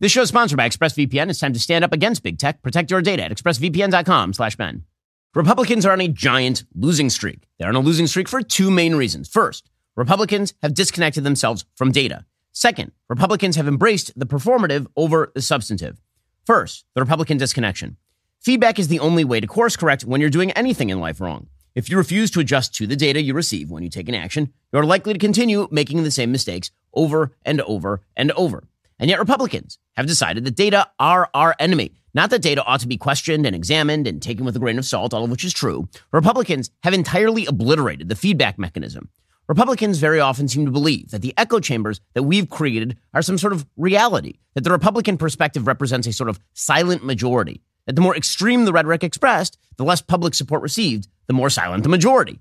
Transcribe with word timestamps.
This 0.00 0.12
show 0.12 0.22
is 0.22 0.30
sponsored 0.30 0.56
by 0.56 0.66
ExpressVPN. 0.66 1.28
It's 1.28 1.40
time 1.40 1.52
to 1.52 1.58
stand 1.58 1.84
up 1.84 1.92
against 1.92 2.22
big 2.22 2.38
tech. 2.38 2.62
Protect 2.62 2.90
your 2.90 3.02
data 3.02 3.22
at 3.24 3.30
expressvpn.com 3.30 4.32
slash. 4.32 4.56
Republicans 5.34 5.84
are 5.84 5.92
on 5.92 6.00
a 6.00 6.08
giant 6.08 6.64
losing 6.74 7.10
streak. 7.10 7.46
They're 7.58 7.68
on 7.68 7.76
a 7.76 7.80
losing 7.80 8.06
streak 8.06 8.26
for 8.26 8.40
two 8.40 8.70
main 8.70 8.94
reasons. 8.94 9.28
First, 9.28 9.68
Republicans 9.96 10.54
have 10.62 10.72
disconnected 10.72 11.22
themselves 11.22 11.66
from 11.76 11.92
data. 11.92 12.24
Second, 12.52 12.92
Republicans 13.10 13.56
have 13.56 13.68
embraced 13.68 14.18
the 14.18 14.24
performative 14.24 14.86
over 14.96 15.32
the 15.34 15.42
substantive. 15.42 16.00
First, 16.46 16.86
the 16.94 17.02
Republican 17.02 17.36
disconnection. 17.36 17.98
Feedback 18.40 18.78
is 18.78 18.88
the 18.88 19.00
only 19.00 19.22
way 19.22 19.38
to 19.38 19.46
course 19.46 19.76
correct 19.76 20.06
when 20.06 20.22
you're 20.22 20.30
doing 20.30 20.50
anything 20.52 20.88
in 20.88 20.98
life 20.98 21.20
wrong. 21.20 21.48
If 21.74 21.90
you 21.90 21.98
refuse 21.98 22.30
to 22.30 22.40
adjust 22.40 22.74
to 22.76 22.86
the 22.86 22.96
data 22.96 23.20
you 23.20 23.34
receive 23.34 23.70
when 23.70 23.82
you 23.82 23.90
take 23.90 24.08
an 24.08 24.14
action, 24.14 24.54
you're 24.72 24.82
likely 24.82 25.12
to 25.12 25.18
continue 25.18 25.68
making 25.70 26.04
the 26.04 26.10
same 26.10 26.32
mistakes 26.32 26.70
over 26.94 27.36
and 27.44 27.60
over 27.60 28.00
and 28.16 28.32
over. 28.32 28.64
And 29.00 29.08
yet 29.08 29.18
Republicans 29.18 29.78
have 29.96 30.06
decided 30.06 30.44
that 30.44 30.56
data 30.56 30.86
are 31.00 31.30
our 31.32 31.56
enemy. 31.58 31.94
Not 32.12 32.28
that 32.30 32.42
data 32.42 32.62
ought 32.64 32.80
to 32.80 32.86
be 32.86 32.98
questioned 32.98 33.46
and 33.46 33.56
examined 33.56 34.06
and 34.06 34.20
taken 34.20 34.44
with 34.44 34.54
a 34.56 34.58
grain 34.58 34.78
of 34.78 34.84
salt, 34.84 35.14
all 35.14 35.24
of 35.24 35.30
which 35.30 35.44
is 35.44 35.54
true. 35.54 35.88
Republicans 36.12 36.70
have 36.82 36.92
entirely 36.92 37.46
obliterated 37.46 38.10
the 38.10 38.14
feedback 38.14 38.58
mechanism. 38.58 39.08
Republicans 39.48 39.98
very 39.98 40.20
often 40.20 40.48
seem 40.48 40.66
to 40.66 40.70
believe 40.70 41.10
that 41.10 41.22
the 41.22 41.32
echo 41.38 41.60
chambers 41.60 42.00
that 42.12 42.24
we've 42.24 42.50
created 42.50 42.98
are 43.14 43.22
some 43.22 43.38
sort 43.38 43.54
of 43.54 43.66
reality, 43.76 44.38
that 44.54 44.64
the 44.64 44.70
Republican 44.70 45.16
perspective 45.16 45.66
represents 45.66 46.06
a 46.06 46.12
sort 46.12 46.28
of 46.28 46.38
silent 46.52 47.02
majority, 47.02 47.62
that 47.86 47.96
the 47.96 48.02
more 48.02 48.16
extreme 48.16 48.66
the 48.66 48.72
rhetoric 48.72 49.02
expressed, 49.02 49.56
the 49.76 49.84
less 49.84 50.02
public 50.02 50.34
support 50.34 50.62
received, 50.62 51.08
the 51.26 51.32
more 51.32 51.48
silent 51.48 51.84
the 51.84 51.88
majority. 51.88 52.38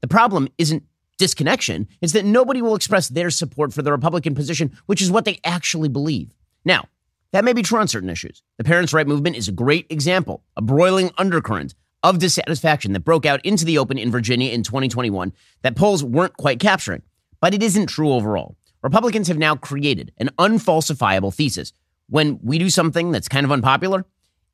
The 0.00 0.08
problem 0.08 0.48
isn't 0.58 0.82
disconnection 1.20 1.86
is 2.00 2.12
that 2.14 2.24
nobody 2.24 2.60
will 2.60 2.74
express 2.74 3.08
their 3.08 3.30
support 3.30 3.72
for 3.72 3.82
the 3.82 3.92
Republican 3.92 4.34
position, 4.34 4.76
which 4.86 5.00
is 5.00 5.10
what 5.10 5.24
they 5.24 5.38
actually 5.44 5.88
believe. 5.88 6.34
Now, 6.64 6.86
that 7.32 7.44
may 7.44 7.52
be 7.52 7.62
true 7.62 7.78
on 7.78 7.86
certain 7.86 8.10
issues. 8.10 8.42
The 8.56 8.64
parents' 8.64 8.92
right 8.92 9.06
movement 9.06 9.36
is 9.36 9.46
a 9.46 9.52
great 9.52 9.86
example, 9.90 10.42
a 10.56 10.62
broiling 10.62 11.10
undercurrent 11.18 11.74
of 12.02 12.18
dissatisfaction 12.18 12.94
that 12.94 13.00
broke 13.04 13.26
out 13.26 13.44
into 13.44 13.64
the 13.64 13.78
open 13.78 13.98
in 13.98 14.10
Virginia 14.10 14.50
in 14.50 14.62
2021 14.62 15.32
that 15.62 15.76
polls 15.76 16.02
weren't 16.02 16.36
quite 16.38 16.58
capturing. 16.58 17.02
But 17.40 17.54
it 17.54 17.62
isn't 17.62 17.86
true 17.86 18.12
overall. 18.12 18.56
Republicans 18.82 19.28
have 19.28 19.38
now 19.38 19.54
created 19.54 20.12
an 20.16 20.30
unfalsifiable 20.38 21.34
thesis. 21.34 21.74
When 22.08 22.40
we 22.42 22.58
do 22.58 22.70
something 22.70 23.12
that's 23.12 23.28
kind 23.28 23.44
of 23.44 23.52
unpopular, 23.52 24.06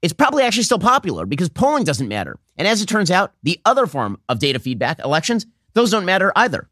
it's 0.03 0.13
probably 0.13 0.43
actually 0.43 0.65
still 0.65 0.79
popular 0.79 1.25
because 1.25 1.49
polling 1.49 1.85
doesn't 1.85 2.09
matter. 2.09 2.37
And 2.57 2.69
as 2.69 2.83
it 2.83 2.87
turns 2.87 3.11
out, 3.11 3.33
the 3.43 3.61
other 3.65 3.87
form 3.87 4.19
of 4.29 4.39
data 4.41 4.59
feedback, 4.59 4.99
elections, 4.99 5.47
those 5.77 5.91
don't 5.91 6.07
matter 6.07 6.33
either. 6.35 6.71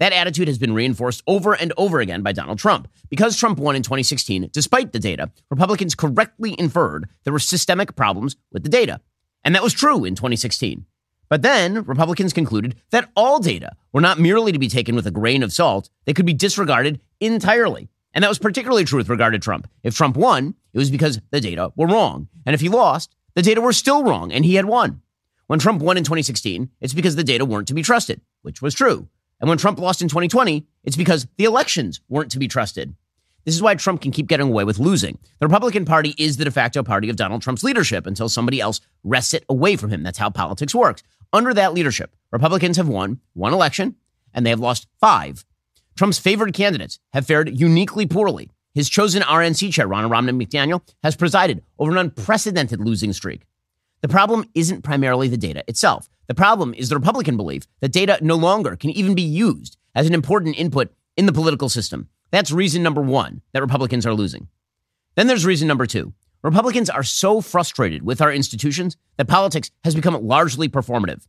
That 0.00 0.12
attitude 0.12 0.48
has 0.48 0.58
been 0.58 0.74
reinforced 0.74 1.22
over 1.28 1.54
and 1.54 1.72
over 1.76 2.00
again 2.00 2.22
by 2.22 2.32
Donald 2.32 2.58
Trump. 2.58 2.88
Because 3.08 3.36
Trump 3.36 3.60
won 3.60 3.76
in 3.76 3.84
2016, 3.84 4.50
despite 4.52 4.92
the 4.92 4.98
data, 4.98 5.30
Republicans 5.50 5.94
correctly 5.94 6.56
inferred 6.58 7.08
there 7.22 7.32
were 7.32 7.38
systemic 7.38 7.94
problems 7.94 8.36
with 8.50 8.64
the 8.64 8.68
data. 8.68 9.00
And 9.44 9.54
that 9.54 9.62
was 9.62 9.72
true 9.72 10.04
in 10.04 10.16
2016. 10.16 10.84
But 11.28 11.42
then 11.42 11.84
Republicans 11.84 12.32
concluded 12.32 12.74
that 12.90 13.10
all 13.14 13.38
data 13.38 13.76
were 13.92 14.00
not 14.00 14.18
merely 14.18 14.50
to 14.50 14.58
be 14.58 14.68
taken 14.68 14.96
with 14.96 15.06
a 15.06 15.12
grain 15.12 15.44
of 15.44 15.52
salt, 15.52 15.88
they 16.04 16.12
could 16.12 16.26
be 16.26 16.34
disregarded 16.34 17.00
entirely. 17.20 17.88
And 18.12 18.24
that 18.24 18.28
was 18.28 18.40
particularly 18.40 18.84
true 18.84 18.98
with 18.98 19.08
regard 19.08 19.34
to 19.34 19.38
Trump. 19.38 19.68
If 19.84 19.94
Trump 19.94 20.16
won, 20.16 20.56
it 20.72 20.78
was 20.78 20.90
because 20.90 21.20
the 21.30 21.40
data 21.40 21.70
were 21.76 21.86
wrong. 21.86 22.26
And 22.44 22.54
if 22.54 22.60
he 22.60 22.68
lost, 22.68 23.14
the 23.36 23.42
data 23.42 23.60
were 23.60 23.72
still 23.72 24.02
wrong 24.02 24.32
and 24.32 24.44
he 24.44 24.56
had 24.56 24.64
won. 24.64 25.02
When 25.50 25.58
Trump 25.58 25.82
won 25.82 25.96
in 25.96 26.04
2016, 26.04 26.70
it's 26.80 26.94
because 26.94 27.16
the 27.16 27.24
data 27.24 27.44
weren't 27.44 27.66
to 27.66 27.74
be 27.74 27.82
trusted, 27.82 28.20
which 28.42 28.62
was 28.62 28.72
true. 28.72 29.08
And 29.40 29.48
when 29.48 29.58
Trump 29.58 29.80
lost 29.80 30.00
in 30.00 30.06
2020, 30.06 30.64
it's 30.84 30.96
because 30.96 31.26
the 31.38 31.44
elections 31.44 32.00
weren't 32.08 32.30
to 32.30 32.38
be 32.38 32.46
trusted. 32.46 32.94
This 33.44 33.56
is 33.56 33.60
why 33.60 33.74
Trump 33.74 34.00
can 34.00 34.12
keep 34.12 34.28
getting 34.28 34.46
away 34.46 34.62
with 34.62 34.78
losing. 34.78 35.18
The 35.40 35.48
Republican 35.48 35.84
Party 35.84 36.14
is 36.16 36.36
the 36.36 36.44
de 36.44 36.52
facto 36.52 36.84
party 36.84 37.10
of 37.10 37.16
Donald 37.16 37.42
Trump's 37.42 37.64
leadership 37.64 38.06
until 38.06 38.28
somebody 38.28 38.60
else 38.60 38.80
wrests 39.02 39.34
it 39.34 39.44
away 39.48 39.74
from 39.74 39.90
him. 39.90 40.04
That's 40.04 40.18
how 40.18 40.30
politics 40.30 40.72
works. 40.72 41.02
Under 41.32 41.52
that 41.52 41.74
leadership, 41.74 42.14
Republicans 42.30 42.76
have 42.76 42.86
won 42.86 43.18
one 43.32 43.52
election 43.52 43.96
and 44.32 44.46
they 44.46 44.50
have 44.50 44.60
lost 44.60 44.86
five. 45.00 45.44
Trump's 45.96 46.20
favored 46.20 46.54
candidates 46.54 47.00
have 47.12 47.26
fared 47.26 47.58
uniquely 47.58 48.06
poorly. 48.06 48.52
His 48.72 48.88
chosen 48.88 49.24
RNC 49.24 49.72
chair, 49.72 49.88
Ronna 49.88 50.08
Romney 50.08 50.46
McDaniel, 50.46 50.82
has 51.02 51.16
presided 51.16 51.64
over 51.76 51.90
an 51.90 51.98
unprecedented 51.98 52.78
losing 52.78 53.12
streak. 53.12 53.48
The 54.02 54.08
problem 54.08 54.46
isn't 54.54 54.82
primarily 54.82 55.28
the 55.28 55.36
data 55.36 55.62
itself. 55.68 56.08
The 56.26 56.34
problem 56.34 56.74
is 56.74 56.88
the 56.88 56.96
Republican 56.96 57.36
belief 57.36 57.64
that 57.80 57.92
data 57.92 58.18
no 58.22 58.36
longer 58.36 58.76
can 58.76 58.90
even 58.90 59.14
be 59.14 59.22
used 59.22 59.76
as 59.94 60.06
an 60.06 60.14
important 60.14 60.58
input 60.58 60.92
in 61.16 61.26
the 61.26 61.32
political 61.32 61.68
system. 61.68 62.08
That's 62.30 62.50
reason 62.50 62.82
number 62.82 63.02
one 63.02 63.42
that 63.52 63.60
Republicans 63.60 64.06
are 64.06 64.14
losing. 64.14 64.48
Then 65.16 65.26
there's 65.26 65.44
reason 65.44 65.68
number 65.68 65.86
two. 65.86 66.14
Republicans 66.42 66.88
are 66.88 67.02
so 67.02 67.40
frustrated 67.40 68.02
with 68.02 68.22
our 68.22 68.32
institutions 68.32 68.96
that 69.18 69.28
politics 69.28 69.70
has 69.84 69.94
become 69.94 70.14
largely 70.26 70.68
performative. 70.68 71.26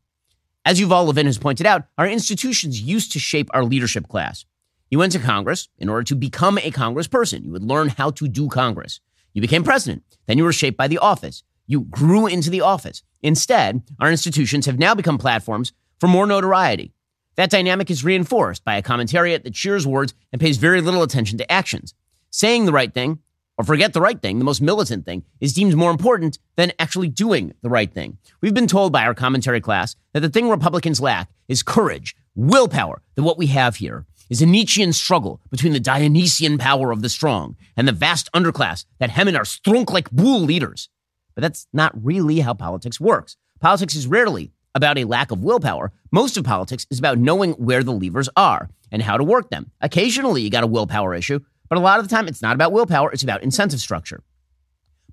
As 0.63 0.79
Yuval 0.79 1.07
Levin 1.07 1.25
has 1.25 1.39
pointed 1.39 1.65
out, 1.65 1.85
our 1.97 2.07
institutions 2.07 2.81
used 2.81 3.11
to 3.11 3.19
shape 3.19 3.49
our 3.53 3.65
leadership 3.65 4.07
class. 4.07 4.45
You 4.89 4.99
went 4.99 5.11
to 5.13 5.19
Congress 5.19 5.67
in 5.79 5.89
order 5.89 6.03
to 6.03 6.15
become 6.15 6.57
a 6.59 6.71
congressperson. 6.71 7.43
You 7.43 7.51
would 7.51 7.63
learn 7.63 7.89
how 7.89 8.11
to 8.11 8.27
do 8.27 8.47
Congress. 8.47 9.01
You 9.33 9.41
became 9.41 9.63
president. 9.63 10.03
Then 10.27 10.37
you 10.37 10.43
were 10.43 10.53
shaped 10.53 10.77
by 10.77 10.87
the 10.87 10.99
office. 10.99 11.43
You 11.67 11.81
grew 11.81 12.27
into 12.27 12.49
the 12.49 12.61
office. 12.61 13.03
Instead, 13.21 13.83
our 13.99 14.11
institutions 14.11 14.65
have 14.65 14.79
now 14.79 14.95
become 14.95 15.17
platforms 15.17 15.73
for 15.99 16.07
more 16.07 16.25
notoriety. 16.25 16.93
That 17.35 17.49
dynamic 17.49 17.89
is 17.89 18.03
reinforced 18.03 18.65
by 18.65 18.75
a 18.75 18.81
commentariat 18.81 19.43
that 19.43 19.53
cheers 19.53 19.87
words 19.87 20.13
and 20.31 20.41
pays 20.41 20.57
very 20.57 20.81
little 20.81 21.03
attention 21.03 21.37
to 21.37 21.51
actions. 21.51 21.93
Saying 22.29 22.65
the 22.65 22.71
right 22.71 22.93
thing 22.93 23.19
or 23.57 23.63
forget 23.63 23.93
the 23.93 24.01
right 24.01 24.21
thing, 24.21 24.39
the 24.39 24.45
most 24.45 24.61
militant 24.61 25.05
thing, 25.05 25.23
is 25.39 25.53
deemed 25.53 25.75
more 25.75 25.91
important 25.91 26.39
than 26.55 26.71
actually 26.79 27.09
doing 27.09 27.53
the 27.61 27.69
right 27.69 27.93
thing. 27.93 28.17
We've 28.41 28.53
been 28.53 28.67
told 28.67 28.91
by 28.91 29.05
our 29.05 29.13
commentary 29.13 29.61
class 29.61 29.95
that 30.13 30.21
the 30.21 30.29
thing 30.29 30.49
Republicans 30.49 30.99
lack 30.99 31.29
is 31.47 31.61
courage, 31.61 32.15
willpower, 32.35 33.01
that 33.15 33.23
what 33.23 33.37
we 33.37 33.47
have 33.47 33.75
here 33.75 34.05
is 34.29 34.41
a 34.41 34.45
Nietzschean 34.45 34.93
struggle 34.93 35.41
between 35.51 35.73
the 35.73 35.79
Dionysian 35.79 36.57
power 36.57 36.91
of 36.91 37.01
the 37.01 37.09
strong 37.09 37.55
and 37.75 37.87
the 37.87 37.91
vast 37.91 38.31
underclass 38.33 38.85
that 38.99 39.09
hem 39.09 39.27
in 39.27 39.35
our 39.35 39.43
strunk 39.43 39.91
like 39.91 40.09
bull 40.09 40.39
leaders. 40.39 40.89
But 41.35 41.41
that's 41.41 41.67
not 41.73 41.93
really 42.03 42.39
how 42.39 42.53
politics 42.53 42.99
works. 42.99 43.37
Politics 43.59 43.95
is 43.95 44.07
rarely 44.07 44.51
about 44.73 44.97
a 44.97 45.05
lack 45.05 45.31
of 45.31 45.43
willpower. 45.43 45.91
Most 46.11 46.37
of 46.37 46.43
politics 46.43 46.87
is 46.89 46.99
about 46.99 47.17
knowing 47.17 47.51
where 47.53 47.83
the 47.83 47.91
levers 47.91 48.29
are 48.35 48.69
and 48.91 49.01
how 49.01 49.17
to 49.17 49.23
work 49.23 49.49
them. 49.49 49.71
Occasionally, 49.81 50.41
you 50.41 50.49
got 50.49 50.63
a 50.63 50.67
willpower 50.67 51.13
issue, 51.13 51.39
but 51.69 51.77
a 51.77 51.81
lot 51.81 51.99
of 51.99 52.07
the 52.07 52.13
time, 52.13 52.27
it's 52.27 52.41
not 52.41 52.55
about 52.55 52.71
willpower, 52.71 53.11
it's 53.11 53.23
about 53.23 53.43
incentive 53.43 53.79
structure. 53.79 54.23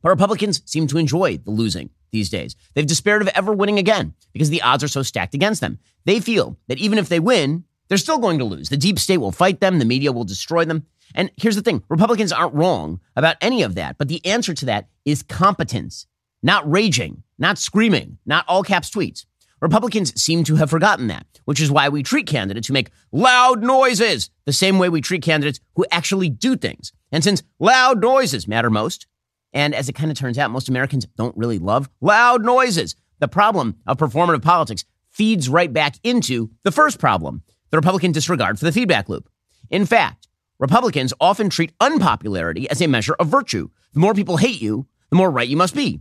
But 0.03 0.11
Republicans 0.11 0.63
seem 0.65 0.87
to 0.89 0.99
enjoy 0.99 1.39
the 1.39 1.51
losing 1.51 1.91
these 2.11 2.31
days. 2.31 2.57
They've 2.75 2.87
despaired 2.87 3.23
of 3.23 3.29
ever 3.29 3.53
winning 3.53 3.79
again 3.79 4.15
because 4.33 4.51
the 4.51 4.63
odds 4.63 4.85
are 4.85 4.89
so 4.89 5.03
stacked 5.03 5.35
against 5.35 5.61
them. 5.61 5.79
They 6.05 6.21
feel 6.21 6.57
that 6.69 6.79
even 6.79 6.99
if 6.99 7.09
they 7.09 7.21
win, 7.21 7.65
they're 7.89 7.99
still 7.99 8.19
going 8.19 8.39
to 8.39 8.45
lose. 8.45 8.69
The 8.69 8.77
deep 8.77 8.99
state 8.99 9.19
will 9.19 9.33
fight 9.33 9.61
them, 9.61 9.79
the 9.79 9.85
media 9.85 10.13
will 10.13 10.25
destroy 10.25 10.65
them. 10.65 10.87
And 11.15 11.31
here's 11.37 11.57
the 11.57 11.63
thing 11.63 11.83
Republicans 11.89 12.33
aren't 12.33 12.55
wrong 12.55 13.01
about 13.17 13.37
any 13.41 13.63
of 13.63 13.75
that, 13.77 13.99
but 13.99 14.09
the 14.09 14.25
answer 14.27 14.55
to 14.55 14.67
that 14.67 14.89
is 15.09 15.23
competence 15.23 16.07
not 16.43 16.71
raging, 16.71 17.23
not 17.39 17.59
screaming, 17.59 18.19
not 18.27 18.45
all 18.47 18.63
caps 18.63 18.91
tweets. 18.91 19.25
Republicans 19.61 20.21
seem 20.21 20.45
to 20.45 20.55
have 20.57 20.71
forgotten 20.71 21.09
that, 21.09 21.27
which 21.47 21.61
is 21.61 21.71
why 21.71 21.89
we 21.89 22.03
treat 22.03 22.27
candidates 22.27 22.69
who 22.69 22.75
make 22.75 22.91
loud 23.11 23.63
noises 23.63 24.31
the 24.45 24.53
same 24.53 24.79
way 24.79 24.89
we 24.89 25.01
treat 25.01 25.23
candidates 25.23 25.59
who 25.75 25.85
actually 25.91 26.29
do 26.29 26.57
things. 26.57 26.93
And 27.11 27.25
since 27.25 27.43
loud 27.59 28.01
noises 28.01 28.47
matter 28.47 28.71
most, 28.71 29.07
and 29.53 29.75
as 29.75 29.89
it 29.89 29.95
kind 29.95 30.11
of 30.13 30.17
turns 30.17 30.39
out, 30.39 30.51
most 30.51 30.69
Americans 30.69 31.07
don't 31.17 31.37
really 31.37 31.59
love 31.59 31.89
loud 32.01 32.45
noises, 32.45 32.95
the 33.19 33.27
problem 33.27 33.77
of 33.87 33.97
performative 33.97 34.43
politics 34.43 34.85
feeds 35.11 35.49
right 35.49 35.73
back 35.73 35.97
into 36.05 36.51
the 36.63 36.71
first 36.71 36.99
problem 36.99 37.43
the 37.71 37.77
Republican 37.77 38.13
disregard 38.13 38.59
for 38.59 38.65
the 38.65 38.73
feedback 38.73 39.09
loop. 39.09 39.29
In 39.71 39.85
fact, 39.85 40.29
Republicans 40.59 41.13
often 41.21 41.51
treat 41.51 41.73
unpopularity 41.81 42.71
as 42.71 42.81
a 42.81 42.87
measure 42.87 43.15
of 43.15 43.29
virtue. 43.29 43.69
The 43.93 44.01
more 44.01 44.15
people 44.15 44.39
hate 44.39 44.63
you, 44.63 44.87
the 45.11 45.17
more 45.17 45.31
right 45.31 45.49
you 45.49 45.57
must 45.57 45.75
be. 45.75 46.01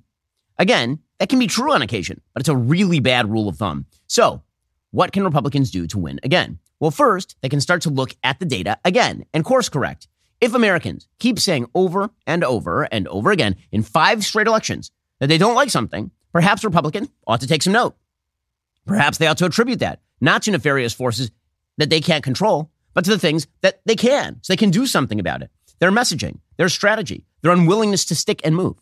Again, 0.57 0.99
that 1.19 1.29
can 1.29 1.39
be 1.39 1.47
true 1.47 1.73
on 1.73 1.81
occasion, 1.81 2.21
but 2.33 2.41
it's 2.41 2.49
a 2.49 2.55
really 2.55 2.99
bad 2.99 3.29
rule 3.29 3.47
of 3.47 3.57
thumb. 3.57 3.85
So, 4.07 4.43
what 4.91 5.11
can 5.11 5.23
Republicans 5.23 5.71
do 5.71 5.87
to 5.87 5.97
win 5.99 6.19
again? 6.23 6.59
Well, 6.79 6.91
first, 6.91 7.35
they 7.41 7.49
can 7.49 7.61
start 7.61 7.81
to 7.83 7.89
look 7.89 8.15
at 8.23 8.39
the 8.39 8.45
data 8.45 8.77
again 8.85 9.25
and 9.33 9.43
course 9.43 9.69
correct. 9.69 10.07
If 10.39 10.53
Americans 10.53 11.07
keep 11.19 11.39
saying 11.39 11.67
over 11.73 12.11
and 12.27 12.43
over 12.43 12.83
and 12.83 13.07
over 13.07 13.31
again 13.31 13.55
in 13.71 13.81
five 13.81 14.23
straight 14.23 14.47
elections 14.47 14.91
that 15.19 15.27
they 15.27 15.39
don't 15.39 15.55
like 15.55 15.71
something, 15.71 16.11
perhaps 16.31 16.63
Republicans 16.63 17.09
ought 17.25 17.41
to 17.41 17.47
take 17.47 17.63
some 17.63 17.73
note. 17.73 17.95
Perhaps 18.85 19.17
they 19.17 19.27
ought 19.27 19.39
to 19.39 19.45
attribute 19.45 19.79
that 19.79 20.01
not 20.21 20.43
to 20.43 20.51
nefarious 20.51 20.93
forces 20.93 21.31
that 21.77 21.89
they 21.89 22.01
can't 22.01 22.23
control, 22.23 22.71
but 22.93 23.05
to 23.05 23.11
the 23.11 23.19
things 23.19 23.47
that 23.61 23.81
they 23.85 23.95
can, 23.95 24.39
so 24.41 24.51
they 24.51 24.57
can 24.57 24.71
do 24.71 24.85
something 24.85 25.19
about 25.19 25.41
it. 25.41 25.51
Their 25.79 25.91
messaging, 25.91 26.39
their 26.57 26.69
strategy, 26.69 27.23
their 27.41 27.51
unwillingness 27.51 28.05
to 28.05 28.15
stick 28.15 28.41
and 28.43 28.55
move. 28.55 28.77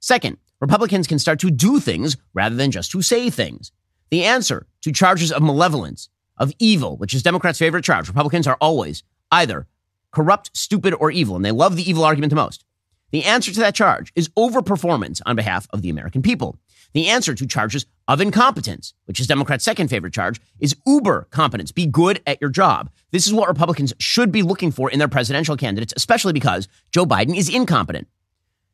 Second, 0.00 0.38
Republicans 0.60 1.06
can 1.06 1.18
start 1.18 1.38
to 1.40 1.50
do 1.50 1.78
things 1.78 2.16
rather 2.34 2.56
than 2.56 2.70
just 2.70 2.90
to 2.90 3.02
say 3.02 3.30
things. 3.30 3.70
The 4.10 4.24
answer 4.24 4.66
to 4.82 4.92
charges 4.92 5.30
of 5.30 5.42
malevolence, 5.42 6.08
of 6.38 6.52
evil, 6.58 6.96
which 6.96 7.14
is 7.14 7.22
Democrats' 7.22 7.58
favorite 7.58 7.84
charge, 7.84 8.08
Republicans 8.08 8.46
are 8.46 8.56
always 8.60 9.02
either 9.30 9.66
corrupt, 10.10 10.50
stupid, 10.56 10.94
or 10.94 11.10
evil, 11.10 11.36
and 11.36 11.44
they 11.44 11.52
love 11.52 11.76
the 11.76 11.88
evil 11.88 12.04
argument 12.04 12.30
the 12.30 12.36
most. 12.36 12.64
The 13.12 13.24
answer 13.24 13.52
to 13.52 13.60
that 13.60 13.74
charge 13.74 14.12
is 14.16 14.28
overperformance 14.30 15.20
on 15.26 15.36
behalf 15.36 15.68
of 15.70 15.82
the 15.82 15.90
American 15.90 16.22
people. 16.22 16.58
The 16.92 17.08
answer 17.08 17.34
to 17.34 17.46
charges 17.46 17.86
of 18.08 18.20
incompetence, 18.20 18.94
which 19.04 19.20
is 19.20 19.26
Democrats' 19.26 19.64
second 19.64 19.88
favorite 19.88 20.14
charge, 20.14 20.40
is 20.58 20.76
uber 20.86 21.28
competence. 21.30 21.72
Be 21.72 21.86
good 21.86 22.20
at 22.26 22.40
your 22.40 22.50
job. 22.50 22.90
This 23.12 23.26
is 23.26 23.34
what 23.34 23.48
Republicans 23.48 23.92
should 23.98 24.32
be 24.32 24.42
looking 24.42 24.72
for 24.72 24.90
in 24.90 24.98
their 24.98 25.08
presidential 25.08 25.56
candidates, 25.56 25.92
especially 25.96 26.32
because 26.32 26.68
Joe 26.90 27.06
Biden 27.06 27.36
is 27.36 27.48
incompetent. 27.48 28.08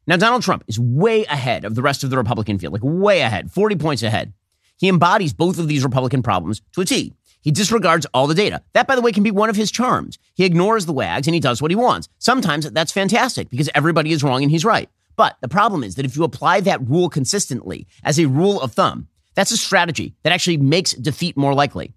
Now, 0.07 0.17
Donald 0.17 0.43
Trump 0.43 0.65
is 0.69 0.79
way 0.79 1.25
ahead 1.25 1.65
of 1.65 1.75
the 1.75 1.83
rest 1.83 2.05
of 2.05 2.11
the 2.11 2.17
Republican 2.17 2.59
field, 2.59 2.73
like 2.73 2.83
way 2.85 3.23
ahead, 3.23 3.51
40 3.51 3.77
points 3.77 4.03
ahead. 4.03 4.33
He 4.79 4.89
embodies 4.89 5.33
both 5.33 5.59
of 5.59 5.69
these 5.69 5.83
Republican 5.83 6.23
problems 6.23 6.63
to 6.73 6.83
a 6.83 6.85
T. 6.85 7.15
He 7.41 7.51
disregards 7.51 8.07
all 8.13 8.27
the 8.27 8.35
data. 8.35 8.63
That, 8.73 8.87
by 8.87 8.95
the 8.95 9.01
way, 9.03 9.13
can 9.13 9.23
be 9.23 9.31
one 9.31 9.51
of 9.51 9.57
his 9.57 9.71
charms. 9.71 10.19
He 10.35 10.45
ignores 10.45 10.87
the 10.87 10.93
wags 10.93 11.27
and 11.27 11.35
he 11.35 11.41
does 11.41 11.63
what 11.63 11.71
he 11.71 11.77
wants. 11.77 12.09
Sometimes 12.19 12.71
that's 12.71 12.93
fantastic 12.93 13.51
because 13.51 13.71
everybody 13.75 14.13
is 14.13 14.23
wrong 14.23 14.43
and 14.43 14.51
he's 14.51 14.65
right. 14.65 14.89
But 15.17 15.37
the 15.41 15.49
problem 15.49 15.83
is 15.83 15.95
that 15.95 16.05
if 16.05 16.17
you 16.17 16.25
apply 16.25 16.61
that 16.61 16.87
rule 16.89 17.09
consistently 17.09 17.87
as 18.05 18.19
a 18.19 18.27
rule 18.27 18.61
of 18.61 18.73
thumb, 18.73 19.09
that's 19.35 19.51
a 19.51 19.57
strategy 19.57 20.15
that 20.23 20.33
actually 20.33 20.57
makes 20.57 20.93
defeat 20.93 21.37
more 21.37 21.55
likely. 21.55 21.95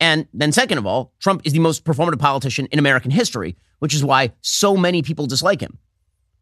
And 0.00 0.26
then, 0.32 0.50
second 0.50 0.78
of 0.78 0.86
all, 0.86 1.12
Trump 1.20 1.42
is 1.44 1.52
the 1.52 1.58
most 1.58 1.84
performative 1.84 2.18
politician 2.18 2.66
in 2.66 2.78
American 2.78 3.10
history, 3.10 3.56
which 3.80 3.94
is 3.94 4.02
why 4.02 4.32
so 4.40 4.76
many 4.76 5.02
people 5.02 5.26
dislike 5.26 5.60
him. 5.60 5.78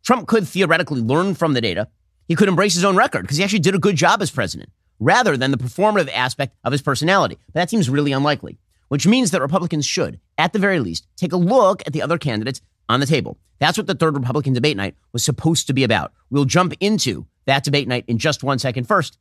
Trump 0.05 0.27
could 0.27 0.47
theoretically 0.47 1.01
learn 1.01 1.35
from 1.35 1.55
the 1.55 1.61
data. 1.61 1.89
He 2.27 2.35
could 2.35 2.49
embrace 2.49 2.75
his 2.75 2.85
own 2.85 2.97
record 2.97 3.23
because 3.23 3.37
he 3.37 3.45
actually 3.45 3.61
did 3.61 3.75
a 3.75 3.79
good 3.79 3.97
job 3.97 4.23
as 4.23 4.31
president 4.31 4.71
rather 5.01 5.37
than 5.37 5.51
the 5.51 5.59
performative 5.59 6.11
aspect 6.13 6.55
of 6.65 6.73
his 6.73 6.83
personality. 6.83 7.39
But 7.47 7.55
that 7.55 7.71
seems 7.71 7.89
really 7.89 8.13
unlikely, 8.13 8.59
which 8.89 9.07
means 9.07 9.31
that 9.31 9.41
Republicans 9.41 9.87
should, 9.87 10.21
at 10.37 10.53
the 10.53 10.59
very 10.59 10.81
least, 10.81 11.07
take 11.17 11.33
a 11.33 11.37
look 11.37 11.83
at 11.87 11.93
the 11.93 12.03
other 12.03 12.19
candidates 12.19 12.61
on 12.89 13.01
the 13.01 13.07
table. 13.07 13.39
That's 13.59 13.79
what 13.79 13.87
the 13.87 13.95
third 13.95 14.17
Republican 14.17 14.53
debate 14.53 14.77
night 14.77 14.97
was 15.13 15.25
supposed 15.25 15.67
to 15.67 15.73
be 15.73 15.85
about. 15.85 16.13
We'll 16.31 16.45
jump 16.45 16.75
into 16.81 17.27
that 17.47 17.65
debate 17.65 17.89
night 17.89 18.05
in 18.07 18.19
just 18.19 18.43
one 18.43 18.59
second. 18.59 18.87
First, 18.87 19.19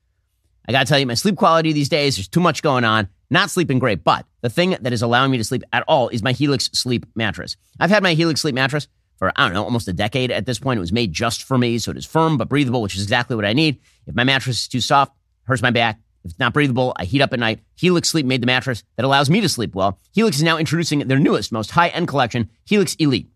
I 0.68 0.71
got 0.71 0.85
to 0.85 0.85
tell 0.85 1.00
you, 1.00 1.06
my 1.06 1.13
sleep 1.13 1.38
quality 1.38 1.71
these 1.71 1.89
days, 1.89 2.18
there's 2.18 2.27
too 2.27 2.41
much 2.41 2.62
going 2.62 2.83
on. 2.83 3.07
Not 3.29 3.50
sleeping 3.50 3.79
great, 3.79 4.03
but 4.03 4.25
the 4.41 4.50
thing 4.50 4.77
that 4.81 4.94
is 4.94 5.01
allowing 5.01 5.31
me 5.31 5.38
to 5.38 5.44
sleep 5.44 5.63
at 5.74 5.83
all 5.88 6.09
is 6.09 6.24
my 6.24 6.31
Helix 6.33 6.69
sleep 6.74 7.06
mattress. 7.15 7.57
I've 7.79 7.89
had 7.89 8.03
my 8.03 8.13
Helix 8.13 8.41
sleep 8.41 8.56
mattress 8.56 8.88
for, 9.17 9.31
I 9.35 9.45
don't 9.45 9.53
know, 9.53 9.63
almost 9.63 9.87
a 9.87 9.93
decade 9.93 10.31
at 10.31 10.45
this 10.45 10.59
point. 10.59 10.77
It 10.77 10.81
was 10.81 10.91
made 10.91 11.13
just 11.13 11.43
for 11.43 11.57
me, 11.57 11.77
so 11.79 11.91
it 11.91 11.97
is 11.97 12.05
firm 12.05 12.37
but 12.37 12.49
breathable, 12.49 12.81
which 12.81 12.95
is 12.95 13.03
exactly 13.03 13.35
what 13.35 13.45
I 13.45 13.53
need. 13.53 13.79
If 14.05 14.15
my 14.15 14.23
mattress 14.23 14.61
is 14.61 14.67
too 14.67 14.81
soft, 14.81 15.13
hurts 15.43 15.61
my 15.61 15.71
back. 15.71 15.99
If 16.23 16.31
it's 16.31 16.39
not 16.39 16.53
breathable, 16.53 16.93
I 16.97 17.05
heat 17.05 17.21
up 17.21 17.33
at 17.33 17.39
night. 17.39 17.61
Helix 17.75 18.09
Sleep 18.09 18.25
made 18.25 18.41
the 18.41 18.47
mattress 18.47 18.83
that 18.95 19.05
allows 19.05 19.29
me 19.29 19.41
to 19.41 19.49
sleep 19.49 19.75
well. 19.75 19.99
Helix 20.13 20.37
is 20.37 20.43
now 20.43 20.57
introducing 20.57 20.99
their 20.99 21.19
newest, 21.19 21.51
most 21.51 21.71
high 21.71 21.89
end 21.89 22.07
collection, 22.07 22.49
Helix 22.65 22.95
Elite. 22.95 23.29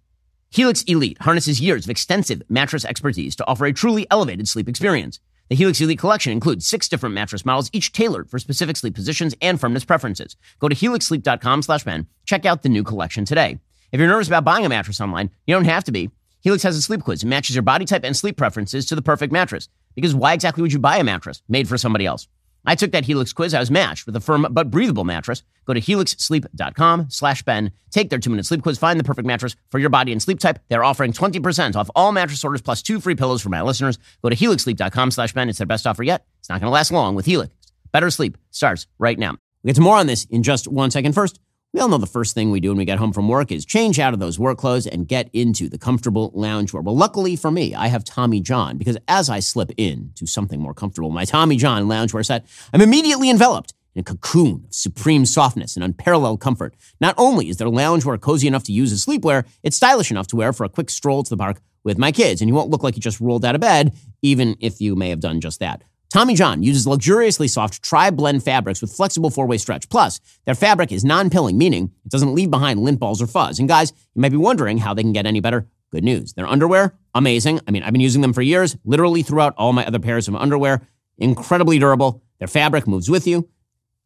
Helix 0.50 0.84
Elite 0.84 1.18
harnesses 1.22 1.62
years 1.62 1.86
of 1.86 1.90
extensive 1.90 2.44
mattress 2.50 2.84
expertise 2.84 3.36
to 3.38 3.48
offer 3.48 3.66
a 3.66 3.74
truly 3.74 4.06
elevated 4.12 4.48
sleep 4.48 4.68
experience. 4.68 5.20
The 5.50 5.56
Helix 5.56 5.80
Elite 5.82 6.00
collection 6.00 6.32
includes 6.32 6.68
six 6.68 6.88
different 6.90 7.16
mattress 7.16 7.46
models, 7.46 7.70
each 7.74 7.92
tailored 7.92 8.30
for 8.30 8.40
specific 8.40 8.78
sleep 8.78 8.96
positions 8.96 9.36
and 9.42 9.60
firmness 9.60 9.86
preferences. 9.86 10.36
Go 10.60 10.70
to 10.70 10.76
helixsleep.com 10.76 11.62
slash 11.62 11.84
Ben. 11.84 12.08
Check 12.26 12.46
out 12.46 12.62
the 12.64 12.70
new 12.70 12.84
collection 12.84 13.26
today. 13.26 13.60
If 13.92 14.00
you're 14.00 14.08
nervous 14.08 14.28
about 14.28 14.46
buying 14.46 14.66
a 14.66 14.70
mattress 14.70 15.02
online, 15.02 15.32
you 15.46 15.54
don't 15.54 15.66
have 15.66 15.84
to 15.84 15.92
be. 15.92 16.10
Helix 16.40 16.64
has 16.64 16.78
a 16.78 16.82
sleep 16.82 17.04
quiz. 17.04 17.24
It 17.24 17.28
matches 17.28 17.56
your 17.56 17.64
body 17.64 17.84
type 17.84 18.04
and 18.06 18.16
sleep 18.16 18.38
preferences 18.38 18.86
to 18.86 18.96
the 18.96 19.02
perfect 19.02 19.34
mattress. 19.34 19.68
Because 19.96 20.16
why 20.16 20.34
exactly 20.34 20.62
would 20.62 20.72
you 20.72 20.80
buy 20.80 20.98
a 20.98 21.04
mattress 21.04 21.42
made 21.50 21.68
for 21.68 21.78
somebody 21.78 22.06
else? 22.06 22.28
I 22.66 22.76
took 22.76 22.92
that 22.92 23.06
Helix 23.06 23.34
quiz. 23.34 23.54
I 23.54 23.60
was 23.60 23.72
matched 23.72 24.06
with 24.06 24.16
a 24.16 24.22
firm 24.22 24.48
but 24.52 24.72
breathable 24.72 25.04
mattress. 25.04 25.44
Go 25.66 25.74
to 25.74 25.82
helixsleep.com 25.82 27.08
slash 27.10 27.44
Ben. 27.44 27.72
Take 27.90 28.10
their 28.10 28.20
two-minute 28.20 28.46
sleep 28.46 28.62
quiz. 28.62 28.78
Find 28.78 29.00
the 29.00 29.04
perfect 29.04 29.28
mattress 29.28 29.56
for 29.70 29.80
your 29.80 29.90
body 29.90 30.12
and 30.12 30.22
sleep 30.22 30.40
type. 30.40 30.60
They're 30.70 30.84
offering 30.84 31.12
20% 31.12 31.76
off 31.76 31.90
all 31.96 32.12
mattress 32.12 32.44
orders 32.44 32.62
plus 32.62 32.82
two 32.82 33.00
free 33.02 33.16
pillows 33.16 33.42
for 33.42 33.50
my 33.50 33.62
listeners. 33.62 33.98
Go 34.22 34.30
to 34.30 34.36
helixsleep.com 34.36 35.12
slash 35.12 35.34
Ben. 35.34 35.50
It's 35.50 35.58
their 35.58 35.68
best 35.68 35.86
offer 35.86 36.04
yet. 36.04 36.26
It's 36.40 36.50
not 36.50 36.62
going 36.62 36.70
to 36.70 36.74
last 36.74 36.92
long 36.92 37.16
with 37.16 37.26
Helix. 37.26 37.54
Better 37.92 38.10
sleep 38.10 38.38
starts 38.52 38.88
right 39.00 39.20
now. 39.20 39.32
We'll 39.64 39.70
get 39.70 39.76
to 39.76 39.82
more 39.82 39.98
on 39.98 40.08
this 40.08 40.26
in 40.26 40.44
just 40.44 40.68
one 40.68 40.92
second. 40.92 41.14
First, 41.14 41.40
we 41.74 41.80
all 41.80 41.88
know 41.88 41.98
the 41.98 42.06
first 42.06 42.36
thing 42.36 42.52
we 42.52 42.60
do 42.60 42.70
when 42.70 42.78
we 42.78 42.86
get 42.86 43.00
home 43.00 43.14
from 43.14 43.30
work 43.30 43.50
is 43.50 43.66
change 43.66 43.98
out 43.98 44.14
of 44.14 44.20
those 44.20 44.38
work 44.38 44.58
clothes 44.58 44.86
and 44.88 45.08
get 45.08 45.30
into 45.32 45.70
the 45.70 45.78
comfortable 45.78 46.32
loungewear. 46.34 46.84
Well, 46.84 46.98
luckily 46.98 47.38
for 47.38 47.50
me, 47.50 47.74
I 47.74 47.88
have 47.88 48.04
Tommy 48.04 48.42
John 48.42 48.78
because 48.78 48.98
as 49.08 49.30
I 49.30 49.40
slip 49.40 49.72
in 49.78 50.12
to 50.16 50.28
something 50.28 50.60
more 50.60 50.74
comfortable, 50.74 51.12
my 51.12 51.24
Tommy 51.24 51.56
John 51.56 51.86
loungewear 51.86 52.26
set, 52.26 52.46
I'm 52.74 52.82
immediately 52.82 53.30
enveloped 53.30 53.74
in 53.96 54.02
a 54.02 54.04
cocoon 54.04 54.66
of 54.68 54.74
supreme 54.74 55.26
softness 55.26 55.78
and 55.78 55.84
unparalleled 55.84 56.42
comfort. 56.42 56.76
Not 57.00 57.16
only 57.18 57.48
is 57.48 57.56
their 57.56 57.70
loungewear 57.70 58.20
cozy 58.20 58.48
enough 58.48 58.64
to 58.66 58.74
use 58.74 58.92
as 58.92 59.06
sleepwear, 59.06 59.46
it's 59.64 59.78
stylish 59.78 60.12
enough 60.12 60.28
to 60.28 60.36
wear 60.36 60.52
for 60.52 60.66
a 60.66 60.70
quick 60.70 60.90
stroll 60.90 61.24
to 61.24 61.30
the 61.30 61.38
park 61.38 61.62
with 61.86 61.98
my 61.98 62.12
kids, 62.12 62.42
and 62.42 62.50
you 62.50 62.54
won't 62.54 62.70
look 62.70 62.84
like 62.84 62.96
you 62.96 63.02
just 63.02 63.22
rolled 63.22 63.46
out 63.46 63.56
of 63.56 63.62
bed, 63.62 63.98
even 64.22 64.58
if 64.60 64.82
you 64.82 64.96
may 64.96 65.10
have 65.10 65.22
done 65.22 65.40
just 65.40 65.62
that. 65.62 65.84
Tommy 66.12 66.34
John 66.34 66.62
uses 66.62 66.86
luxuriously 66.86 67.48
soft 67.48 67.82
tri-blend 67.82 68.44
fabrics 68.44 68.82
with 68.82 68.92
flexible 68.92 69.30
four-way 69.30 69.58
stretch. 69.58 69.88
Plus, 69.88 70.20
their 70.46 70.56
fabric 70.56 70.92
is 70.92 71.06
non-pilling, 71.06 71.58
meaning 71.58 71.90
it 72.04 72.12
doesn't 72.12 72.36
leave 72.36 72.52
behind 72.52 72.82
lint 72.82 73.00
balls 73.00 73.22
or 73.22 73.28
fuzz. 73.28 73.60
And 73.60 73.70
guys, 73.70 73.94
you 74.14 74.22
might 74.22 74.32
be 74.32 74.38
wondering 74.38 74.78
how 74.78 74.94
they 74.94 75.04
can 75.04 75.14
get 75.14 75.26
any 75.26 75.40
better. 75.40 75.70
Good 75.90 76.04
news. 76.04 76.34
Their 76.34 76.48
underwear, 76.48 76.96
amazing. 77.16 77.62
I 77.66 77.72
mean, 77.72 77.84
I've 77.84 77.94
been 77.94 78.02
using 78.02 78.22
them 78.22 78.34
for 78.34 78.42
years, 78.42 78.76
literally 78.84 79.24
throughout 79.24 79.54
all 79.58 79.72
my 79.72 79.86
other 79.86 80.00
pairs 80.00 80.28
of 80.28 80.36
underwear. 80.36 80.82
Incredibly 81.18 81.80
durable. 81.80 82.22
Their 82.40 82.50
fabric 82.50 82.88
moves 82.88 83.10
with 83.10 83.26
you. 83.26 83.48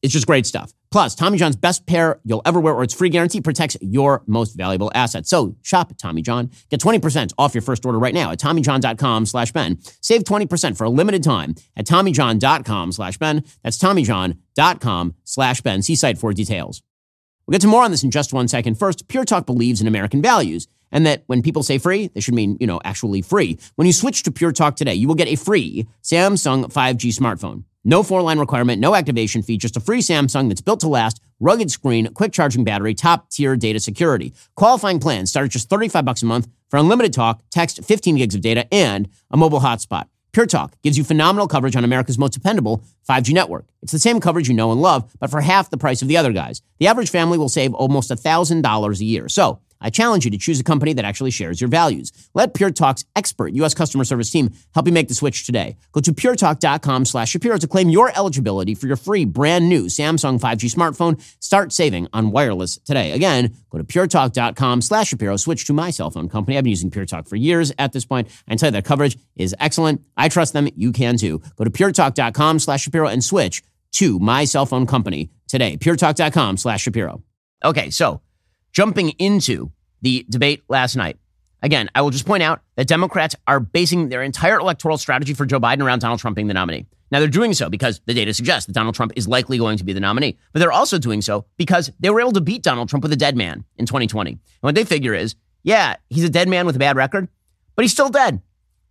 It's 0.06 0.14
just 0.14 0.28
great 0.28 0.46
stuff. 0.46 0.72
Plus, 0.92 1.16
Tommy 1.16 1.40
John's 1.40 1.56
best 1.56 1.88
pair 1.88 2.22
you'll 2.24 2.44
ever 2.46 2.60
wear 2.60 2.76
or 2.76 2.84
its 2.84 2.94
free 2.94 3.10
guarantee 3.10 3.42
protects 3.42 3.76
your 3.82 4.22
most 4.28 4.56
valuable 4.56 4.92
asset. 4.94 5.26
So 5.26 5.56
shop 5.64 5.92
Tommy 5.98 6.22
John. 6.22 6.52
Get 6.70 6.80
20% 6.80 7.34
off 7.40 7.56
your 7.56 7.64
first 7.64 7.88
order 7.88 7.98
right 7.98 8.14
now 8.14 8.32
at 8.32 8.40
TommyJohn.com 8.40 9.26
slash 9.26 9.52
Ben. 9.52 9.80
Save 10.02 10.24
20% 10.24 10.78
for 10.78 10.84
a 10.84 10.90
limited 10.92 11.24
time 11.24 11.56
at 11.76 11.88
TommyJohn.com 11.88 12.92
slash 12.92 13.18
Ben. 13.18 13.44
That's 13.64 13.80
TommyJohn.com 13.80 15.16
slash 15.24 15.62
Ben. 15.62 15.82
See 15.82 15.96
site 15.96 16.20
for 16.20 16.32
details. 16.34 16.84
We'll 17.48 17.54
get 17.54 17.62
to 17.62 17.68
more 17.68 17.84
on 17.84 17.90
this 17.90 18.04
in 18.04 18.12
just 18.12 18.32
one 18.32 18.48
second. 18.48 18.76
First, 18.78 19.08
Pure 19.08 19.26
Talk 19.26 19.48
believes 19.48 19.82
in 19.82 19.88
American 19.88 20.22
values 20.22 20.68
and 20.92 21.06
that 21.08 21.24
when 21.26 21.42
people 21.42 21.64
say 21.64 21.80
free, 21.80 22.08
they 22.10 22.20
should 22.20 22.36
mean, 22.36 22.58
you 22.60 22.68
know, 22.68 22.80
actually 22.86 23.24
free. 23.24 23.58
When 23.76 23.88
you 23.88 23.92
switch 23.92 24.22
to 24.24 24.32
Pure 24.32 24.52
Talk 24.52 24.76
today, 24.76 24.94
you 24.94 25.08
will 25.08 25.16
get 25.16 25.28
a 25.28 25.36
free 25.36 25.88
Samsung 26.04 26.72
5G 26.72 27.18
smartphone. 27.18 27.64
No 27.88 28.02
four 28.02 28.24
line 28.24 28.40
requirement, 28.40 28.82
no 28.82 28.96
activation 28.96 29.44
fee, 29.44 29.58
just 29.58 29.78
a 29.78 29.80
free 29.80 30.00
Samsung 30.00 30.48
that's 30.48 30.60
built 30.60 30.80
to 30.80 30.88
last, 30.88 31.22
rugged 31.40 31.70
screen, 31.70 32.12
quick 32.14 32.32
charging 32.32 32.64
battery, 32.64 32.96
top 32.96 33.30
tier 33.30 33.56
data 33.56 33.80
security. 33.80 34.34
Qualifying 34.56 35.00
plans 35.00 35.30
start 35.30 35.46
at 35.46 35.52
just 35.52 35.70
35 35.70 36.04
bucks 36.04 36.24
a 36.24 36.26
month 36.26 36.48
for 36.72 36.78
unlimited 36.78 37.14
talk, 37.14 37.44
text, 37.52 37.84
15 37.84 38.16
gigs 38.16 38.34
of 38.34 38.42
data, 38.42 38.68
and 38.74 39.08
a 39.30 39.38
mobile 39.38 39.60
hotspot. 39.60 40.08
Pure 40.32 40.48
Talk 40.48 40.76
gives 40.82 40.98
you 40.98 41.04
phenomenal 41.04 41.48
coverage 41.48 41.78
on 41.78 41.86
America's 41.86 42.18
most 42.18 42.34
dependable 42.34 42.84
5G 43.10 43.34
network. 43.34 43.66
It's 43.82 43.92
the 43.92 44.00
same 44.00 44.20
coverage 44.20 44.48
you 44.48 44.54
know 44.54 44.72
and 44.72 44.82
love, 44.82 45.12
but 45.20 45.30
for 45.30 45.42
half 45.42 45.70
the 45.70 45.78
price 45.78 46.02
of 46.02 46.08
the 46.08 46.18
other 46.18 46.34
guys. 46.34 46.62
The 46.80 46.88
average 46.88 47.10
family 47.10 47.38
will 47.38 47.50
save 47.50 47.74
almost 47.74 48.10
$1,000 48.10 49.00
a 49.00 49.06
year. 49.06 49.30
So, 49.30 49.60
I 49.82 49.90
challenge 49.90 50.26
you 50.26 50.32
to 50.32 50.38
choose 50.38 50.60
a 50.60 50.64
company 50.64 50.94
that 50.94 51.06
actually 51.06 51.32
shares 51.32 51.60
your 51.60 51.68
values. 51.68 52.12
Let 52.34 52.54
Pure 52.54 52.72
Talk's 52.72 53.06
expert 53.16 53.54
U.S. 53.54 53.74
customer 53.74 54.04
service 54.04 54.32
team 54.32 54.54
help 54.74 54.88
you 54.88 54.94
make 54.94 55.08
the 55.08 55.14
switch 55.14 55.46
today. 55.46 55.78
Go 55.92 56.02
to 56.02 56.14
puretalk.com 56.14 57.06
slash 57.06 57.30
Shapiro 57.30 57.58
to 57.58 57.68
claim 57.68 57.90
your 57.90 58.12
eligibility 58.18 58.74
for 58.74 58.88
your 58.88 58.96
free 58.96 59.26
brand 59.26 59.70
new 59.70 59.86
Samsung 59.86 60.40
5G 60.40 60.74
smartphone. 60.74 61.22
Start 61.40 61.74
saving 61.74 62.08
on 62.14 62.32
wireless 62.32 62.78
today. 62.78 63.12
Again, 63.12 63.56
go 63.70 63.78
to 63.78 63.84
puretalk.com 63.84 64.82
slash 64.82 65.10
Shapiro. 65.10 65.36
Switch 65.36 65.66
to 65.66 65.74
my 65.74 65.92
cell 65.92 66.10
phone 66.10 66.30
company. 66.30 66.58
I've 66.58 66.64
been 66.64 66.72
using 66.72 66.90
Pure 66.90 67.06
Talk 67.08 67.28
for 67.28 67.36
years 67.36 67.72
at 67.78 67.92
this 67.94 68.06
point. 68.06 68.30
I 68.48 68.52
can 68.52 68.58
tell 68.58 68.68
you 68.68 68.72
that 68.72 68.86
coverage 68.86 69.18
is 69.36 69.54
excellent. 69.60 70.02
I 70.16 70.30
trust 70.30 70.54
them. 70.54 70.70
You 70.76 70.94
can 70.94 71.18
too. 71.18 71.42
Go 71.58 71.64
to 71.64 71.70
puretalk.com 71.70 72.60
slash 72.60 72.84
Shapiro 72.84 72.95
and 73.04 73.24
switch 73.24 73.62
to 73.94 74.20
my 74.20 74.46
cell 74.46 74.66
phone 74.66 74.86
company 74.86 75.30
today. 75.48 75.78
puretalk.com 75.78 76.58
slash 76.58 76.84
Shapiro. 76.84 77.22
Okay, 77.64 77.90
so 77.90 78.22
jumping 78.72 79.10
into 79.12 79.72
the 80.02 80.26
debate 80.30 80.64
last 80.70 80.96
night. 80.96 81.18
Again, 81.62 81.90
I 81.96 82.02
will 82.02 82.12
just 82.12 82.26
point 82.26 82.44
out 82.44 82.62
that 82.76 82.88
Democrats 82.88 83.36
are 83.48 83.60
basing 83.60 84.10
their 84.10 84.22
entire 84.22 84.60
electoral 84.60 84.98
strategy 84.98 85.34
for 85.34 85.46
Joe 85.46 85.60
Biden 85.60 85.84
around 85.84 86.00
Donald 86.00 86.20
Trump 86.20 86.36
being 86.36 86.48
the 86.48 86.54
nominee. 86.54 86.86
Now, 87.12 87.20
they're 87.20 87.28
doing 87.28 87.54
so 87.54 87.70
because 87.70 88.02
the 88.06 88.14
data 88.14 88.34
suggests 88.34 88.68
that 88.68 88.74
Donald 88.74 88.96
Trump 88.96 89.14
is 89.16 89.28
likely 89.28 89.58
going 89.58 89.78
to 89.78 89.84
be 89.84 89.94
the 89.94 90.00
nominee, 90.00 90.38
but 90.52 90.60
they're 90.60 90.72
also 90.72 90.98
doing 90.98 91.22
so 91.22 91.46
because 91.58 91.92
they 92.00 92.10
were 92.10 92.20
able 92.20 92.34
to 92.34 92.42
beat 92.42 92.64
Donald 92.64 92.90
Trump 92.90 93.04
with 93.04 93.14
a 93.14 93.16
dead 93.16 93.38
man 93.38 93.64
in 93.78 93.86
2020. 93.86 94.32
And 94.32 94.40
what 94.62 94.76
they 94.76 94.84
figure 94.84 95.14
is, 95.14 95.36
yeah, 95.64 95.96
he's 96.10 96.24
a 96.24 96.30
dead 96.30 96.50
man 96.50 96.66
with 96.66 96.76
a 96.76 96.80
bad 96.80 96.96
record, 96.96 97.28
but 97.76 97.84
he's 97.84 97.92
still 97.92 98.10
dead. 98.10 98.42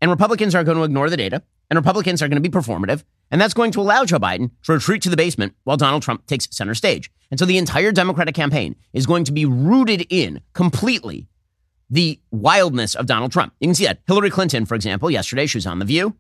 And 0.00 0.11
Republicans 0.11 0.54
are 0.54 0.64
going 0.64 0.76
to 0.76 0.84
ignore 0.84 1.11
the 1.11 1.16
data, 1.16 1.42
and 1.70 1.76
Republicans 1.76 2.23
are 2.23 2.28
going 2.28 2.42
to 2.42 2.49
be 2.49 2.52
performative, 2.52 3.04
and 3.30 3.40
that's 3.40 3.54
going 3.54 3.72
to 3.72 3.80
allow 3.80 4.04
Joe 4.04 4.18
Biden 4.18 4.50
to 4.64 4.72
retreat 4.72 5.02
to 5.02 5.10
the 5.10 5.16
basement 5.16 5.54
while 5.64 5.76
Donald 5.76 6.02
Trump 6.02 6.26
takes 6.26 6.48
center 6.50 6.74
stage. 6.74 7.10
And 7.30 7.38
so 7.38 7.46
the 7.46 7.58
entire 7.58 7.92
Democratic 7.92 8.34
campaign 8.34 8.76
is 8.92 9.06
going 9.06 9.24
to 9.24 9.32
be 9.32 9.44
rooted 9.44 10.06
in 10.10 10.40
completely 10.52 11.26
the 11.90 12.20
wildness 12.30 12.94
of 12.94 13.06
Donald 13.06 13.32
Trump. 13.32 13.54
You 13.60 13.68
can 13.68 13.74
see 13.74 13.86
that. 13.86 14.00
Hillary 14.06 14.30
Clinton, 14.30 14.66
for 14.66 14.74
example, 14.74 15.10
yesterday, 15.10 15.46
she 15.46 15.58
was 15.58 15.66
on 15.66 15.78
The 15.78 15.84
View, 15.84 16.16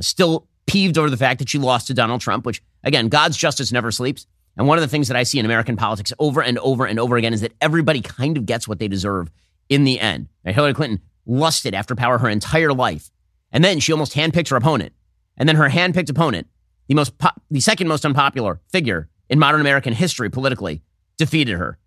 still 0.00 0.46
peeved 0.66 0.98
over 0.98 1.10
the 1.10 1.16
fact 1.16 1.38
that 1.40 1.48
she 1.48 1.58
lost 1.58 1.88
to 1.88 1.94
Donald 1.94 2.20
Trump, 2.20 2.46
which, 2.46 2.62
again, 2.84 3.08
God's 3.08 3.36
justice 3.36 3.72
never 3.72 3.90
sleeps. 3.90 4.26
And 4.56 4.66
one 4.66 4.78
of 4.78 4.82
the 4.82 4.88
things 4.88 5.08
that 5.08 5.16
I 5.16 5.22
see 5.22 5.38
in 5.38 5.44
American 5.44 5.76
politics 5.76 6.12
over 6.18 6.42
and 6.42 6.58
over 6.58 6.84
and 6.84 6.98
over 6.98 7.16
again 7.16 7.32
is 7.32 7.40
that 7.40 7.52
everybody 7.60 8.00
kind 8.00 8.36
of 8.36 8.46
gets 8.46 8.68
what 8.68 8.78
they 8.78 8.88
deserve 8.88 9.30
in 9.68 9.84
the 9.84 9.98
end. 9.98 10.28
Hillary 10.44 10.74
Clinton 10.74 11.00
lusted 11.26 11.74
after 11.74 11.94
power 11.94 12.18
her 12.18 12.28
entire 12.28 12.72
life. 12.72 13.10
And 13.52 13.64
then 13.64 13.80
she 13.80 13.92
almost 13.92 14.14
handpicked 14.14 14.50
her 14.50 14.56
opponent. 14.56 14.92
And 15.36 15.48
then 15.48 15.56
her 15.56 15.68
handpicked 15.68 16.10
opponent, 16.10 16.46
the 16.88 16.94
most 16.94 17.18
po- 17.18 17.30
the 17.50 17.60
second 17.60 17.88
most 17.88 18.04
unpopular 18.04 18.60
figure 18.68 19.08
in 19.28 19.38
modern 19.38 19.60
American 19.60 19.92
history 19.92 20.30
politically, 20.30 20.82
defeated 21.16 21.56
her. 21.56 21.78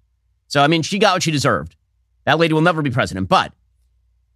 So 0.47 0.61
I 0.61 0.67
mean, 0.67 0.81
she 0.81 0.99
got 0.99 1.13
what 1.13 1.23
she 1.23 1.31
deserved. 1.31 1.75
That 2.25 2.39
lady 2.39 2.53
will 2.53 2.61
never 2.61 2.81
be 2.81 2.89
president. 2.89 3.29
But 3.29 3.53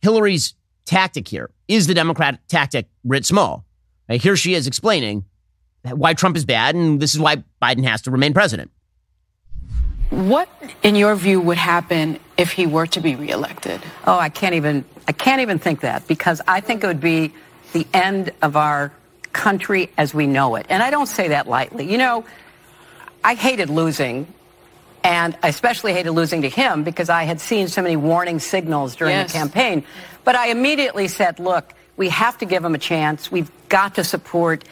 Hillary's 0.01 0.55
tactic 0.85 1.27
here 1.27 1.49
is 1.67 1.87
the 1.87 1.93
Democrat 1.93 2.39
tactic 2.47 2.87
writ 3.03 3.25
small. 3.25 3.65
Right, 4.09 4.21
here 4.21 4.35
she 4.35 4.53
is 4.53 4.67
explaining 4.67 5.25
why 5.83 6.13
Trump 6.13 6.37
is 6.37 6.45
bad, 6.45 6.75
and 6.75 6.99
this 6.99 7.13
is 7.13 7.19
why 7.19 7.43
Biden 7.61 7.83
has 7.83 8.01
to 8.03 8.11
remain 8.11 8.33
president. 8.33 8.71
What, 10.09 10.47
in 10.83 10.95
your 10.95 11.15
view, 11.15 11.41
would 11.41 11.57
happen 11.57 12.19
if 12.37 12.53
he 12.53 12.65
were 12.65 12.87
to 12.87 13.01
be 13.01 13.15
reelected? 13.15 13.81
Oh, 14.05 14.17
I 14.17 14.29
can't 14.29 14.55
even 14.55 14.85
I 15.07 15.11
can't 15.11 15.41
even 15.41 15.59
think 15.59 15.81
that 15.81 16.07
because 16.07 16.41
I 16.47 16.61
think 16.61 16.83
it 16.83 16.87
would 16.87 17.01
be 17.01 17.33
the 17.77 17.87
end 17.93 18.31
of 18.41 18.55
our 18.55 18.91
country 19.33 19.91
as 19.97 20.13
we 20.13 20.25
know 20.25 20.55
it. 20.55 20.65
And 20.69 20.81
I 20.81 20.89
don't 20.89 21.05
say 21.05 21.29
that 21.29 21.47
lightly. 21.47 21.89
You 21.89 21.97
know, 21.97 22.25
I 23.23 23.35
hated 23.35 23.69
losing 23.69 24.33
and 25.03 25.37
I 25.43 25.49
especially 25.49 25.93
hated 25.93 26.11
losing 26.11 26.41
to 26.41 26.49
him 26.49 26.83
because 26.83 27.09
I 27.09 27.23
had 27.23 27.39
seen 27.39 27.67
so 27.67 27.83
many 27.83 27.95
warning 27.95 28.39
signals 28.39 28.95
during 28.95 29.13
yes. 29.13 29.31
the 29.31 29.37
campaign. 29.37 29.83
But 30.23 30.35
I 30.35 30.49
immediately 30.49 31.07
said, 31.07 31.39
look, 31.39 31.73
we 31.97 32.09
have 32.09 32.39
to 32.39 32.45
give 32.45 32.65
him 32.65 32.73
a 32.73 32.79
chance. 32.79 33.31
We've 33.31 33.51
got 33.69 33.95
to 33.95 34.03
support 34.03 34.63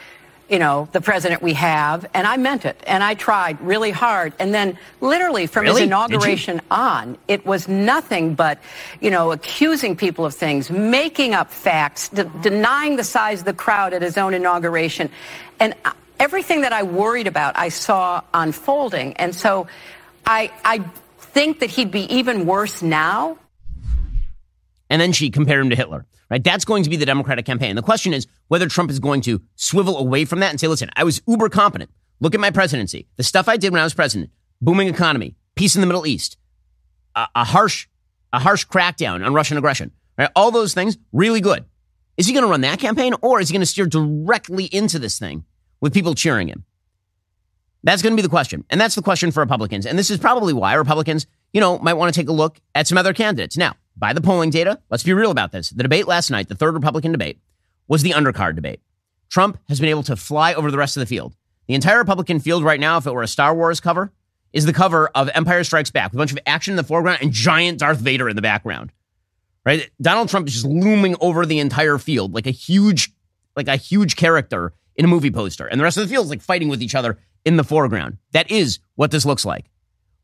you 0.48 0.58
know, 0.58 0.88
the 0.92 1.00
president 1.00 1.42
we 1.42 1.54
have. 1.54 2.08
And 2.14 2.26
I 2.26 2.36
meant 2.36 2.64
it. 2.64 2.80
And 2.86 3.02
I 3.02 3.14
tried 3.14 3.60
really 3.60 3.90
hard. 3.90 4.32
And 4.38 4.54
then 4.54 4.78
literally 5.00 5.46
from 5.46 5.64
really? 5.64 5.80
his 5.80 5.86
inauguration 5.86 6.60
on, 6.70 7.18
it 7.26 7.44
was 7.44 7.66
nothing 7.66 8.34
but, 8.34 8.60
you 9.00 9.10
know, 9.10 9.32
accusing 9.32 9.96
people 9.96 10.24
of 10.24 10.34
things, 10.34 10.70
making 10.70 11.34
up 11.34 11.50
facts, 11.50 12.08
de- 12.08 12.24
denying 12.42 12.96
the 12.96 13.04
size 13.04 13.40
of 13.40 13.46
the 13.46 13.54
crowd 13.54 13.92
at 13.92 14.02
his 14.02 14.16
own 14.16 14.34
inauguration. 14.34 15.10
And 15.58 15.74
uh, 15.84 15.92
everything 16.20 16.60
that 16.60 16.72
I 16.72 16.84
worried 16.84 17.26
about, 17.26 17.58
I 17.58 17.68
saw 17.68 18.22
unfolding. 18.32 19.14
And 19.14 19.34
so 19.34 19.66
I, 20.24 20.52
I 20.64 20.78
think 21.18 21.60
that 21.60 21.70
he'd 21.70 21.90
be 21.90 22.14
even 22.14 22.46
worse 22.46 22.82
now. 22.82 23.38
And 24.88 25.02
then 25.02 25.12
she 25.12 25.30
compared 25.30 25.60
him 25.60 25.70
to 25.70 25.76
Hitler 25.76 26.06
right? 26.30 26.42
That's 26.42 26.64
going 26.64 26.84
to 26.84 26.90
be 26.90 26.96
the 26.96 27.06
Democratic 27.06 27.46
campaign. 27.46 27.76
The 27.76 27.82
question 27.82 28.12
is 28.12 28.26
whether 28.48 28.68
Trump 28.68 28.90
is 28.90 28.98
going 28.98 29.20
to 29.22 29.40
swivel 29.56 29.98
away 29.98 30.24
from 30.24 30.40
that 30.40 30.50
and 30.50 30.60
say, 30.60 30.68
listen, 30.68 30.90
I 30.96 31.04
was 31.04 31.22
uber 31.26 31.48
competent. 31.48 31.90
Look 32.20 32.34
at 32.34 32.40
my 32.40 32.50
presidency. 32.50 33.06
The 33.16 33.22
stuff 33.22 33.48
I 33.48 33.56
did 33.56 33.72
when 33.72 33.80
I 33.80 33.84
was 33.84 33.94
president, 33.94 34.30
booming 34.60 34.88
economy, 34.88 35.36
peace 35.54 35.74
in 35.74 35.80
the 35.80 35.86
Middle 35.86 36.06
East, 36.06 36.38
a, 37.14 37.26
a 37.34 37.44
harsh, 37.44 37.88
a 38.32 38.38
harsh 38.38 38.66
crackdown 38.66 39.24
on 39.24 39.34
Russian 39.34 39.58
aggression, 39.58 39.92
right? 40.16 40.30
All 40.34 40.50
those 40.50 40.74
things, 40.74 40.96
really 41.12 41.40
good. 41.40 41.64
Is 42.16 42.26
he 42.26 42.32
going 42.32 42.44
to 42.44 42.50
run 42.50 42.62
that 42.62 42.78
campaign 42.78 43.14
or 43.20 43.40
is 43.40 43.48
he 43.48 43.52
going 43.52 43.60
to 43.60 43.66
steer 43.66 43.86
directly 43.86 44.64
into 44.64 44.98
this 44.98 45.18
thing 45.18 45.44
with 45.80 45.92
people 45.92 46.14
cheering 46.14 46.48
him? 46.48 46.64
That's 47.82 48.02
going 48.02 48.14
to 48.14 48.16
be 48.16 48.22
the 48.22 48.30
question. 48.30 48.64
And 48.70 48.80
that's 48.80 48.94
the 48.94 49.02
question 49.02 49.30
for 49.30 49.40
Republicans. 49.40 49.86
And 49.86 49.98
this 49.98 50.10
is 50.10 50.18
probably 50.18 50.52
why 50.52 50.74
Republicans, 50.74 51.26
you 51.52 51.60
know, 51.60 51.78
might 51.78 51.94
want 51.94 52.12
to 52.12 52.20
take 52.20 52.28
a 52.28 52.32
look 52.32 52.60
at 52.74 52.88
some 52.88 52.98
other 52.98 53.12
candidates. 53.12 53.56
Now, 53.56 53.76
by 53.96 54.12
the 54.12 54.20
polling 54.20 54.50
data, 54.50 54.80
let's 54.90 55.02
be 55.02 55.12
real 55.12 55.30
about 55.30 55.52
this. 55.52 55.70
The 55.70 55.82
debate 55.82 56.08
last 56.08 56.30
night, 56.30 56.48
the 56.48 56.54
third 56.54 56.74
Republican 56.74 57.12
debate, 57.12 57.38
was 57.88 58.02
the 58.02 58.10
undercard 58.10 58.54
debate. 58.54 58.80
Trump 59.28 59.58
has 59.68 59.80
been 59.80 59.88
able 59.88 60.02
to 60.04 60.16
fly 60.16 60.54
over 60.54 60.70
the 60.70 60.78
rest 60.78 60.96
of 60.96 61.00
the 61.00 61.06
field. 61.06 61.34
The 61.66 61.74
entire 61.74 61.98
Republican 61.98 62.38
field 62.40 62.62
right 62.62 62.78
now, 62.80 62.96
if 62.96 63.06
it 63.06 63.12
were 63.12 63.22
a 63.22 63.28
Star 63.28 63.54
Wars 63.54 63.80
cover, 63.80 64.12
is 64.52 64.66
the 64.66 64.72
cover 64.72 65.08
of 65.14 65.28
Empire 65.34 65.64
Strikes 65.64 65.90
Back 65.90 66.12
with 66.12 66.18
a 66.18 66.18
bunch 66.18 66.32
of 66.32 66.38
action 66.46 66.72
in 66.72 66.76
the 66.76 66.84
foreground 66.84 67.18
and 67.22 67.32
giant 67.32 67.80
Darth 67.80 67.98
Vader 67.98 68.28
in 68.28 68.36
the 68.36 68.42
background. 68.42 68.92
Right? 69.64 69.90
Donald 70.00 70.28
Trump 70.28 70.46
is 70.46 70.54
just 70.54 70.64
looming 70.64 71.16
over 71.20 71.44
the 71.44 71.58
entire 71.58 71.98
field 71.98 72.32
like 72.32 72.46
a 72.46 72.52
huge, 72.52 73.12
like 73.56 73.66
a 73.66 73.76
huge 73.76 74.14
character 74.14 74.72
in 74.94 75.04
a 75.04 75.08
movie 75.08 75.30
poster. 75.30 75.66
And 75.66 75.80
the 75.80 75.84
rest 75.84 75.96
of 75.96 76.04
the 76.04 76.08
field 76.08 76.26
is 76.26 76.30
like 76.30 76.40
fighting 76.40 76.68
with 76.68 76.82
each 76.82 76.94
other 76.94 77.18
in 77.44 77.56
the 77.56 77.64
foreground. 77.64 78.18
That 78.32 78.50
is 78.50 78.78
what 78.94 79.10
this 79.10 79.26
looks 79.26 79.44
like. 79.44 79.66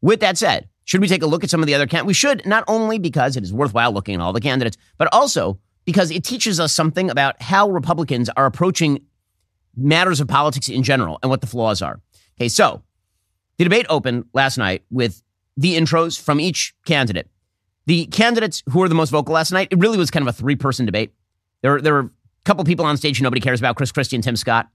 With 0.01 0.21
that 0.21 0.39
said, 0.39 0.69
should 0.85 1.01
we 1.01 1.09
take 1.09 1.23
a 1.23 1.27
look 1.27 1.45
at 1.45 1.51
some 1.51 1.61
of 1.61 1.67
the 1.67 1.75
other 1.75 1.87
candidates? 1.87 2.07
We 2.07 2.15
should, 2.15 2.47
not 2.47 2.65
only 2.69 2.99
because 2.99 3.37
it 3.37 3.43
is 3.43 3.53
worthwhile 3.53 3.93
looking 3.93 4.15
at 4.15 4.21
all 4.21 4.33
the 4.33 4.41
candidates, 4.41 4.77
but 4.97 5.09
also 5.13 5.59
because 5.85 6.11
it 6.11 6.25
teaches 6.25 6.61
us 6.61 6.73
something 6.73 7.11
about 7.11 7.41
how 7.43 7.69
Republicans 7.71 8.29
are 8.37 8.47
approaching 8.47 9.01
matters 9.77 10.21
of 10.21 10.29
politics 10.29 10.69
in 10.69 10.83
general 10.83 11.19
and 11.23 11.31
what 11.31 11.41
the 11.41 11.47
flaws 11.47 11.83
are. 11.83 12.01
Okay, 12.39 12.49
so 12.49 12.83
the 13.59 13.65
debate 13.65 13.87
opened 13.89 14.25
last 14.33 14.59
night 14.59 14.83
with 14.91 15.23
the 15.57 15.77
intros 15.77 16.21
from 16.21 16.41
each 16.41 16.75
candidate. 16.85 17.29
The 17.87 18.07
candidates 18.07 18.63
who 18.71 18.79
were 18.79 18.89
the 18.89 18.95
most 18.95 19.11
vocal 19.11 19.35
last 19.35 19.53
night, 19.53 19.69
it 19.71 19.79
really 19.79 19.99
was 19.99 20.11
kind 20.11 20.27
of 20.27 20.35
a 20.35 20.37
three 20.37 20.57
person 20.57 20.87
debate. 20.87 21.13
There, 21.63 21.81
there 21.81 21.95
were 21.95 22.01
a 22.01 22.11
couple 22.45 22.65
people 22.65 22.85
on 22.85 22.97
stage 22.97 23.19
who 23.19 23.25
nobody 23.25 23.41
cares 23.41 23.61
about 23.61 23.77
Chris 23.77 23.93
Christie 23.93 24.17
and 24.17 24.25
Tim 24.25 24.37
Scott. 24.37 24.69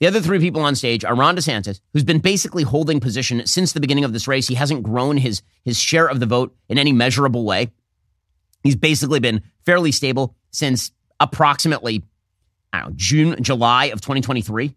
The 0.00 0.06
other 0.06 0.20
three 0.20 0.38
people 0.38 0.62
on 0.62 0.76
stage 0.76 1.04
are 1.04 1.14
Ron 1.14 1.36
DeSantis, 1.36 1.80
who's 1.92 2.04
been 2.04 2.20
basically 2.20 2.62
holding 2.62 3.00
position 3.00 3.44
since 3.46 3.72
the 3.72 3.80
beginning 3.80 4.04
of 4.04 4.12
this 4.12 4.28
race. 4.28 4.46
He 4.46 4.54
hasn't 4.54 4.84
grown 4.84 5.16
his, 5.16 5.42
his 5.64 5.78
share 5.78 6.06
of 6.06 6.20
the 6.20 6.26
vote 6.26 6.54
in 6.68 6.78
any 6.78 6.92
measurable 6.92 7.44
way. 7.44 7.72
He's 8.62 8.76
basically 8.76 9.18
been 9.18 9.42
fairly 9.66 9.90
stable 9.90 10.36
since 10.50 10.90
approximately, 11.20 12.02
I 12.72 12.80
don't 12.80 12.90
know, 12.90 12.94
June, 12.96 13.42
July 13.42 13.86
of 13.86 14.00
2023. 14.00 14.74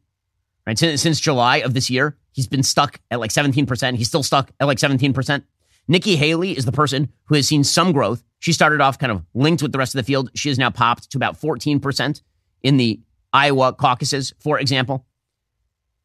Right? 0.66 0.78
Since, 0.78 1.02
since 1.02 1.20
July 1.20 1.58
of 1.58 1.74
this 1.74 1.90
year, 1.90 2.18
he's 2.32 2.48
been 2.48 2.64
stuck 2.64 3.00
at 3.10 3.20
like 3.20 3.32
17%. 3.32 3.96
He's 3.96 4.08
still 4.08 4.24
stuck 4.24 4.52
at 4.60 4.66
like 4.66 4.78
17%. 4.78 5.44
Nikki 5.88 6.16
Haley 6.16 6.56
is 6.56 6.66
the 6.66 6.72
person 6.72 7.12
who 7.26 7.36
has 7.36 7.48
seen 7.48 7.64
some 7.64 7.92
growth. 7.92 8.24
She 8.40 8.54
started 8.54 8.82
off 8.82 8.98
kind 8.98 9.12
of 9.12 9.24
linked 9.34 9.62
with 9.62 9.72
the 9.72 9.78
rest 9.78 9.96
of 9.96 10.00
the 10.00 10.04
field. 10.04 10.30
She 10.36 10.50
has 10.50 10.58
now 10.58 10.70
popped 10.70 11.12
to 11.12 11.18
about 11.18 11.40
14% 11.40 12.22
in 12.64 12.78
the 12.78 13.00
Iowa 13.34 13.74
caucuses, 13.74 14.34
for 14.40 14.60
example. 14.60 15.06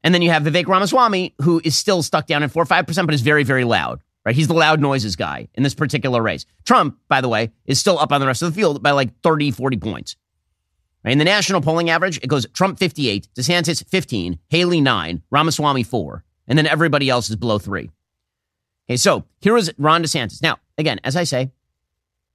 And 0.02 0.14
then 0.14 0.22
you 0.22 0.30
have 0.30 0.44
Vivek 0.44 0.66
Ramaswamy, 0.66 1.34
who 1.42 1.60
is 1.64 1.76
still 1.76 2.02
stuck 2.02 2.26
down 2.26 2.42
at 2.42 2.50
4 2.50 2.62
or 2.62 2.66
5%, 2.66 3.06
but 3.06 3.14
is 3.14 3.22
very, 3.22 3.42
very 3.42 3.64
loud, 3.64 4.00
right? 4.26 4.34
He's 4.34 4.48
the 4.48 4.54
loud 4.54 4.80
noises 4.80 5.14
guy 5.14 5.48
in 5.54 5.62
this 5.62 5.74
particular 5.74 6.20
race. 6.20 6.44
Trump, 6.64 6.98
by 7.08 7.20
the 7.20 7.28
way, 7.28 7.52
is 7.64 7.78
still 7.78 7.98
up 7.98 8.12
on 8.12 8.20
the 8.20 8.26
rest 8.26 8.42
of 8.42 8.52
the 8.52 8.60
field 8.60 8.82
by 8.82 8.90
like 8.90 9.18
30, 9.22 9.52
40 9.52 9.76
points. 9.78 10.16
Right? 11.04 11.12
In 11.12 11.18
the 11.18 11.24
national 11.24 11.60
polling 11.60 11.88
average, 11.88 12.18
it 12.18 12.26
goes 12.26 12.44
Trump 12.52 12.80
58, 12.80 13.28
DeSantis 13.36 13.86
15, 13.88 14.40
Haley 14.48 14.80
9, 14.80 15.22
Ramaswamy 15.30 15.84
4, 15.84 16.24
and 16.48 16.58
then 16.58 16.66
everybody 16.66 17.08
else 17.08 17.30
is 17.30 17.36
below 17.36 17.60
3. 17.60 17.88
Okay, 18.88 18.96
so 18.96 19.24
here 19.40 19.56
is 19.56 19.72
Ron 19.78 20.02
DeSantis. 20.02 20.42
Now, 20.42 20.58
again, 20.76 21.00
as 21.04 21.14
I 21.14 21.22
say, 21.22 21.52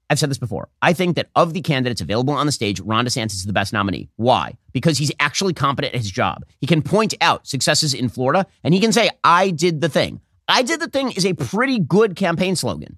I've 0.09 0.19
said 0.19 0.29
this 0.29 0.37
before. 0.37 0.69
I 0.81 0.93
think 0.93 1.17
that 1.17 1.29
of 1.35 1.53
the 1.53 1.61
candidates 1.61 2.01
available 2.01 2.33
on 2.33 2.45
the 2.45 2.51
stage, 2.53 2.79
Ron 2.79 3.05
DeSantis 3.05 3.33
is 3.33 3.45
the 3.45 3.53
best 3.53 3.73
nominee. 3.73 4.09
Why? 4.15 4.57
Because 4.71 4.97
he's 4.97 5.11
actually 5.19 5.53
competent 5.53 5.93
at 5.93 6.01
his 6.01 6.11
job. 6.11 6.45
He 6.59 6.67
can 6.67 6.81
point 6.81 7.13
out 7.21 7.47
successes 7.47 7.93
in 7.93 8.09
Florida 8.09 8.45
and 8.63 8.73
he 8.73 8.79
can 8.79 8.91
say, 8.91 9.09
I 9.23 9.51
did 9.51 9.79
the 9.79 9.89
thing. 9.89 10.21
I 10.51 10.63
did 10.63 10.81
the 10.81 10.89
thing 10.89 11.13
is 11.13 11.25
a 11.25 11.33
pretty 11.33 11.79
good 11.79 12.17
campaign 12.17 12.57
slogan. 12.57 12.97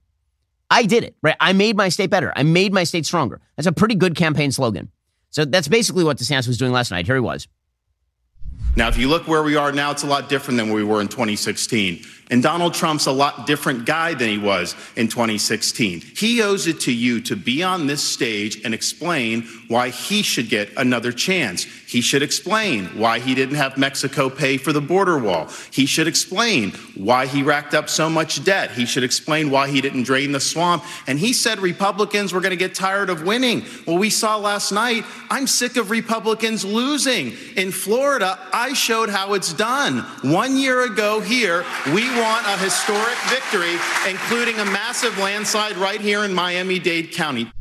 I 0.71 0.83
did 0.87 1.03
it, 1.03 1.15
right? 1.21 1.35
I 1.39 1.53
made 1.53 1.77
my 1.77 1.89
state 1.89 2.09
better. 2.09 2.33
I 2.35 2.41
made 2.41 2.73
my 2.73 2.83
state 2.83 3.05
stronger. 3.05 3.41
That's 3.55 3.67
a 3.67 3.71
pretty 3.71 3.93
good 3.93 4.15
campaign 4.15 4.51
slogan. 4.51 4.89
So 5.29 5.45
that's 5.45 5.67
basically 5.67 6.03
what 6.03 6.17
DeSantis 6.17 6.47
was 6.47 6.57
doing 6.57 6.71
last 6.71 6.89
night. 6.89 7.05
Here 7.05 7.15
he 7.15 7.21
was. 7.21 7.47
Now, 8.75 8.87
if 8.87 8.97
you 8.97 9.07
look 9.07 9.27
where 9.27 9.43
we 9.43 9.55
are 9.55 9.71
now, 9.71 9.91
it's 9.91 10.03
a 10.03 10.07
lot 10.07 10.29
different 10.29 10.57
than 10.57 10.73
we 10.73 10.83
were 10.83 10.99
in 10.99 11.07
2016. 11.07 12.03
And 12.31 12.41
Donald 12.41 12.73
Trump's 12.73 13.05
a 13.05 13.11
lot 13.11 13.45
different 13.45 13.85
guy 13.85 14.15
than 14.15 14.29
he 14.29 14.39
was 14.39 14.75
in 14.95 15.07
2016. 15.07 16.01
He 16.01 16.41
owes 16.41 16.65
it 16.65 16.79
to 16.81 16.91
you 16.91 17.21
to 17.21 17.35
be 17.35 17.61
on 17.61 17.85
this 17.85 18.01
stage 18.01 18.63
and 18.65 18.73
explain 18.73 19.43
why 19.67 19.89
he 19.89 20.23
should 20.23 20.49
get 20.49 20.71
another 20.77 21.11
chance. 21.11 21.63
He 21.63 22.01
should 22.01 22.23
explain 22.23 22.85
why 22.97 23.19
he 23.19 23.35
didn't 23.35 23.55
have 23.55 23.77
Mexico 23.77 24.29
pay 24.29 24.57
for 24.57 24.73
the 24.73 24.81
border 24.81 25.19
wall. 25.19 25.49
He 25.69 25.85
should 25.85 26.07
explain 26.07 26.71
why 26.95 27.27
he 27.27 27.43
racked 27.43 27.75
up 27.75 27.87
so 27.87 28.09
much 28.09 28.43
debt. 28.43 28.71
He 28.71 28.87
should 28.87 29.03
explain 29.03 29.51
why 29.51 29.67
he 29.69 29.79
didn't 29.79 30.03
drain 30.03 30.31
the 30.31 30.39
swamp. 30.39 30.83
And 31.05 31.19
he 31.19 31.33
said 31.33 31.59
Republicans 31.59 32.33
were 32.33 32.41
going 32.41 32.49
to 32.49 32.55
get 32.55 32.73
tired 32.73 33.11
of 33.11 33.23
winning. 33.23 33.63
Well, 33.85 33.99
we 33.99 34.09
saw 34.09 34.37
last 34.37 34.71
night, 34.71 35.03
I'm 35.29 35.45
sick 35.45 35.77
of 35.77 35.91
Republicans 35.91 36.65
losing. 36.65 37.33
In 37.57 37.71
Florida, 37.71 38.39
showed 38.71 39.09
how 39.09 39.33
it's 39.33 39.51
done. 39.51 39.99
One 40.21 40.55
year 40.55 40.85
ago 40.85 41.19
here, 41.19 41.65
we 41.87 42.09
want 42.17 42.47
a 42.47 42.57
historic 42.57 43.17
victory, 43.27 43.75
including 44.09 44.57
a 44.59 44.65
massive 44.65 45.17
landslide 45.17 45.75
right 45.75 45.99
here 45.99 46.23
in 46.23 46.33
Miami 46.33 46.79
Dade 46.79 47.11
County. 47.11 47.51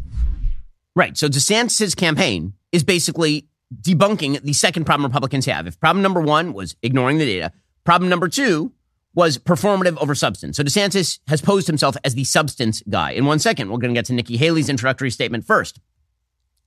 Right. 0.94 1.18
So 1.18 1.28
DeSantis' 1.28 1.97
campaign 1.97 2.52
is 2.71 2.85
basically 2.85 3.49
debunking 3.75 4.42
the 4.42 4.52
second 4.52 4.85
problem 4.85 5.11
Republicans 5.11 5.47
have. 5.47 5.66
If 5.66 5.80
problem 5.80 6.02
number 6.02 6.21
one 6.21 6.52
was 6.52 6.76
ignoring 6.82 7.18
the 7.18 7.26
data, 7.26 7.50
problem 7.85 8.09
number 8.09 8.28
two 8.28 8.73
was 9.14 9.38
performative 9.38 9.97
over 9.99 10.14
substance. 10.14 10.56
So 10.56 10.62
DeSantis 10.62 11.18
has 11.28 11.40
posed 11.40 11.66
himself 11.66 11.97
as 12.04 12.14
the 12.14 12.25
substance 12.25 12.82
guy. 12.88 13.11
In 13.11 13.26
one 13.26 13.38
second, 13.38 13.71
we're 13.71 13.78
going 13.78 13.94
to 13.94 13.99
get 13.99 14.06
to 14.06 14.14
Nikki 14.14 14.37
Haley's 14.37 14.68
introductory 14.68 15.11
statement 15.11 15.44
first. 15.44 15.80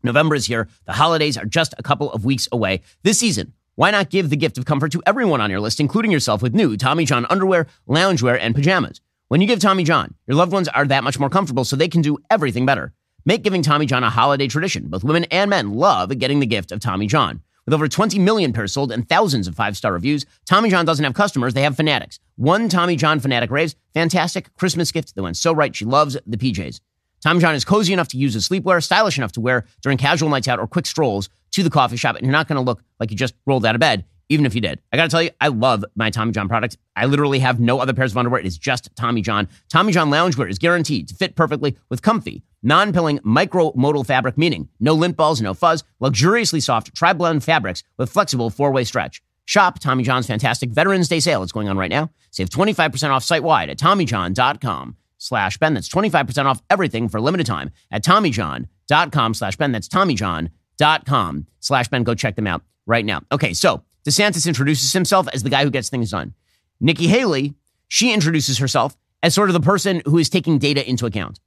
November 0.04 0.36
is 0.36 0.46
here. 0.46 0.68
The 0.86 0.94
holidays 0.94 1.38
are 1.38 1.46
just 1.46 1.74
a 1.78 1.84
couple 1.84 2.12
of 2.12 2.24
weeks 2.24 2.48
away. 2.52 2.82
This 3.02 3.20
season, 3.20 3.54
why 3.76 3.92
not 3.92 4.10
give 4.10 4.30
the 4.30 4.38
gift 4.38 4.58
of 4.58 4.64
comfort 4.64 4.94
to 4.94 5.04
everyone 5.06 5.42
on 5.42 5.50
your 5.52 5.60
list, 5.60 5.82
including 5.82 6.10
yourself, 6.10 6.42
with 6.42 6.56
new 6.56 6.78
Tommy 6.78 7.04
John 7.04 7.26
underwear, 7.30 7.68
loungewear, 7.90 8.38
and 8.40 8.56
pajamas? 8.56 9.02
When 9.28 9.42
you 9.42 9.48
give 9.48 9.60
Tommy 9.60 9.84
John, 9.84 10.14
your 10.28 10.38
loved 10.38 10.54
ones 10.54 10.70
are 10.70 10.86
that 10.86 11.04
much 11.04 11.20
more 11.20 11.30
comfortable 11.30 11.66
so 11.66 11.76
they 11.76 11.90
can 11.90 12.02
do 12.02 12.18
everything 12.30 12.66
better. 12.66 12.94
make 13.26 13.44
giving 13.44 13.62
Tommy 13.62 13.86
John 13.86 14.04
a 14.04 14.10
holiday 14.10 14.48
tradition. 14.48 14.88
Both 14.88 15.04
women 15.04 15.26
and 15.26 15.50
men 15.50 15.74
love 15.74 16.18
getting 16.18 16.40
the 16.40 16.46
gift 16.46 16.72
of 16.72 16.80
Tommy 16.80 17.08
John. 17.08 17.42
With 17.66 17.74
over 17.74 17.88
20 17.90 18.18
million 18.20 18.54
pairs 18.54 18.72
sold 18.72 18.92
and 18.92 19.10
thousands 19.10 19.48
of 19.48 19.56
five 19.56 19.76
star 19.76 19.92
reviews, 19.92 20.26
Tommy 20.46 20.70
John 20.70 20.86
doesn't 20.86 21.04
have 21.04 21.16
customers, 21.16 21.54
they 21.54 21.64
have 21.64 21.76
fanatics. 21.76 22.20
One 22.38 22.70
Tommy 22.70 22.96
John 22.96 23.20
fanatic 23.20 23.52
raves, 23.52 23.76
fantastic 23.94 24.56
Christmas 24.56 24.92
gift 24.92 25.16
that 25.16 25.24
went 25.24 25.36
so 25.36 25.54
right, 25.54 25.76
she 25.76 25.84
loves 25.84 26.16
the 26.26 26.38
PJs. 26.38 26.80
Tommy 27.22 27.42
John 27.42 27.56
is 27.56 27.66
cozy 27.66 27.92
enough 27.92 28.10
to 28.10 28.18
use 28.18 28.36
as 28.36 28.48
sleepwear, 28.48 28.84
stylish 28.84 29.18
enough 29.18 29.32
to 29.32 29.42
wear 29.42 29.66
during 29.82 29.98
casual 29.98 30.30
nights 30.30 30.48
out 30.48 30.60
or 30.60 30.68
quick 30.68 30.86
strolls 30.86 31.28
to 31.56 31.64
the 31.64 31.70
coffee 31.70 31.96
shop, 31.96 32.18
and 32.18 32.26
you're 32.26 32.34
not 32.34 32.48
going 32.50 32.58
to 32.58 32.62
look 32.62 32.84
like 33.00 33.12
you 33.12 33.18
just 33.18 33.34
rolled 33.46 33.66
out 33.66 33.76
of 33.76 33.80
bed, 33.80 34.04
even 34.28 34.46
if 34.46 34.54
you 34.54 34.60
did. 34.60 34.82
I 34.92 34.98
got 34.98 35.04
to 35.04 35.10
tell 35.10 35.22
you, 35.22 35.30
I 35.40 35.48
love 35.48 35.86
my 35.96 36.10
Tommy 36.10 36.34
John 36.34 36.50
products. 36.50 36.76
I 36.98 37.06
literally 37.06 37.40
have 37.40 37.62
no 37.62 37.80
other 37.80 37.94
pairs 37.94 38.12
of 38.12 38.18
underwear. 38.18 38.42
It 38.42 38.46
is 38.46 38.58
just 38.58 38.90
Tommy 38.98 39.22
John. 39.22 39.48
Tommy 39.70 39.94
John 39.94 40.10
loungewear 40.10 40.50
is 40.50 40.60
guaranteed 40.60 41.08
to 41.08 41.16
fit 41.16 41.36
perfectly 41.36 41.78
with 41.90 42.02
comfy, 42.02 42.44
non-pilling 42.62 43.22
micro-modal 43.24 44.04
fabric, 44.04 44.38
meaning 44.38 44.68
no 44.82 44.94
lint 44.94 45.16
balls, 45.16 45.42
no 45.42 45.54
fuzz, 45.54 45.86
luxuriously 46.02 46.60
soft 46.60 46.94
tri-blend 46.94 47.44
fabrics 47.44 47.84
with 47.98 48.12
flexible 48.12 48.50
four-way 48.50 48.84
stretch. 48.84 49.22
Shop 49.46 49.80
Tommy 49.80 50.04
John's 50.04 50.28
fantastic 50.28 50.72
Veterans 50.72 51.08
Day 51.08 51.22
sale. 51.22 51.42
It's 51.42 51.54
going 51.54 51.70
on 51.70 51.78
right 51.78 51.92
now. 51.92 52.10
Save 52.32 52.50
25% 52.50 53.12
off 53.12 53.24
site-wide 53.24 53.70
at 53.70 53.78
TommyJohn.com 53.78 54.98
slash 55.20 55.58
Ben. 55.58 55.74
That's 55.74 55.88
25% 55.88 56.46
off 56.46 56.62
everything 56.70 57.08
for 57.08 57.22
limited 57.22 57.46
time 57.46 57.72
at 57.92 58.04
TommyJohn.com 58.04 59.34
slash 59.36 59.56
Ben. 59.56 59.72
That's 59.72 59.88
TommyJohn.com 59.88 60.50
slash 60.80 61.88
Ben. 61.88 62.04
Go 62.04 62.16
check 62.16 62.36
them 62.36 62.48
out 62.48 62.62
right 62.86 63.06
now. 63.06 63.22
Okay, 63.32 63.54
so 63.54 63.84
DeSantis 64.08 64.48
introduces 64.48 64.94
himself 64.94 65.28
as 65.34 65.44
the 65.44 65.50
guy 65.50 65.64
who 65.64 65.72
gets 65.72 65.90
things 65.90 66.12
done. 66.12 66.34
Nikki 66.80 67.08
Haley, 67.08 67.56
she 67.88 68.14
introduces 68.14 68.58
herself 68.58 68.96
as 69.24 69.34
sort 69.34 69.50
of 69.50 69.54
the 69.54 69.60
person 69.60 70.02
who 70.06 70.18
is 70.18 70.30
taking 70.30 70.60
data 70.60 70.88
into 70.88 71.06
account. 71.06 71.40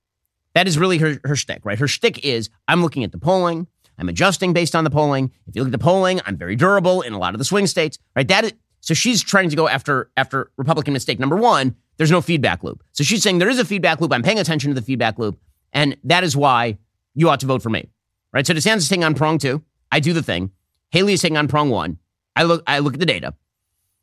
That 0.55 0.67
is 0.67 0.79
really 0.79 0.99
her, 0.99 1.21
her 1.25 1.37
shtick, 1.37 1.65
right? 1.65 1.79
Her 1.79 1.87
shtick 1.87 2.25
is 2.25 2.51
I'm 2.67 2.83
looking 2.83 3.05
at 3.05 3.13
the 3.13 3.19
polling. 3.19 3.67
I'm 3.99 4.09
adjusting 4.09 4.53
based 4.53 4.75
on 4.75 4.85
the 4.85 4.91
polling. 4.91 5.31
If 5.47 5.55
you 5.55 5.63
look 5.63 5.69
at 5.69 5.79
the 5.79 5.85
polling, 5.85 6.21
I'm 6.25 6.37
very 6.37 6.57
durable 6.57 7.03
in 7.03 7.13
a 7.13 7.19
lot 7.19 7.35
of 7.35 7.39
the 7.39 7.45
swing 7.45 7.67
states, 7.67 7.99
right? 8.17 8.27
That 8.27 8.45
is, 8.45 8.55
so 8.81 8.95
she's 8.95 9.23
trying 9.23 9.51
to 9.51 9.57
go 9.57 9.69
after 9.69 10.11
after 10.17 10.51
Republican 10.57 10.93
mistake 10.93 11.19
number 11.19 11.37
one. 11.37 11.77
There's 11.97 12.11
no 12.11 12.21
feedback 12.21 12.63
loop. 12.63 12.83
So 12.93 13.03
she's 13.03 13.23
saying 13.23 13.39
there 13.39 13.49
is 13.49 13.59
a 13.59 13.65
feedback 13.65 14.01
loop. 14.01 14.13
I'm 14.13 14.23
paying 14.23 14.39
attention 14.39 14.71
to 14.71 14.75
the 14.75 14.83
feedback 14.83 15.19
loop, 15.19 15.39
and 15.73 15.97
that 16.05 16.23
is 16.23 16.37
why 16.37 16.79
you 17.15 17.29
ought 17.29 17.41
to 17.41 17.47
vote 17.47 17.61
for 17.61 17.71
me, 17.71 17.89
right? 18.33 18.47
So 18.47 18.55
DeSantis 18.55 18.79
is 18.79 18.89
taking 18.89 19.05
on 19.05 19.15
prong 19.15 19.39
two. 19.39 19.63
I 19.91 20.01
do 20.01 20.13
the 20.13 20.23
thing. 20.23 20.51
Haley 20.91 21.15
is 21.15 21.23
taking 21.23 21.37
on 21.37 21.49
prong 21.49 21.71
one. 21.71 21.99
I 22.37 22.45
look 22.45 22.63
I 22.67 22.79
look 22.79 22.95
at 22.95 23.01
the 23.01 23.07
data. 23.07 23.35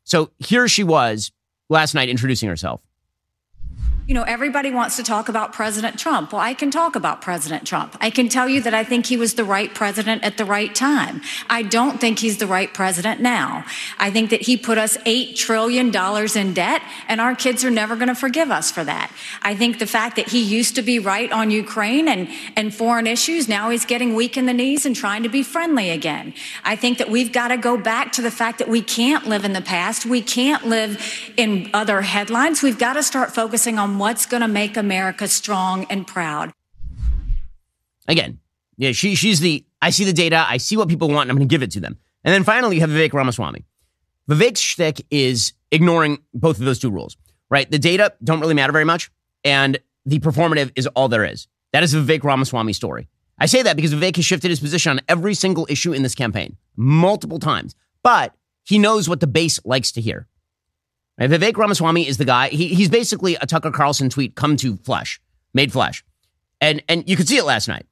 So 0.04 0.30
here 0.38 0.68
she 0.68 0.84
was 0.84 1.32
last 1.68 1.94
night 1.94 2.08
introducing 2.08 2.48
herself. 2.48 2.80
You 4.06 4.14
know, 4.14 4.22
everybody 4.22 4.70
wants 4.70 4.94
to 4.98 5.02
talk 5.02 5.28
about 5.28 5.52
President 5.52 5.98
Trump. 5.98 6.32
Well, 6.32 6.40
I 6.40 6.54
can 6.54 6.70
talk 6.70 6.94
about 6.94 7.20
President 7.22 7.66
Trump. 7.66 7.96
I 8.00 8.10
can 8.10 8.28
tell 8.28 8.48
you 8.48 8.60
that 8.60 8.72
I 8.72 8.84
think 8.84 9.06
he 9.06 9.16
was 9.16 9.34
the 9.34 9.42
right 9.42 9.74
president 9.74 10.22
at 10.22 10.36
the 10.36 10.44
right 10.44 10.72
time. 10.72 11.22
I 11.50 11.64
don't 11.64 12.00
think 12.00 12.20
he's 12.20 12.38
the 12.38 12.46
right 12.46 12.72
president 12.72 13.20
now. 13.20 13.64
I 13.98 14.12
think 14.12 14.30
that 14.30 14.42
he 14.42 14.56
put 14.56 14.78
us 14.78 14.96
$8 14.98 15.34
trillion 15.34 15.88
in 15.88 16.54
debt, 16.54 16.82
and 17.08 17.20
our 17.20 17.34
kids 17.34 17.64
are 17.64 17.70
never 17.70 17.96
going 17.96 18.06
to 18.06 18.14
forgive 18.14 18.52
us 18.52 18.70
for 18.70 18.84
that. 18.84 19.10
I 19.42 19.56
think 19.56 19.80
the 19.80 19.88
fact 19.88 20.14
that 20.14 20.28
he 20.28 20.40
used 20.40 20.76
to 20.76 20.82
be 20.82 21.00
right 21.00 21.32
on 21.32 21.50
Ukraine 21.50 22.06
and, 22.06 22.28
and 22.54 22.72
foreign 22.72 23.08
issues, 23.08 23.48
now 23.48 23.70
he's 23.70 23.84
getting 23.84 24.14
weak 24.14 24.36
in 24.36 24.46
the 24.46 24.54
knees 24.54 24.86
and 24.86 24.94
trying 24.94 25.24
to 25.24 25.28
be 25.28 25.42
friendly 25.42 25.90
again. 25.90 26.32
I 26.62 26.76
think 26.76 26.98
that 26.98 27.10
we've 27.10 27.32
got 27.32 27.48
to 27.48 27.56
go 27.56 27.76
back 27.76 28.12
to 28.12 28.22
the 28.22 28.30
fact 28.30 28.60
that 28.60 28.68
we 28.68 28.82
can't 28.82 29.26
live 29.26 29.44
in 29.44 29.52
the 29.52 29.62
past. 29.62 30.06
We 30.06 30.22
can't 30.22 30.64
live 30.64 31.02
in 31.36 31.70
other 31.74 32.02
headlines. 32.02 32.62
We've 32.62 32.78
got 32.78 32.92
to 32.92 33.02
start 33.02 33.34
focusing 33.34 33.80
on 33.80 33.95
what's 33.98 34.26
going 34.26 34.42
to 34.42 34.48
make 34.48 34.76
America 34.76 35.28
strong 35.28 35.86
and 35.90 36.06
proud. 36.06 36.52
Again, 38.08 38.38
yeah, 38.76 38.92
she 38.92 39.14
she's 39.14 39.40
the 39.40 39.64
I 39.82 39.90
see 39.90 40.04
the 40.04 40.12
data, 40.12 40.44
I 40.48 40.58
see 40.58 40.76
what 40.76 40.88
people 40.88 41.08
want, 41.08 41.22
and 41.22 41.30
I'm 41.30 41.36
going 41.36 41.48
to 41.48 41.52
give 41.52 41.62
it 41.62 41.72
to 41.72 41.80
them. 41.80 41.96
And 42.24 42.34
then 42.34 42.44
finally, 42.44 42.76
you 42.76 42.80
have 42.80 42.90
Vivek 42.90 43.12
Ramaswamy. 43.12 43.64
Vivek's 44.28 44.60
shtick 44.60 45.06
is 45.10 45.52
ignoring 45.70 46.18
both 46.34 46.58
of 46.58 46.64
those 46.64 46.78
two 46.78 46.90
rules, 46.90 47.16
right? 47.50 47.70
The 47.70 47.78
data 47.78 48.14
don't 48.22 48.40
really 48.40 48.54
matter 48.54 48.72
very 48.72 48.84
much, 48.84 49.10
and 49.44 49.78
the 50.04 50.18
performative 50.20 50.72
is 50.76 50.86
all 50.88 51.08
there 51.08 51.24
is. 51.24 51.48
That 51.72 51.82
is 51.82 51.94
Vivek 51.94 52.24
Ramaswamy 52.24 52.72
story. 52.72 53.08
I 53.38 53.46
say 53.46 53.62
that 53.62 53.76
because 53.76 53.94
Vivek 53.94 54.16
has 54.16 54.24
shifted 54.24 54.50
his 54.50 54.60
position 54.60 54.92
on 54.92 55.00
every 55.08 55.34
single 55.34 55.66
issue 55.68 55.92
in 55.92 56.02
this 56.02 56.14
campaign 56.14 56.56
multiple 56.76 57.38
times, 57.38 57.74
but 58.02 58.34
he 58.64 58.78
knows 58.78 59.08
what 59.08 59.20
the 59.20 59.26
base 59.26 59.60
likes 59.64 59.92
to 59.92 60.00
hear. 60.00 60.26
Vivek 61.20 61.56
Ramaswamy 61.56 62.06
is 62.06 62.18
the 62.18 62.24
guy. 62.24 62.48
He, 62.48 62.68
he's 62.68 62.88
basically 62.88 63.36
a 63.36 63.46
Tucker 63.46 63.70
Carlson 63.70 64.10
tweet 64.10 64.34
come 64.34 64.56
to 64.58 64.76
flesh, 64.78 65.20
made 65.54 65.72
flesh, 65.72 66.04
and 66.60 66.82
and 66.88 67.08
you 67.08 67.16
could 67.16 67.28
see 67.28 67.38
it 67.38 67.44
last 67.44 67.68
night. 67.68 67.86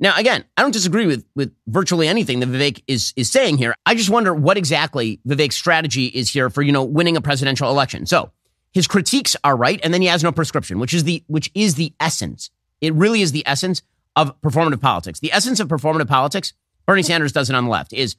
Now, 0.00 0.16
again, 0.16 0.44
I 0.56 0.62
don't 0.62 0.72
disagree 0.72 1.06
with 1.06 1.24
with 1.34 1.54
virtually 1.66 2.08
anything 2.08 2.40
that 2.40 2.48
Vivek 2.48 2.82
is 2.86 3.12
is 3.16 3.30
saying 3.30 3.58
here. 3.58 3.74
I 3.86 3.94
just 3.94 4.10
wonder 4.10 4.34
what 4.34 4.56
exactly 4.56 5.20
Vivek's 5.26 5.56
strategy 5.56 6.06
is 6.06 6.30
here 6.30 6.50
for 6.50 6.62
you 6.62 6.72
know 6.72 6.84
winning 6.84 7.16
a 7.16 7.20
presidential 7.20 7.70
election. 7.70 8.06
So 8.06 8.32
his 8.72 8.86
critiques 8.86 9.36
are 9.44 9.56
right, 9.56 9.80
and 9.82 9.94
then 9.94 10.02
he 10.02 10.08
has 10.08 10.22
no 10.22 10.32
prescription, 10.32 10.78
which 10.78 10.94
is 10.94 11.04
the 11.04 11.24
which 11.26 11.50
is 11.54 11.74
the 11.76 11.92
essence. 12.00 12.50
It 12.80 12.94
really 12.94 13.22
is 13.22 13.32
the 13.32 13.42
essence 13.46 13.82
of 14.14 14.40
performative 14.40 14.80
politics. 14.80 15.20
The 15.20 15.32
essence 15.32 15.60
of 15.60 15.68
performative 15.68 16.08
politics. 16.08 16.52
Bernie 16.86 17.02
Sanders 17.02 17.32
does 17.32 17.50
it 17.50 17.56
on 17.56 17.64
the 17.64 17.70
left. 17.70 17.92
Is 17.92 18.16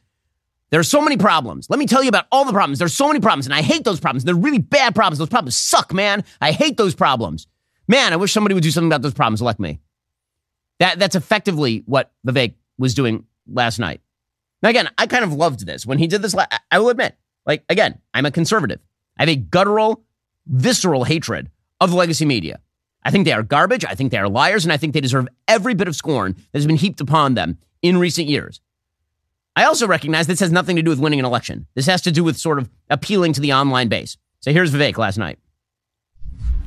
there 0.71 0.79
are 0.79 0.83
so 0.83 1.01
many 1.01 1.17
problems. 1.17 1.69
Let 1.69 1.79
me 1.79 1.85
tell 1.85 2.03
you 2.03 2.09
about 2.09 2.25
all 2.31 2.45
the 2.45 2.51
problems. 2.51 2.79
There's 2.79 2.93
so 2.93 3.07
many 3.07 3.19
problems, 3.19 3.47
and 3.47 3.53
I 3.53 3.61
hate 3.61 3.83
those 3.83 3.99
problems. 3.99 4.23
They're 4.23 4.35
really 4.35 4.59
bad 4.59 4.93
problems. 4.95 5.17
Those 5.17 5.29
problems 5.29 5.57
suck, 5.57 5.93
man. 5.93 6.23
I 6.41 6.51
hate 6.51 6.77
those 6.77 6.95
problems. 6.95 7.47
Man, 7.87 8.13
I 8.13 8.17
wish 8.17 8.31
somebody 8.31 8.53
would 8.53 8.63
do 8.63 8.71
something 8.71 8.89
about 8.89 9.01
those 9.01 9.13
problems. 9.13 9.41
like 9.41 9.59
me. 9.59 9.79
That 10.79 10.99
that's 10.99 11.15
effectively 11.15 11.83
what 11.85 12.11
Vivek 12.25 12.53
was 12.77 12.93
doing 12.93 13.25
last 13.51 13.79
night. 13.79 14.01
Now, 14.61 14.69
again, 14.69 14.89
I 14.97 15.07
kind 15.07 15.23
of 15.23 15.33
loved 15.33 15.65
this 15.65 15.85
when 15.85 15.97
he 15.97 16.07
did 16.07 16.21
this. 16.21 16.35
I 16.71 16.79
will 16.79 16.89
admit, 16.89 17.17
like 17.45 17.63
again, 17.69 17.99
I'm 18.13 18.25
a 18.25 18.31
conservative. 18.31 18.79
I 19.17 19.23
have 19.23 19.29
a 19.29 19.35
guttural, 19.35 20.03
visceral 20.45 21.03
hatred 21.03 21.49
of 21.81 21.89
the 21.89 21.97
legacy 21.97 22.25
media. 22.25 22.59
I 23.03 23.11
think 23.11 23.25
they 23.25 23.31
are 23.31 23.43
garbage. 23.43 23.85
I 23.85 23.95
think 23.95 24.11
they 24.11 24.17
are 24.17 24.29
liars, 24.29 24.65
and 24.65 24.71
I 24.71 24.77
think 24.77 24.93
they 24.93 25.01
deserve 25.01 25.27
every 25.47 25.73
bit 25.73 25.87
of 25.87 25.95
scorn 25.95 26.33
that 26.33 26.59
has 26.59 26.67
been 26.67 26.75
heaped 26.75 27.01
upon 27.01 27.33
them 27.33 27.57
in 27.81 27.97
recent 27.97 28.27
years. 28.27 28.61
I 29.59 29.65
also 29.65 29.87
recognize 29.87 30.25
this 30.25 30.39
has 30.39 30.53
nothing 30.53 30.77
to 30.77 30.81
do 30.81 30.89
with 30.89 30.99
winning 30.99 31.19
an 31.19 31.25
election. 31.25 31.67
This 31.75 31.85
has 31.87 32.01
to 32.03 32.13
do 32.13 32.23
with 32.23 32.37
sort 32.37 32.59
of 32.59 32.69
appealing 32.89 33.33
to 33.33 33.41
the 33.41 33.51
online 33.51 33.89
base. 33.89 34.15
So 34.39 34.53
here's 34.53 34.73
Vivek 34.73 34.97
last 34.97 35.17
night. 35.17 35.37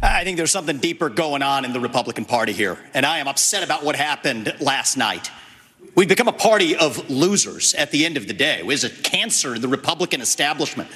I 0.03 0.25
think 0.25 0.37
there's 0.37 0.51
something 0.51 0.77
deeper 0.77 1.09
going 1.09 1.41
on 1.41 1.65
in 1.65 1.73
the 1.73 1.81
Republican 1.81 2.27
Party 2.27 2.53
here, 2.53 2.77
and 2.93 3.07
I 3.07 3.17
am 3.17 3.29
upset 3.29 3.65
about 3.65 3.83
what 3.83 3.97
happened 3.97 4.55
last 4.61 4.99
night. 4.99 5.31
We've 5.95 6.07
become 6.07 6.29
a 6.29 6.35
party 6.35 6.77
of 6.77 7.09
losers 7.09 7.73
at 7.73 7.93
the 7.93 8.05
end 8.05 8.19
of 8.19 8.29
the 8.29 8.35
day. 8.35 8.59
It 8.59 8.67
was 8.67 8.85
a 8.85 8.91
cancer 8.91 9.55
in 9.55 9.63
the 9.63 9.69
Republican 9.69 10.21
establishment. 10.21 10.91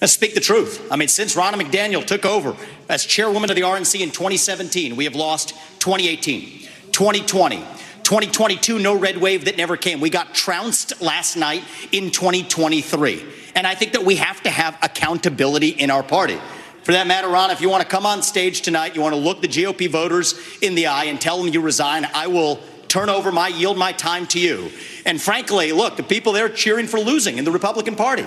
Let's 0.00 0.12
speak 0.12 0.34
the 0.34 0.40
truth. 0.40 0.86
I 0.92 0.96
mean, 0.96 1.08
since 1.08 1.34
Ronna 1.34 1.54
McDaniel 1.54 2.06
took 2.06 2.24
over 2.24 2.56
as 2.88 3.04
chairwoman 3.04 3.50
of 3.50 3.56
the 3.56 3.62
RNC 3.62 4.00
in 4.00 4.12
2017, 4.12 4.94
we 4.94 5.06
have 5.06 5.16
lost 5.16 5.56
2018, 5.80 6.68
2020, 6.92 7.64
2022, 8.04 8.78
no 8.78 8.98
red 8.98 9.16
wave 9.16 9.44
that 9.46 9.56
never 9.56 9.76
came. 9.76 10.00
We 10.00 10.10
got 10.10 10.34
trounced 10.34 11.00
last 11.00 11.36
night 11.36 11.64
in 11.92 12.10
2023. 12.10 13.24
And 13.54 13.66
I 13.66 13.74
think 13.74 13.92
that 13.92 14.04
we 14.04 14.16
have 14.16 14.42
to 14.42 14.50
have 14.50 14.78
accountability 14.82 15.68
in 15.68 15.90
our 15.90 16.02
party. 16.02 16.38
For 16.82 16.92
that 16.92 17.06
matter, 17.06 17.28
Ron, 17.28 17.50
if 17.50 17.60
you 17.60 17.68
want 17.68 17.82
to 17.82 17.88
come 17.88 18.06
on 18.06 18.22
stage 18.22 18.62
tonight, 18.62 18.96
you 18.96 19.02
want 19.02 19.14
to 19.14 19.20
look 19.20 19.40
the 19.40 19.48
GOP 19.48 19.88
voters 19.88 20.34
in 20.60 20.74
the 20.74 20.88
eye 20.88 21.04
and 21.04 21.20
tell 21.20 21.38
them 21.38 21.52
you 21.52 21.60
resign, 21.60 22.08
I 22.12 22.26
will 22.26 22.60
turn 22.88 23.08
over 23.08 23.30
my, 23.30 23.48
yield 23.48 23.78
my 23.78 23.92
time 23.92 24.26
to 24.28 24.40
you. 24.40 24.70
And 25.06 25.20
frankly, 25.20 25.72
look, 25.72 25.96
the 25.96 26.02
people 26.02 26.32
there 26.32 26.48
cheering 26.48 26.86
for 26.86 26.98
losing 26.98 27.38
in 27.38 27.44
the 27.44 27.52
Republican 27.52 27.94
Party. 27.94 28.26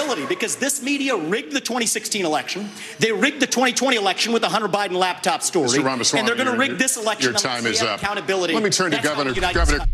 accountability 0.00 0.20
accountability 0.20 0.34
because 0.34 0.56
this 0.56 0.82
media 0.82 1.16
rigged 1.16 1.52
the 1.52 1.60
2016 1.60 2.24
election. 2.24 2.68
They 2.98 3.12
rigged 3.12 3.40
the 3.40 3.46
2020 3.46 3.96
election 3.96 4.32
with 4.32 4.42
the 4.42 4.48
Hunter 4.48 4.68
Biden 4.68 4.92
laptop 4.92 5.42
story. 5.42 5.78
and 5.78 6.28
they're 6.28 6.34
going 6.34 6.46
to 6.46 6.56
rig 6.56 6.78
this 6.78 6.96
election. 6.96 7.30
Your 7.30 7.38
time 7.38 7.66
is 7.66 7.82
up. 7.82 8.00
Accountability. 8.00 8.54
Let 8.54 8.62
me 8.62 8.70
turn 8.70 8.90
to 8.90 8.96
That's 8.96 9.08
Governor. 9.08 9.34
Governor. 9.34 9.84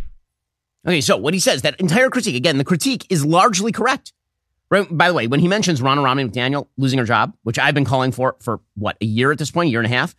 Okay, 0.86 1.00
so 1.00 1.16
what 1.16 1.34
he 1.34 1.40
says, 1.40 1.62
that 1.62 1.80
entire 1.80 2.10
critique, 2.10 2.36
again, 2.36 2.58
the 2.58 2.64
critique 2.64 3.06
is 3.10 3.24
largely 3.24 3.72
correct. 3.72 4.12
Right, 4.68 4.86
by 4.90 5.08
the 5.08 5.14
way, 5.14 5.28
when 5.28 5.38
he 5.38 5.46
mentions 5.46 5.80
Ronna 5.80 6.02
Romney 6.02 6.24
McDaniel 6.24 6.66
losing 6.76 6.98
her 6.98 7.04
job, 7.04 7.34
which 7.44 7.56
I've 7.56 7.74
been 7.74 7.84
calling 7.84 8.10
for 8.10 8.36
for 8.40 8.60
what, 8.74 8.96
a 9.00 9.04
year 9.04 9.30
at 9.30 9.38
this 9.38 9.50
point, 9.50 9.68
a 9.68 9.70
year 9.70 9.78
and 9.78 9.86
a 9.86 9.94
half, 9.94 10.16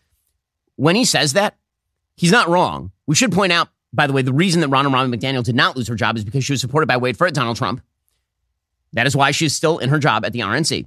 when 0.77 0.95
he 0.95 1.03
says 1.03 1.33
that, 1.33 1.57
he's 2.15 2.31
not 2.31 2.47
wrong. 2.47 2.91
We 3.07 3.15
should 3.15 3.33
point 3.33 3.51
out, 3.51 3.67
by 3.91 4.07
the 4.07 4.13
way, 4.13 4.21
the 4.21 4.31
reason 4.31 4.61
that 4.61 4.69
Ronna 4.69 4.91
Romney 4.93 5.17
McDaniel 5.17 5.43
did 5.43 5.55
not 5.55 5.75
lose 5.75 5.89
her 5.89 5.95
job 5.95 6.15
is 6.15 6.23
because 6.23 6.45
she 6.45 6.53
was 6.53 6.61
supported 6.61 6.87
by, 6.87 6.95
wait 6.95 7.17
for 7.17 7.27
it, 7.27 7.33
Donald 7.33 7.57
Trump. 7.57 7.81
That 8.93 9.07
is 9.07 9.15
why 9.15 9.31
she's 9.31 9.55
still 9.55 9.77
in 9.77 9.89
her 9.89 9.99
job 9.99 10.25
at 10.25 10.33
the 10.33 10.39
RNC. 10.39 10.85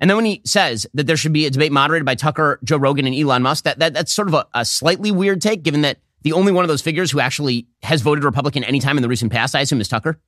And 0.00 0.10
then 0.10 0.16
when 0.16 0.24
he 0.24 0.42
says 0.44 0.86
that 0.94 1.06
there 1.06 1.16
should 1.16 1.32
be 1.32 1.46
a 1.46 1.50
debate 1.50 1.70
moderated 1.70 2.04
by 2.04 2.16
Tucker, 2.16 2.58
Joe 2.64 2.76
Rogan, 2.76 3.06
and 3.06 3.14
Elon 3.14 3.42
Musk, 3.42 3.64
that, 3.64 3.78
that 3.78 3.94
that's 3.94 4.12
sort 4.12 4.28
of 4.28 4.34
a, 4.34 4.46
a 4.54 4.64
slightly 4.64 5.12
weird 5.12 5.40
take, 5.40 5.62
given 5.62 5.82
that 5.82 5.98
the 6.22 6.32
only 6.32 6.52
one 6.52 6.64
of 6.64 6.68
those 6.68 6.82
figures 6.82 7.10
who 7.10 7.20
actually 7.20 7.66
has 7.82 8.00
voted 8.00 8.24
Republican 8.24 8.64
anytime 8.64 8.96
in 8.98 9.02
the 9.02 9.08
recent 9.08 9.32
past, 9.32 9.54
I 9.54 9.60
assume, 9.60 9.80
is 9.80 9.88
Tucker. 9.88 10.18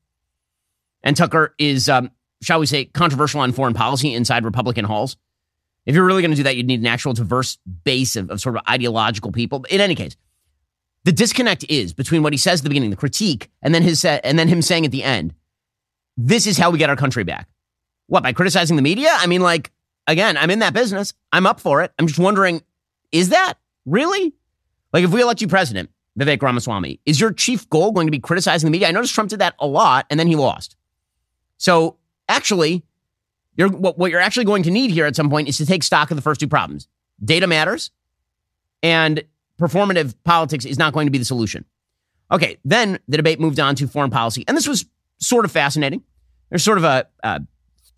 And 1.03 1.17
Tucker 1.17 1.55
is, 1.59 1.89
um, 1.89 2.11
shall 2.41 2.61
we 2.61 2.67
say, 2.67 2.85
controversial 2.85 3.41
on 3.41 3.53
foreign 3.53 3.75
policy 3.75 4.15
inside 4.15 4.45
Republican 4.45 4.85
halls. 4.85 5.17
If 5.87 5.95
you're 5.95 6.05
really 6.05 6.23
going 6.23 6.31
to 6.31 6.37
do 6.37 6.45
that, 6.45 6.57
you'd 6.57 6.67
need 6.67 6.81
an 6.81 6.87
actual 6.87 7.13
diverse 7.13 7.59
base 7.85 8.17
of, 8.17 8.31
of 8.31 8.41
sort 8.41 8.57
of 8.57 8.63
ideological 8.69 9.33
people. 9.33 9.65
In 9.65 9.81
any 9.81 9.95
case, 9.95 10.17
the 11.05 11.13
disconnect 11.13 11.65
is 11.69 11.93
between 11.93 12.23
what 12.23 12.33
he 12.33 12.39
says 12.39 12.61
at 12.61 12.65
the 12.65 12.71
beginning, 12.71 12.91
the 12.91 12.97
critique, 12.97 13.51
and 13.61 13.75
then 13.75 13.83
his 13.83 14.05
and 14.05 14.39
then 14.39 14.49
him 14.49 14.63
saying 14.63 14.87
at 14.87 14.93
the 14.93 15.03
end, 15.03 15.35
"This 16.17 16.47
is 16.47 16.59
how 16.59 16.71
we 16.71 16.79
get 16.79 16.91
our 16.91 16.97
country 16.97 17.25
back." 17.25 17.49
What 18.07 18.23
by 18.23 18.33
criticizing 18.33 18.77
the 18.77 18.83
media? 18.83 19.11
I 19.13 19.27
mean, 19.27 19.41
like 19.41 19.73
again, 20.07 20.37
I'm 20.37 20.51
in 20.51 20.59
that 20.61 20.75
business. 20.75 21.15
I'm 21.33 21.47
up 21.47 21.61
for 21.61 21.83
it. 21.83 21.93
I'm 21.99 22.07
just 22.07 22.19
wondering, 22.19 22.63
is 23.13 23.31
that 23.31 23.55
really 23.87 24.35
like 24.93 25.05
if 25.05 25.11
we 25.11 25.23
elect 25.23 25.41
you 25.41 25.49
president, 25.49 25.91
Vivek 26.19 26.41
Ramaswamy, 26.41 27.01
is 27.05 27.21
your 27.21 27.33
chief 27.33 27.69
goal 27.69 27.91
going 27.91 28.07
to 28.07 28.13
be 28.13 28.21
criticizing 28.21 28.69
the 28.69 28.71
media? 28.71 28.89
I 28.89 28.93
noticed 28.93 29.15
Trump 29.15 29.31
did 29.31 29.41
that 29.41 29.55
a 29.59 29.67
lot, 29.67 30.07
and 30.09 30.21
then 30.21 30.29
he 30.29 30.37
lost. 30.37 30.77
So 31.57 31.97
actually, 32.29 32.85
you're, 33.57 33.69
what, 33.69 33.99
what 33.99 34.11
you're 34.11 34.21
actually 34.21 34.45
going 34.45 34.63
to 34.65 34.71
need 34.71 34.91
here 34.91 35.07
at 35.07 35.17
some 35.17 35.31
point 35.31 35.49
is 35.49 35.57
to 35.59 35.67
take 35.67 35.83
stock 35.83 36.11
of 36.11 36.17
the 36.17 36.23
first 36.23 36.41
two 36.41 36.49
problems. 36.49 36.87
Data 37.25 37.47
matters, 37.47 37.91
and 38.83 39.25
performative 39.59 40.15
politics 40.25 40.65
is 40.65 40.79
not 40.79 40.93
going 40.93 41.07
to 41.07 41.11
be 41.11 41.19
the 41.19 41.25
solution. 41.25 41.65
Okay, 42.31 42.59
then 42.65 42.99
the 43.09 43.17
debate 43.17 43.41
moved 43.41 43.59
on 43.59 43.75
to 43.77 43.89
foreign 43.89 44.11
policy, 44.11 44.45
and 44.47 44.57
this 44.57 44.69
was 44.69 44.87
sort 45.27 45.45
of 45.45 45.53
fascinating. 45.53 46.03
There's 46.51 46.65
sort 46.65 46.79
of 46.79 46.85
a, 46.85 47.07
a 47.23 47.41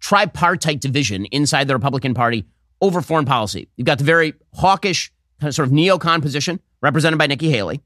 tripartite 0.01 0.81
division 0.81 1.27
inside 1.27 1.69
the 1.69 1.75
Republican 1.75 2.15
Party 2.15 2.47
over 2.81 3.01
foreign 3.01 3.25
policy. 3.25 3.69
You've 3.77 3.87
got 3.87 3.99
the 3.99 4.05
very 4.05 4.35
hawkish, 4.55 5.13
sort 5.41 5.61
of 5.61 5.71
neocon 5.71 6.23
position 6.23 6.61
represented 6.83 7.19
by 7.19 7.27
Nikki 7.27 7.51
Haley, 7.51 7.81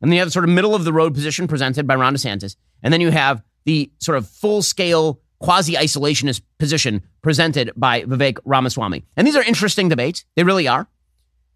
and 0.00 0.10
then 0.10 0.16
you 0.16 0.20
have 0.20 0.32
sort 0.32 0.44
of 0.44 0.50
middle 0.50 0.74
of 0.74 0.84
the 0.84 0.92
road 0.92 1.14
position 1.14 1.48
presented 1.48 1.86
by 1.86 1.94
Ron 1.94 2.14
DeSantis, 2.14 2.56
and 2.82 2.92
then 2.92 3.00
you 3.00 3.10
have 3.10 3.42
the 3.64 3.90
sort 3.98 4.18
of 4.18 4.28
full 4.28 4.62
scale 4.62 5.20
quasi 5.38 5.74
isolationist 5.74 6.42
position 6.58 7.02
presented 7.22 7.70
by 7.76 8.02
Vivek 8.02 8.38
Ramaswamy. 8.44 9.04
And 9.16 9.26
these 9.26 9.36
are 9.36 9.42
interesting 9.42 9.88
debates. 9.88 10.24
They 10.36 10.44
really 10.44 10.68
are. 10.68 10.86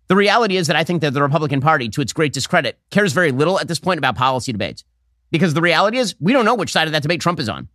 The 0.08 0.16
reality 0.16 0.56
is 0.56 0.66
that 0.66 0.76
I 0.76 0.84
think 0.84 1.02
that 1.02 1.12
the 1.12 1.22
Republican 1.22 1.60
Party, 1.60 1.88
to 1.90 2.00
its 2.00 2.12
great 2.12 2.32
discredit, 2.32 2.78
cares 2.90 3.12
very 3.12 3.30
little 3.30 3.60
at 3.60 3.68
this 3.68 3.78
point 3.78 3.98
about 3.98 4.16
policy 4.16 4.52
debates. 4.52 4.84
Because 5.30 5.54
the 5.54 5.60
reality 5.60 5.98
is, 5.98 6.14
we 6.20 6.32
don't 6.32 6.44
know 6.44 6.54
which 6.54 6.72
side 6.72 6.88
of 6.88 6.92
that 6.92 7.02
debate 7.02 7.20
Trump 7.20 7.38
is 7.38 7.48
on. 7.48 7.68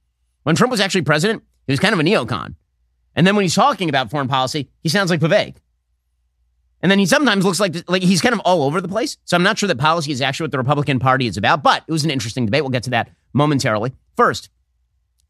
When 0.43 0.55
Trump 0.55 0.71
was 0.71 0.79
actually 0.79 1.03
president, 1.03 1.43
he 1.67 1.73
was 1.73 1.79
kind 1.79 1.93
of 1.93 1.99
a 1.99 2.03
neocon. 2.03 2.55
And 3.15 3.27
then 3.27 3.35
when 3.35 3.43
he's 3.43 3.55
talking 3.55 3.89
about 3.89 4.09
foreign 4.09 4.27
policy, 4.27 4.69
he 4.81 4.89
sounds 4.89 5.09
like 5.09 5.19
Vivek. 5.19 5.55
And 6.81 6.91
then 6.91 6.99
he 6.99 7.05
sometimes 7.05 7.45
looks 7.45 7.61
like 7.61 7.89
like 7.89 8.03
he's 8.03 8.21
kind 8.21 8.33
of 8.33 8.41
all 8.41 8.63
over 8.63 8.81
the 8.81 8.89
place. 8.89 9.17
So 9.23 9.37
I'm 9.37 9.43
not 9.43 9.57
sure 9.57 9.67
that 9.67 9.77
policy 9.77 10.11
is 10.11 10.21
actually 10.21 10.45
what 10.45 10.51
the 10.51 10.57
Republican 10.57 10.99
Party 10.99 11.27
is 11.27 11.37
about, 11.37 11.63
but 11.63 11.83
it 11.87 11.91
was 11.91 12.03
an 12.03 12.11
interesting 12.11 12.45
debate. 12.45 12.61
We'll 12.61 12.71
get 12.71 12.83
to 12.83 12.89
that 12.89 13.09
momentarily. 13.31 13.93
First, 14.17 14.49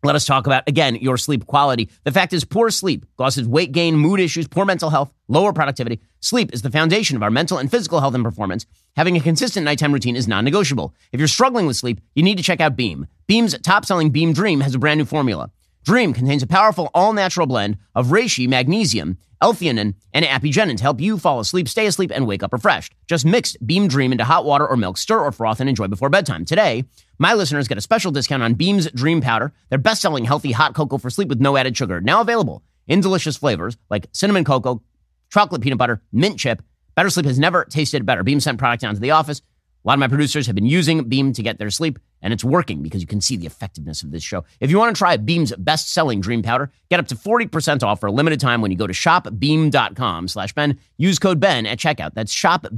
let 0.04 0.16
us 0.16 0.26
talk 0.26 0.46
about, 0.46 0.68
again, 0.68 0.96
your 0.96 1.18
sleep 1.18 1.48
quality. 1.48 1.90
The 2.04 2.12
fact 2.12 2.34
is, 2.34 2.44
poor 2.44 2.70
sleep 2.70 3.06
causes 3.18 3.48
weight 3.48 3.72
gain, 3.72 3.96
mood 3.96 4.20
issues, 4.20 4.48
poor 4.48 4.66
mental 4.66 4.90
health, 4.90 5.14
lower 5.28 5.54
productivity. 5.54 6.02
Sleep 6.20 6.54
is 6.54 6.62
the 6.62 6.70
foundation 6.70 7.16
of 7.16 7.24
our 7.24 7.32
mental 7.32 7.58
and 7.58 7.72
physical 7.72 8.00
health 8.00 8.14
and 8.14 8.24
performance. 8.24 8.66
Having 8.96 9.18
a 9.18 9.22
consistent 9.22 9.64
nighttime 9.64 9.94
routine 9.94 10.16
is 10.16 10.28
non 10.28 10.44
negotiable. 10.44 10.94
If 11.12 11.20
you're 11.20 11.28
struggling 11.28 11.66
with 11.66 11.78
sleep, 11.78 12.02
you 12.16 12.24
need 12.24 12.38
to 12.38 12.44
check 12.44 12.60
out 12.60 12.76
Beam. 12.76 13.08
Beam's 13.28 13.58
top 13.60 13.86
selling 13.86 14.10
Beam 14.10 14.34
Dream 14.34 14.60
has 14.60 14.76
a 14.76 14.80
brand 14.80 14.98
new 14.98 15.06
formula. 15.06 15.50
Dream 15.84 16.14
contains 16.14 16.42
a 16.42 16.48
powerful 16.48 16.90
all 16.94 17.12
natural 17.12 17.46
blend 17.46 17.78
of 17.94 18.08
reishi, 18.08 18.48
magnesium, 18.48 19.18
L-theanine, 19.42 19.96
and 20.14 20.24
apigenin 20.24 20.78
to 20.78 20.84
help 20.84 21.02
you 21.02 21.18
fall 21.18 21.42
asleep, 21.42 21.68
stay 21.68 21.86
asleep, 21.86 22.10
and 22.16 22.26
wake 22.26 22.42
up 22.42 22.54
refreshed. 22.54 22.96
Just 23.08 23.26
mix 23.26 23.58
Beam 23.58 23.90
Dream 23.90 24.14
into 24.14 24.24
hot 24.24 24.46
water 24.46 24.66
or 24.66 24.78
milk, 24.78 24.98
stir 24.98 25.20
or 25.20 25.34
froth, 25.34 25.60
and 25.60 25.68
enjoy 25.68 25.88
before 25.88 26.10
bedtime. 26.10 26.46
Today, 26.46 26.86
my 27.20 27.34
listeners 27.34 27.68
get 27.68 27.78
a 27.78 27.82
special 27.82 28.12
discount 28.12 28.42
on 28.42 28.54
Beam's 28.54 28.90
Dream 28.92 29.20
Powder, 29.20 29.52
their 29.70 29.78
best-selling 29.78 30.24
healthy 30.24 30.54
hot 30.54 30.74
cocoa 30.74 30.98
for 30.98 31.10
sleep 31.10 31.28
with 31.28 31.42
no 31.42 31.58
added 31.58 31.76
sugar. 31.76 32.00
Now 32.00 32.22
available 32.22 32.64
in 32.88 33.02
delicious 33.02 33.36
flavors 33.36 33.76
like 33.90 34.08
cinnamon 34.14 34.46
cocoa, 34.46 34.82
chocolate 35.30 35.62
peanut 35.62 35.80
butter, 35.80 36.02
mint 36.14 36.40
chip. 36.40 36.62
Better 36.96 37.10
sleep 37.10 37.26
has 37.26 37.40
never 37.40 37.66
tasted 37.66 38.06
better. 38.06 38.24
Beam 38.24 38.40
sent 38.40 38.58
product 38.58 38.84
down 38.84 38.94
to 38.94 39.02
the 39.02 39.12
office. 39.12 39.40
A 39.40 39.88
lot 39.90 39.96
of 39.96 40.00
my 40.00 40.08
producers 40.08 40.48
have 40.48 40.56
been 40.56 40.66
using 40.66 41.10
Beam 41.10 41.34
to 41.34 41.44
get 41.44 41.58
their 41.58 41.70
sleep, 41.70 42.00
and 42.24 42.34
it's 42.34 42.44
working 42.44 42.82
because 42.82 43.02
you 43.02 43.08
can 43.08 43.22
see 43.22 43.38
the 43.38 43.46
effectiveness 43.46 44.02
of 44.02 44.10
this 44.10 44.24
show. 44.24 44.44
If 44.60 44.72
you 44.72 44.80
want 44.80 44.96
to 44.96 44.98
try 44.98 45.16
Beam's 45.18 45.54
best-selling 45.56 46.22
Dream 46.22 46.42
Powder, 46.42 46.72
get 46.90 47.00
up 47.00 47.08
to 47.10 47.16
40% 47.16 47.84
off 47.84 48.00
for 48.00 48.08
a 48.08 48.12
limited 48.12 48.40
time 48.40 48.62
when 48.62 48.72
you 48.72 48.78
go 48.78 48.88
to 48.88 48.94
shopbeam.com 48.94 50.28
slash 50.30 50.54
Ben. 50.54 50.80
Use 50.98 51.20
code 51.20 51.40
Ben 51.40 51.68
at 51.68 51.78
checkout. 51.78 52.16
That's 52.16 52.34
shopbeam.com 52.34 52.76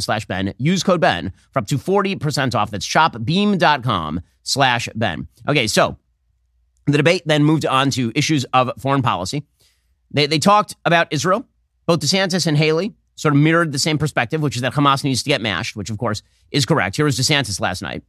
slash 0.00 0.26
Ben. 0.26 0.54
Use 0.58 0.82
code 0.84 1.00
Ben 1.00 1.32
for 1.50 1.58
up 1.58 1.66
to 1.66 1.78
40% 1.78 2.54
off. 2.54 2.70
That's 2.70 2.86
shopbeam.com 2.86 4.20
slash 4.42 4.88
Ben. 4.94 5.26
Okay, 5.48 5.66
so 5.66 5.96
the 6.86 6.98
debate 6.98 7.22
then 7.26 7.42
moved 7.44 7.66
on 7.66 7.90
to 7.90 8.12
issues 8.14 8.44
of 8.52 8.70
foreign 8.78 9.02
policy. 9.02 9.44
They, 10.10 10.26
they 10.26 10.38
talked 10.38 10.76
about 10.84 11.08
Israel. 11.10 11.46
Both 11.86 12.00
DeSantis 12.00 12.46
and 12.46 12.56
Haley 12.56 12.94
sort 13.18 13.34
of 13.34 13.40
mirrored 13.40 13.72
the 13.72 13.78
same 13.78 13.98
perspective, 13.98 14.40
which 14.40 14.54
is 14.54 14.62
that 14.62 14.72
Hamas 14.72 15.02
needs 15.02 15.24
to 15.24 15.28
get 15.28 15.40
mashed, 15.40 15.74
which 15.74 15.90
of 15.90 15.98
course 15.98 16.22
is 16.52 16.64
correct. 16.64 16.94
Here 16.96 17.04
was 17.04 17.18
DeSantis 17.18 17.60
last 17.60 17.82
night. 17.82 18.04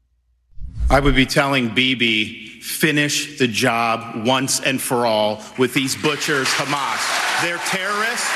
I 0.89 0.99
would 0.99 1.15
be 1.15 1.25
telling 1.25 1.73
Bibi, 1.73 2.61
finish 2.61 3.39
the 3.39 3.47
job 3.47 4.25
once 4.25 4.59
and 4.59 4.79
for 4.79 5.05
all 5.05 5.41
with 5.57 5.73
these 5.73 5.95
butchers, 5.95 6.47
Hamas. 6.47 7.41
They're 7.41 7.57
terrorists. 7.57 8.29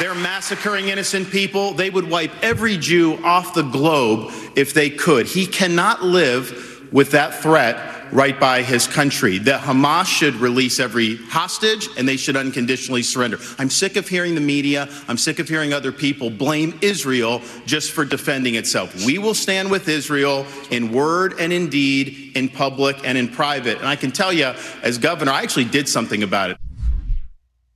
They're 0.00 0.14
massacring 0.14 0.88
innocent 0.88 1.30
people. 1.30 1.72
They 1.72 1.90
would 1.90 2.10
wipe 2.10 2.32
every 2.42 2.76
Jew 2.76 3.24
off 3.24 3.54
the 3.54 3.62
globe 3.62 4.32
if 4.56 4.74
they 4.74 4.90
could. 4.90 5.26
He 5.26 5.46
cannot 5.46 6.02
live 6.02 6.77
with 6.92 7.10
that 7.12 7.34
threat 7.34 7.98
right 8.12 8.38
by 8.38 8.62
his 8.62 8.86
country. 8.86 9.38
That 9.38 9.60
Hamas 9.60 10.06
should 10.06 10.34
release 10.36 10.78
every 10.78 11.16
hostage 11.16 11.88
and 11.96 12.08
they 12.08 12.16
should 12.16 12.36
unconditionally 12.36 13.02
surrender. 13.02 13.38
I'm 13.58 13.70
sick 13.70 13.96
of 13.96 14.08
hearing 14.08 14.34
the 14.34 14.40
media, 14.40 14.88
I'm 15.08 15.18
sick 15.18 15.38
of 15.38 15.48
hearing 15.48 15.72
other 15.72 15.92
people 15.92 16.30
blame 16.30 16.78
Israel 16.82 17.42
just 17.66 17.92
for 17.92 18.04
defending 18.04 18.54
itself. 18.54 19.04
We 19.04 19.18
will 19.18 19.34
stand 19.34 19.70
with 19.70 19.88
Israel 19.88 20.46
in 20.70 20.92
word 20.92 21.34
and 21.38 21.52
in 21.52 21.68
deed, 21.68 22.32
in 22.34 22.48
public 22.48 22.96
and 23.04 23.18
in 23.18 23.28
private. 23.28 23.78
And 23.78 23.86
I 23.86 23.96
can 23.96 24.10
tell 24.10 24.32
you, 24.32 24.52
as 24.82 24.98
governor, 24.98 25.32
I 25.32 25.42
actually 25.42 25.66
did 25.66 25.88
something 25.88 26.22
about 26.22 26.50
it. 26.50 26.58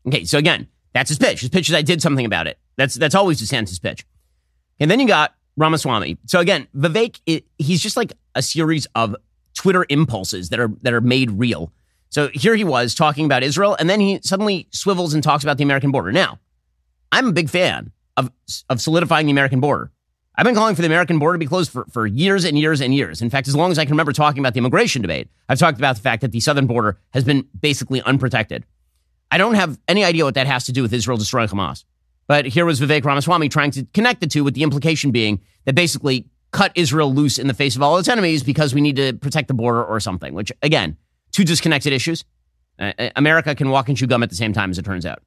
Okay, 0.07 0.25
so 0.25 0.38
again, 0.38 0.68
that's 0.94 1.09
his 1.09 1.18
pitch. 1.18 1.40
His 1.40 1.51
pitch 1.51 1.68
is 1.68 1.75
I 1.75 1.83
did 1.83 2.03
something 2.03 2.27
about 2.27 2.46
it. 2.46 2.59
That's 2.77 2.94
that's 2.94 3.14
always 3.14 3.40
DeSantis' 3.40 3.81
pitch. 3.81 4.05
And 4.81 4.90
then 4.90 4.98
you 4.98 5.07
got 5.07 5.35
Ramaswamy. 5.57 6.19
So 6.27 6.41
again, 6.41 6.67
Vivek, 6.77 7.21
it, 7.27 7.45
he's 7.59 7.81
just 7.81 7.97
like 7.97 8.12
a 8.35 8.43
series 8.43 8.87
of 8.95 9.17
Twitter 9.55 9.85
impulses 9.88 10.49
that 10.49 10.61
are 10.61 10.71
that 10.83 10.93
are 10.93 11.01
made 11.01 11.31
real. 11.31 11.73
So 12.09 12.29
here 12.35 12.55
he 12.55 12.65
was 12.65 12.95
talking 12.95 13.25
about 13.25 13.43
Israel, 13.43 13.77
and 13.79 13.88
then 13.88 14.01
he 14.01 14.21
suddenly 14.23 14.69
swivels 14.71 15.15
and 15.15 15.23
talks 15.23 15.45
about 15.45 15.57
the 15.57 15.65
American 15.65 15.91
border. 15.91 16.12
Now, 16.12 16.38
I'm 17.11 17.29
a 17.29 17.33
big 17.33 17.51
fan 17.51 17.93
of 18.17 18.31
of 18.69 18.81
solidifying 18.81 19.27
the 19.27 19.33
American 19.33 19.61
border. 19.61 19.91
I've 20.35 20.45
been 20.45 20.55
calling 20.55 20.75
for 20.75 20.81
the 20.81 20.87
American 20.87 21.19
border 21.19 21.35
to 21.35 21.38
be 21.38 21.47
closed 21.47 21.71
for, 21.71 21.85
for 21.91 22.07
years 22.07 22.45
and 22.45 22.59
years 22.59 22.81
and 22.81 22.95
years. 22.95 23.21
In 23.21 23.29
fact, 23.29 23.49
as 23.49 23.55
long 23.55 23.71
as 23.71 23.79
I 23.79 23.85
can 23.85 23.93
remember 23.93 24.12
talking 24.12 24.41
about 24.41 24.55
the 24.55 24.59
immigration 24.59 25.03
debate, 25.03 25.29
I've 25.47 25.59
talked 25.59 25.77
about 25.77 25.97
the 25.97 26.03
fact 26.03 26.23
that 26.23 26.33
the 26.33 26.41
southern 26.41 26.67
border 26.67 26.99
has 27.11 27.23
been 27.23 27.47
basically 27.61 28.01
unprotected. 28.01 28.65
I 29.31 29.37
don't 29.37 29.55
have 29.55 29.79
any 29.88 30.05
idea 30.05 30.25
what 30.25 30.35
that 30.35 30.47
has 30.47 30.65
to 30.67 30.73
do 30.73 30.81
with 30.83 30.93
Israel 30.95 31.19
destroying 31.19 31.49
Hamas. 31.49 31.85
But 32.27 32.47
here 32.47 32.65
was 32.65 32.81
Vivek 32.81 33.05
Ramaswamy 33.05 33.49
trying 33.49 33.71
to 33.73 33.85
connect 33.95 34.21
the 34.21 34.27
two 34.27 34.45
with 34.45 34.55
the 34.55 34.63
implication 34.63 35.11
being 35.11 35.41
that 35.65 35.75
basically 35.75 36.27
cut 36.53 36.73
Israel 36.75 37.13
loose 37.13 37.39
in 37.39 37.47
the 37.47 37.55
face 37.55 37.77
of 37.77 37.83
all 37.83 37.97
its 37.99 38.09
enemies 38.09 38.43
because 38.43 38.75
we 38.75 38.81
need 38.81 38.97
to 38.97 39.15
protect 39.15 39.49
the 39.49 39.55
border 39.55 39.83
or 39.83 39.99
something, 40.01 40.35
which, 40.35 40.53
again, 40.63 40.97
two 41.33 41.45
disconnected 41.45 41.93
issues. 41.93 42.25
Uh, 42.79 42.93
America 43.17 43.55
can 43.55 43.71
walk 43.71 43.89
and 43.89 43.97
chew 43.97 44.07
gum 44.07 44.23
at 44.23 44.31
the 44.31 44.37
same 44.37 44.53
time, 44.53 44.71
as 44.71 44.79
it 44.79 44.85
turns 44.85 45.07
out. 45.07 45.23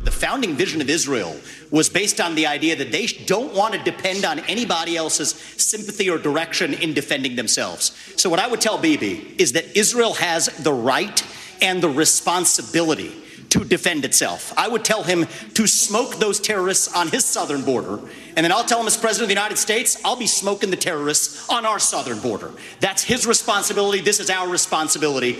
The 0.00 0.10
founding 0.12 0.54
vision 0.54 0.80
of 0.80 0.88
Israel 0.88 1.34
was 1.72 1.88
based 1.88 2.20
on 2.20 2.36
the 2.36 2.46
idea 2.46 2.76
that 2.76 2.92
they 2.92 3.06
don't 3.06 3.52
want 3.54 3.74
to 3.74 3.82
depend 3.82 4.24
on 4.24 4.38
anybody 4.40 4.96
else's 4.96 5.30
sympathy 5.30 6.08
or 6.08 6.16
direction 6.16 6.74
in 6.74 6.94
defending 6.94 7.34
themselves. 7.34 7.90
So, 8.16 8.30
what 8.30 8.38
I 8.38 8.46
would 8.46 8.60
tell 8.60 8.78
Bibi 8.78 9.34
is 9.36 9.52
that 9.52 9.76
Israel 9.76 10.14
has 10.14 10.46
the 10.62 10.72
right 10.72 11.26
and 11.60 11.82
the 11.82 11.88
responsibility 11.88 13.12
to 13.50 13.64
defend 13.64 14.04
itself. 14.04 14.52
I 14.56 14.68
would 14.68 14.84
tell 14.84 15.02
him 15.02 15.26
to 15.54 15.66
smoke 15.66 16.16
those 16.16 16.40
terrorists 16.40 16.94
on 16.94 17.08
his 17.08 17.24
southern 17.24 17.62
border, 17.62 17.98
and 18.36 18.44
then 18.44 18.52
I'll 18.52 18.64
tell 18.64 18.80
him, 18.80 18.86
as 18.86 18.96
President 18.96 19.24
of 19.24 19.28
the 19.28 19.40
United 19.40 19.58
States, 19.58 20.00
I'll 20.04 20.16
be 20.16 20.26
smoking 20.26 20.70
the 20.70 20.76
terrorists 20.76 21.48
on 21.48 21.64
our 21.64 21.78
southern 21.78 22.20
border. 22.20 22.52
That's 22.80 23.02
his 23.02 23.26
responsibility. 23.26 24.00
This 24.00 24.20
is 24.20 24.30
our 24.30 24.48
responsibility. 24.48 25.38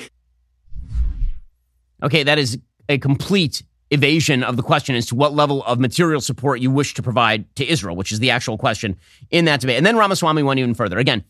Okay, 2.03 2.23
that 2.23 2.39
is 2.39 2.59
a 2.89 2.99
complete 2.99 3.63
evasion 3.91 4.43
of 4.43 4.57
the 4.57 4.63
question 4.63 4.95
as 4.97 5.07
to 5.07 5.15
what 5.15 5.33
level 5.33 5.63
of 5.65 5.79
material 5.79 6.21
support 6.21 6.61
you 6.61 6.71
wish 6.71 6.95
to 6.95 7.03
provide 7.03 7.55
to 7.57 7.67
Israel, 7.67 7.97
which 7.97 8.13
is 8.13 8.19
the 8.19 8.31
actual 8.31 8.59
question 8.59 8.97
in 9.31 9.45
that 9.45 9.61
debate. 9.61 9.77
And 9.77 9.87
then 9.87 9.97
Ramaswamy 9.97 10.43
went 10.43 10.59
even 10.59 10.75
further. 10.75 10.99
Again, 10.99 11.25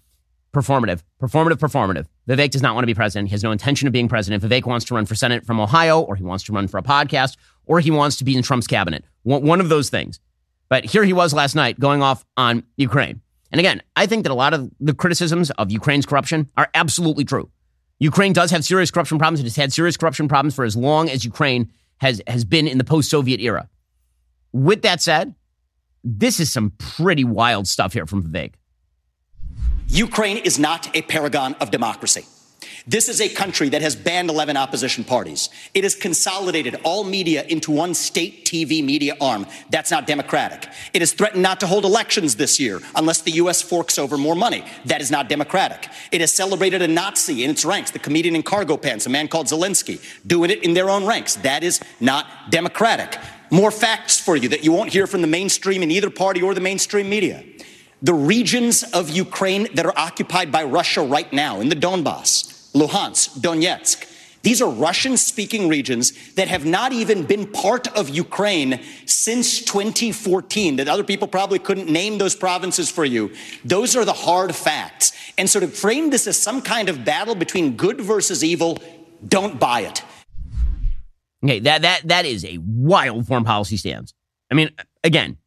performative, 0.56 1.02
performative, 1.20 1.58
performative. 1.58 2.06
Vivek 2.26 2.50
does 2.50 2.62
not 2.62 2.74
want 2.74 2.82
to 2.82 2.86
be 2.86 2.94
president. 2.94 3.28
He 3.28 3.32
has 3.32 3.44
no 3.44 3.52
intention 3.52 3.86
of 3.86 3.92
being 3.92 4.08
president. 4.08 4.42
Vivek 4.42 4.64
wants 4.64 4.86
to 4.86 4.94
run 4.94 5.04
for 5.04 5.14
Senate 5.14 5.44
from 5.44 5.60
Ohio, 5.60 6.00
or 6.00 6.16
he 6.16 6.22
wants 6.22 6.44
to 6.44 6.52
run 6.52 6.66
for 6.66 6.78
a 6.78 6.82
podcast, 6.82 7.36
or 7.66 7.78
he 7.80 7.90
wants 7.90 8.16
to 8.16 8.24
be 8.24 8.34
in 8.34 8.42
Trump's 8.42 8.66
cabinet. 8.66 9.04
One 9.22 9.60
of 9.60 9.68
those 9.68 9.90
things. 9.90 10.18
But 10.70 10.84
here 10.86 11.04
he 11.04 11.12
was 11.12 11.34
last 11.34 11.54
night 11.54 11.78
going 11.78 12.02
off 12.02 12.24
on 12.38 12.64
Ukraine. 12.76 13.20
And 13.52 13.58
again, 13.58 13.82
I 13.94 14.06
think 14.06 14.22
that 14.24 14.32
a 14.32 14.34
lot 14.34 14.54
of 14.54 14.70
the 14.80 14.94
criticisms 14.94 15.50
of 15.52 15.70
Ukraine's 15.70 16.06
corruption 16.06 16.50
are 16.56 16.68
absolutely 16.74 17.24
true. 17.24 17.50
Ukraine 17.98 18.32
does 18.32 18.50
have 18.50 18.64
serious 18.64 18.90
corruption 18.90 19.18
problems. 19.18 19.40
It 19.40 19.44
has 19.44 19.56
had 19.56 19.72
serious 19.72 19.96
corruption 19.96 20.26
problems 20.26 20.54
for 20.54 20.64
as 20.64 20.74
long 20.74 21.08
as 21.10 21.24
Ukraine 21.24 21.70
has, 21.98 22.20
has 22.26 22.44
been 22.44 22.66
in 22.66 22.78
the 22.78 22.84
post 22.84 23.10
Soviet 23.10 23.40
era. 23.40 23.68
With 24.52 24.82
that 24.82 25.00
said, 25.02 25.34
this 26.02 26.40
is 26.40 26.52
some 26.52 26.72
pretty 26.78 27.24
wild 27.24 27.68
stuff 27.68 27.92
here 27.92 28.06
from 28.06 28.22
Vivek. 28.22 28.54
Ukraine 29.88 30.38
is 30.38 30.58
not 30.58 30.94
a 30.96 31.02
paragon 31.02 31.54
of 31.54 31.70
democracy. 31.70 32.24
This 32.88 33.08
is 33.08 33.20
a 33.20 33.28
country 33.28 33.68
that 33.70 33.82
has 33.82 33.96
banned 33.96 34.30
11 34.30 34.56
opposition 34.56 35.04
parties. 35.04 35.48
It 35.74 35.84
has 35.84 35.94
consolidated 35.94 36.78
all 36.84 37.02
media 37.02 37.44
into 37.44 37.72
one 37.72 37.94
state 37.94 38.44
TV 38.44 38.84
media 38.84 39.16
arm. 39.20 39.46
That's 39.70 39.90
not 39.90 40.06
democratic. 40.06 40.68
It 40.92 41.02
has 41.02 41.12
threatened 41.12 41.42
not 41.42 41.60
to 41.60 41.66
hold 41.66 41.84
elections 41.84 42.36
this 42.36 42.60
year 42.60 42.80
unless 42.94 43.22
the 43.22 43.32
U.S. 43.32 43.62
forks 43.62 43.98
over 43.98 44.16
more 44.16 44.34
money. 44.34 44.64
That 44.84 45.00
is 45.00 45.10
not 45.10 45.28
democratic. 45.28 45.88
It 46.12 46.20
has 46.20 46.32
celebrated 46.32 46.82
a 46.82 46.88
Nazi 46.88 47.44
in 47.44 47.50
its 47.50 47.64
ranks, 47.64 47.90
the 47.90 47.98
comedian 47.98 48.36
in 48.36 48.42
cargo 48.42 48.76
pants, 48.76 49.06
a 49.06 49.10
man 49.10 49.28
called 49.28 49.46
Zelensky, 49.46 50.00
doing 50.26 50.50
it 50.50 50.62
in 50.62 50.74
their 50.74 50.90
own 50.90 51.06
ranks. 51.06 51.36
That 51.36 51.64
is 51.64 51.80
not 52.00 52.26
democratic. 52.50 53.18
More 53.50 53.70
facts 53.70 54.20
for 54.20 54.36
you 54.36 54.48
that 54.50 54.64
you 54.64 54.72
won't 54.72 54.92
hear 54.92 55.06
from 55.06 55.22
the 55.22 55.28
mainstream 55.28 55.82
in 55.82 55.90
either 55.90 56.10
party 56.10 56.42
or 56.42 56.54
the 56.54 56.60
mainstream 56.60 57.08
media. 57.08 57.44
The 58.02 58.14
regions 58.14 58.82
of 58.82 59.10
Ukraine 59.10 59.68
that 59.74 59.86
are 59.86 59.98
occupied 59.98 60.52
by 60.52 60.64
Russia 60.64 61.00
right 61.00 61.32
now 61.32 61.60
in 61.60 61.68
the 61.68 61.76
Donbass, 61.76 62.70
Luhansk, 62.72 63.38
Donetsk. 63.40 64.12
These 64.42 64.62
are 64.62 64.70
Russian 64.70 65.16
speaking 65.16 65.68
regions 65.68 66.34
that 66.34 66.46
have 66.46 66.64
not 66.64 66.92
even 66.92 67.24
been 67.24 67.50
part 67.50 67.88
of 67.96 68.08
Ukraine 68.10 68.80
since 69.04 69.60
2014, 69.60 70.76
that 70.76 70.86
other 70.86 71.02
people 71.02 71.26
probably 71.26 71.58
couldn't 71.58 71.90
name 71.90 72.18
those 72.18 72.36
provinces 72.36 72.88
for 72.88 73.04
you. 73.04 73.32
Those 73.64 73.96
are 73.96 74.04
the 74.04 74.12
hard 74.12 74.54
facts. 74.54 75.12
And 75.36 75.50
so 75.50 75.58
to 75.58 75.66
frame 75.66 76.10
this 76.10 76.28
as 76.28 76.38
some 76.38 76.62
kind 76.62 76.88
of 76.88 77.04
battle 77.04 77.34
between 77.34 77.76
good 77.76 78.00
versus 78.00 78.44
evil, 78.44 78.78
don't 79.26 79.58
buy 79.58 79.80
it. 79.80 80.04
Okay, 81.42 81.58
that, 81.60 81.82
that, 81.82 82.02
that 82.06 82.24
is 82.24 82.44
a 82.44 82.58
wild 82.58 83.26
foreign 83.26 83.44
policy 83.44 83.76
stance. 83.76 84.14
I 84.50 84.54
mean, 84.54 84.70
again, 85.02 85.38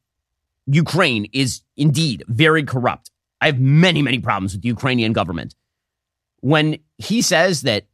Ukraine 0.71 1.25
is 1.33 1.61
indeed 1.75 2.23
very 2.27 2.63
corrupt. 2.63 3.11
I 3.41 3.47
have 3.47 3.59
many, 3.59 4.01
many 4.01 4.19
problems 4.19 4.53
with 4.53 4.61
the 4.61 4.67
Ukrainian 4.67 5.13
government 5.13 5.55
when 6.41 6.79
he 6.97 7.21
says 7.21 7.63
that 7.63 7.85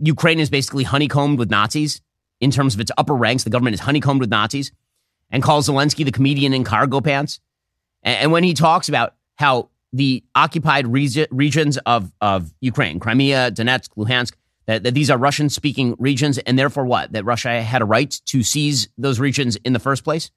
Ukraine 0.00 0.40
is 0.40 0.50
basically 0.50 0.84
honeycombed 0.84 1.38
with 1.38 1.50
Nazis 1.50 2.00
in 2.40 2.50
terms 2.50 2.74
of 2.74 2.80
its 2.80 2.90
upper 2.98 3.14
ranks, 3.14 3.44
the 3.44 3.50
government 3.50 3.74
is 3.74 3.80
honeycombed 3.80 4.20
with 4.20 4.30
Nazis, 4.30 4.72
and 5.30 5.42
calls 5.42 5.68
Zelensky 5.68 6.04
the 6.04 6.12
comedian 6.12 6.52
in 6.52 6.64
cargo 6.64 7.00
pants. 7.00 7.40
And 8.02 8.32
when 8.32 8.42
he 8.42 8.54
talks 8.54 8.88
about 8.88 9.14
how 9.36 9.70
the 9.92 10.24
occupied 10.34 10.86
regions 10.86 11.78
of, 11.78 12.10
of 12.20 12.52
Ukraine, 12.60 12.98
Crimea, 12.98 13.52
Donetsk, 13.52 13.90
Luhansk, 13.96 14.32
that, 14.66 14.82
that 14.82 14.94
these 14.94 15.10
are 15.10 15.18
Russian 15.18 15.48
speaking 15.50 15.94
regions, 15.98 16.38
and 16.38 16.58
therefore 16.58 16.84
what? 16.84 17.12
That 17.12 17.24
Russia 17.24 17.62
had 17.62 17.82
a 17.82 17.84
right 17.84 18.10
to 18.26 18.42
seize 18.42 18.88
those 18.96 19.20
regions 19.20 19.56
in 19.56 19.72
the 19.72 19.78
first 19.78 20.02
place? 20.04 20.30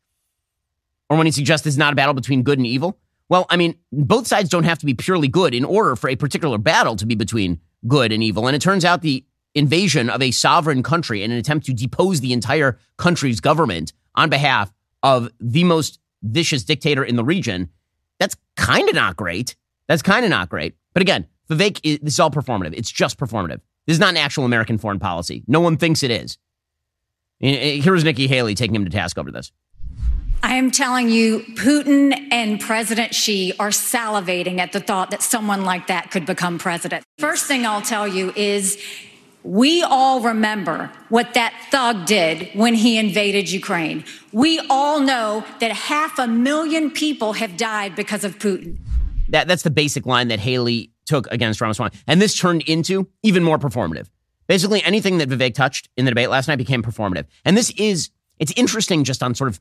Or 1.09 1.17
when 1.17 1.27
he 1.27 1.31
suggests 1.31 1.67
it's 1.67 1.77
not 1.77 1.93
a 1.93 1.95
battle 1.95 2.13
between 2.13 2.43
good 2.43 2.57
and 2.57 2.65
evil? 2.65 2.97
Well, 3.29 3.45
I 3.49 3.57
mean, 3.57 3.75
both 3.91 4.27
sides 4.27 4.49
don't 4.49 4.63
have 4.63 4.79
to 4.79 4.85
be 4.85 4.93
purely 4.93 5.27
good 5.27 5.53
in 5.53 5.65
order 5.65 5.95
for 5.95 6.09
a 6.09 6.15
particular 6.15 6.57
battle 6.57 6.95
to 6.95 7.05
be 7.05 7.15
between 7.15 7.59
good 7.87 8.11
and 8.11 8.23
evil. 8.23 8.47
And 8.47 8.55
it 8.55 8.61
turns 8.61 8.85
out 8.85 9.01
the 9.01 9.25
invasion 9.53 10.09
of 10.09 10.21
a 10.21 10.31
sovereign 10.31 10.83
country 10.83 11.23
in 11.23 11.31
an 11.31 11.37
attempt 11.37 11.65
to 11.67 11.73
depose 11.73 12.19
the 12.19 12.33
entire 12.33 12.77
country's 12.97 13.39
government 13.39 13.93
on 14.15 14.29
behalf 14.29 14.71
of 15.01 15.29
the 15.39 15.63
most 15.63 15.99
vicious 16.23 16.63
dictator 16.63 17.03
in 17.03 17.15
the 17.15 17.23
region, 17.23 17.69
that's 18.19 18.35
kind 18.57 18.89
of 18.89 18.95
not 18.95 19.15
great. 19.15 19.55
That's 19.87 20.01
kind 20.01 20.25
of 20.25 20.29
not 20.29 20.49
great. 20.49 20.75
But 20.93 21.01
again, 21.01 21.27
Vivek, 21.49 21.79
is, 21.83 21.99
this 21.99 22.13
is 22.13 22.19
all 22.19 22.31
performative. 22.31 22.73
It's 22.75 22.91
just 22.91 23.19
performative. 23.19 23.61
This 23.85 23.95
is 23.95 23.99
not 23.99 24.09
an 24.09 24.17
actual 24.17 24.45
American 24.45 24.77
foreign 24.77 24.99
policy. 24.99 25.43
No 25.47 25.59
one 25.59 25.77
thinks 25.77 26.01
it 26.01 26.11
is. 26.11 26.37
Eh, 27.41 27.49
eh, 27.49 27.81
Here's 27.81 28.03
Nikki 28.03 28.27
Haley 28.27 28.55
taking 28.55 28.75
him 28.75 28.85
to 28.85 28.91
task 28.91 29.17
over 29.17 29.31
this. 29.31 29.51
I 30.43 30.55
am 30.55 30.71
telling 30.71 31.09
you, 31.09 31.39
Putin 31.55 32.27
and 32.31 32.59
President 32.59 33.13
Xi 33.13 33.53
are 33.59 33.69
salivating 33.69 34.59
at 34.59 34.71
the 34.71 34.79
thought 34.79 35.11
that 35.11 35.21
someone 35.21 35.63
like 35.63 35.87
that 35.87 36.11
could 36.11 36.25
become 36.25 36.59
president. 36.59 37.03
First 37.17 37.45
thing 37.45 37.65
I'll 37.65 37.81
tell 37.81 38.07
you 38.07 38.31
is 38.35 38.81
we 39.43 39.83
all 39.83 40.21
remember 40.21 40.91
what 41.09 41.33
that 41.35 41.53
thug 41.69 42.05
did 42.05 42.49
when 42.53 42.73
he 42.73 42.97
invaded 42.97 43.51
Ukraine. 43.51 44.03
We 44.31 44.59
all 44.69 44.99
know 44.99 45.45
that 45.59 45.71
half 45.71 46.17
a 46.19 46.27
million 46.27 46.89
people 46.89 47.33
have 47.33 47.57
died 47.57 47.95
because 47.95 48.23
of 48.23 48.39
Putin. 48.39 48.77
That, 49.29 49.47
that's 49.47 49.63
the 49.63 49.69
basic 49.69 50.05
line 50.05 50.29
that 50.29 50.39
Haley 50.39 50.91
took 51.05 51.27
against 51.31 51.61
Ramaswamy. 51.61 51.91
And 52.07 52.21
this 52.21 52.35
turned 52.35 52.63
into 52.63 53.07
even 53.23 53.43
more 53.43 53.59
performative. 53.59 54.07
Basically, 54.47 54.83
anything 54.83 55.17
that 55.19 55.29
Vivek 55.29 55.53
touched 55.53 55.89
in 55.97 56.05
the 56.05 56.11
debate 56.11 56.29
last 56.29 56.47
night 56.47 56.57
became 56.57 56.83
performative. 56.83 57.25
And 57.43 57.55
this 57.57 57.71
is, 57.77 58.09
it's 58.39 58.53
interesting 58.55 59.03
just 59.03 59.23
on 59.23 59.35
sort 59.35 59.49
of 59.49 59.59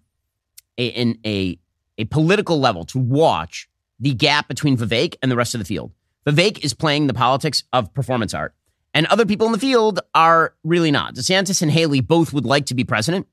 a, 0.79 0.87
in 0.87 1.19
a, 1.25 1.59
a 1.99 2.05
political 2.07 2.61
level 2.61 2.85
to 2.87 2.99
watch 2.99 3.69
the 4.01 4.15
gap 4.15 4.49
between 4.49 4.77
Vivek 4.77 5.17
and 5.23 5.31
the 5.31 5.37
rest 5.37 5.55
of 5.55 5.59
the 5.59 5.65
field. 5.65 5.93
Vivek 6.27 6.65
is 6.65 6.75
playing 6.75 7.07
the 7.07 7.15
politics 7.15 7.65
of 7.73 7.93
performance 7.95 8.35
art, 8.35 8.55
and 8.93 9.07
other 9.07 9.27
people 9.27 9.47
in 9.47 9.53
the 9.53 9.59
field 9.59 10.01
are 10.15 10.55
really 10.65 10.91
not. 10.91 11.15
DeSantis 11.15 11.63
and 11.63 11.71
Haley 11.71 12.01
both 12.01 12.33
would 12.33 12.47
like 12.47 12.67
to 12.67 12.75
be 12.75 12.85
president. 12.85 13.27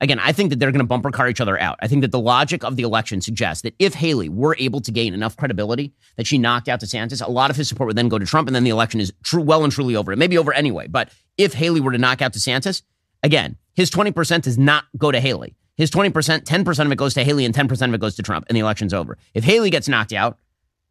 Again, 0.00 0.18
I 0.18 0.32
think 0.32 0.50
that 0.50 0.58
they're 0.58 0.72
going 0.72 0.80
to 0.80 0.86
bumper 0.86 1.12
car 1.12 1.28
each 1.28 1.40
other 1.40 1.56
out. 1.60 1.78
I 1.80 1.86
think 1.86 2.00
that 2.00 2.10
the 2.10 2.18
logic 2.18 2.64
of 2.64 2.74
the 2.74 2.82
election 2.82 3.20
suggests 3.20 3.62
that 3.62 3.76
if 3.78 3.94
Haley 3.94 4.28
were 4.28 4.56
able 4.58 4.80
to 4.80 4.90
gain 4.90 5.14
enough 5.14 5.36
credibility 5.36 5.92
that 6.16 6.26
she 6.26 6.38
knocked 6.38 6.68
out 6.68 6.80
DeSantis, 6.80 7.24
a 7.24 7.30
lot 7.30 7.50
of 7.50 7.56
his 7.56 7.68
support 7.68 7.86
would 7.86 7.96
then 7.96 8.08
go 8.08 8.18
to 8.18 8.26
Trump, 8.26 8.48
and 8.48 8.56
then 8.56 8.64
the 8.64 8.70
election 8.70 9.00
is 9.00 9.12
true, 9.22 9.42
well 9.42 9.62
and 9.62 9.72
truly 9.72 9.94
over. 9.94 10.10
It 10.10 10.18
may 10.18 10.26
be 10.26 10.38
over 10.38 10.52
anyway, 10.52 10.88
but 10.88 11.10
if 11.38 11.54
Haley 11.54 11.80
were 11.80 11.92
to 11.92 11.98
knock 11.98 12.20
out 12.20 12.32
DeSantis, 12.32 12.82
again, 13.22 13.56
his 13.74 13.92
20% 13.92 14.42
does 14.42 14.58
not 14.58 14.86
go 14.98 15.12
to 15.12 15.20
Haley. 15.20 15.54
His 15.76 15.90
20%, 15.90 16.44
10% 16.44 16.86
of 16.86 16.92
it 16.92 16.96
goes 16.96 17.14
to 17.14 17.24
Haley 17.24 17.44
and 17.44 17.54
10% 17.54 17.88
of 17.88 17.94
it 17.94 18.00
goes 18.00 18.14
to 18.16 18.22
Trump, 18.22 18.44
and 18.48 18.56
the 18.56 18.60
election's 18.60 18.92
over. 18.92 19.16
If 19.34 19.44
Haley 19.44 19.70
gets 19.70 19.88
knocked 19.88 20.12
out, 20.12 20.38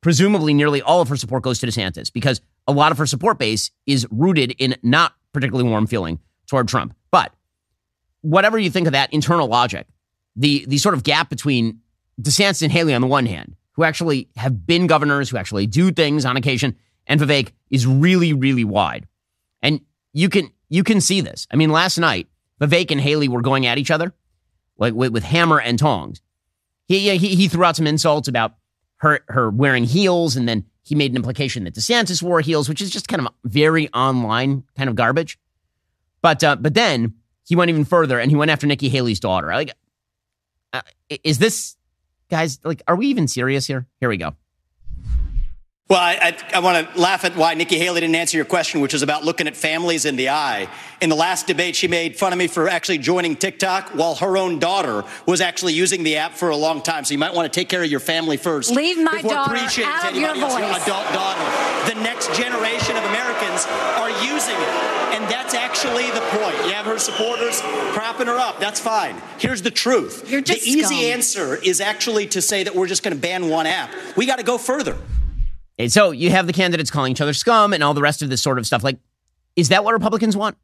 presumably 0.01 0.53
nearly 0.53 0.81
all 0.81 1.01
of 1.01 1.09
her 1.09 1.15
support 1.15 1.43
goes 1.43 1.59
to 1.59 1.67
DeSantis 1.67 2.11
because 2.11 2.41
a 2.67 2.71
lot 2.71 2.91
of 2.91 2.97
her 2.97 3.05
support 3.05 3.37
base 3.37 3.69
is 3.85 4.07
rooted 4.09 4.51
in 4.57 4.75
not 4.81 5.13
particularly 5.33 5.69
warm 5.69 5.87
feeling 5.87 6.19
toward 6.47 6.67
Trump. 6.67 6.95
But 7.11 7.33
whatever 8.21 8.57
you 8.57 8.71
think 8.71 8.87
of 8.87 8.93
that 8.93 9.13
internal 9.13 9.47
logic, 9.47 9.87
the, 10.35 10.65
the 10.67 10.77
sort 10.77 10.95
of 10.95 11.03
gap 11.03 11.29
between 11.29 11.81
DeSantis 12.19 12.63
and 12.63 12.71
Haley 12.71 12.93
on 12.93 13.01
the 13.01 13.07
one 13.07 13.25
hand, 13.25 13.55
who 13.73 13.83
actually 13.83 14.29
have 14.35 14.65
been 14.65 14.87
governors, 14.87 15.29
who 15.29 15.37
actually 15.37 15.67
do 15.67 15.91
things 15.91 16.25
on 16.25 16.37
occasion, 16.37 16.75
and 17.07 17.19
Vivek 17.19 17.51
is 17.69 17.87
really, 17.87 18.33
really 18.33 18.63
wide. 18.63 19.07
And 19.61 19.81
you 20.13 20.29
can 20.29 20.51
you 20.69 20.83
can 20.83 21.01
see 21.01 21.21
this. 21.21 21.47
I 21.51 21.55
mean, 21.55 21.69
last 21.69 21.97
night, 21.97 22.27
Vivek 22.61 22.91
and 22.91 23.01
Haley 23.01 23.27
were 23.27 23.41
going 23.41 23.65
at 23.65 23.77
each 23.77 23.91
other 23.91 24.13
like 24.81 24.93
with, 24.93 25.13
with 25.13 25.23
hammer 25.23 25.61
and 25.61 25.79
tongs. 25.79 26.19
He, 26.87 27.17
he, 27.17 27.35
he 27.35 27.47
threw 27.47 27.63
out 27.63 27.77
some 27.77 27.87
insults 27.87 28.27
about 28.27 28.55
her, 28.97 29.21
her 29.29 29.49
wearing 29.49 29.85
heels, 29.85 30.35
and 30.35 30.49
then 30.49 30.65
he 30.83 30.95
made 30.95 31.11
an 31.11 31.15
implication 31.15 31.63
that 31.63 31.75
DeSantis 31.75 32.21
wore 32.21 32.41
heels, 32.41 32.67
which 32.67 32.81
is 32.81 32.89
just 32.89 33.07
kind 33.07 33.25
of 33.25 33.33
very 33.45 33.87
online 33.93 34.63
kind 34.75 34.89
of 34.89 34.95
garbage. 34.95 35.39
But, 36.21 36.43
uh, 36.43 36.57
but 36.57 36.73
then 36.73 37.13
he 37.47 37.55
went 37.55 37.69
even 37.69 37.85
further 37.85 38.19
and 38.19 38.29
he 38.29 38.35
went 38.35 38.51
after 38.51 38.67
Nikki 38.67 38.89
Haley's 38.89 39.19
daughter. 39.19 39.47
Like, 39.47 39.71
uh, 40.73 40.81
is 41.23 41.37
this, 41.37 41.77
guys, 42.29 42.59
like, 42.63 42.81
are 42.87 42.95
we 42.95 43.07
even 43.07 43.27
serious 43.27 43.65
here? 43.65 43.87
Here 43.99 44.09
we 44.09 44.17
go. 44.17 44.35
Well, 45.91 45.99
I, 45.99 46.13
I, 46.53 46.55
I 46.55 46.59
want 46.59 46.89
to 46.89 46.97
laugh 46.97 47.25
at 47.25 47.35
why 47.35 47.53
Nikki 47.53 47.77
Haley 47.77 47.99
didn't 47.99 48.15
answer 48.15 48.37
your 48.37 48.45
question, 48.45 48.79
which 48.79 48.93
is 48.93 49.01
about 49.01 49.25
looking 49.25 49.45
at 49.45 49.57
families 49.57 50.05
in 50.05 50.15
the 50.15 50.29
eye. 50.29 50.69
In 51.01 51.09
the 51.09 51.17
last 51.17 51.47
debate, 51.47 51.75
she 51.75 51.89
made 51.89 52.15
fun 52.15 52.31
of 52.31 52.39
me 52.39 52.47
for 52.47 52.69
actually 52.69 52.99
joining 52.99 53.35
TikTok 53.35 53.89
while 53.89 54.15
her 54.15 54.37
own 54.37 54.57
daughter 54.57 55.03
was 55.25 55.41
actually 55.41 55.73
using 55.73 56.03
the 56.03 56.15
app 56.15 56.35
for 56.35 56.47
a 56.47 56.55
long 56.55 56.81
time. 56.81 57.03
So 57.03 57.11
you 57.11 57.17
might 57.17 57.33
want 57.33 57.51
to 57.51 57.59
take 57.59 57.67
care 57.67 57.83
of 57.83 57.91
your 57.91 57.99
family 57.99 58.37
first. 58.37 58.71
Leave 58.71 59.03
my 59.03 59.21
daughter 59.21 59.57
out 59.57 59.69
to 59.69 60.07
of 60.07 60.15
your 60.15 60.33
voice. 60.33 60.81
adult 60.81 61.11
daughter. 61.11 61.93
The 61.93 62.01
next 62.01 62.33
generation 62.37 62.95
of 62.95 63.03
Americans 63.03 63.65
are 63.97 64.11
using 64.23 64.55
it. 64.55 64.71
And 65.11 65.29
that's 65.29 65.53
actually 65.53 66.09
the 66.11 66.21
point. 66.31 66.55
You 66.67 66.71
have 66.71 66.85
her 66.85 66.99
supporters 66.99 67.59
propping 67.91 68.27
her 68.27 68.37
up. 68.37 68.61
That's 68.61 68.79
fine. 68.79 69.21
Here's 69.39 69.61
the 69.61 69.71
truth. 69.71 70.31
You're 70.31 70.39
just 70.39 70.63
the 70.63 70.69
easy 70.69 70.83
scum. 70.83 70.97
answer 70.99 71.55
is 71.57 71.81
actually 71.81 72.27
to 72.27 72.41
say 72.41 72.63
that 72.63 72.73
we're 72.73 72.87
just 72.87 73.03
going 73.03 73.13
to 73.13 73.21
ban 73.21 73.49
one 73.49 73.65
app. 73.65 73.89
We 74.15 74.25
got 74.25 74.37
to 74.37 74.45
go 74.45 74.57
further. 74.57 74.97
Okay, 75.81 75.87
so 75.87 76.11
you 76.11 76.29
have 76.29 76.45
the 76.45 76.53
candidates 76.53 76.91
calling 76.91 77.11
each 77.11 77.21
other 77.21 77.33
scum 77.33 77.73
and 77.73 77.83
all 77.83 77.95
the 77.95 78.03
rest 78.03 78.21
of 78.21 78.29
this 78.29 78.39
sort 78.39 78.59
of 78.59 78.67
stuff. 78.67 78.83
Like, 78.83 78.99
is 79.55 79.69
that 79.69 79.83
what 79.83 79.93
Republicans 79.93 80.37
want? 80.37 80.55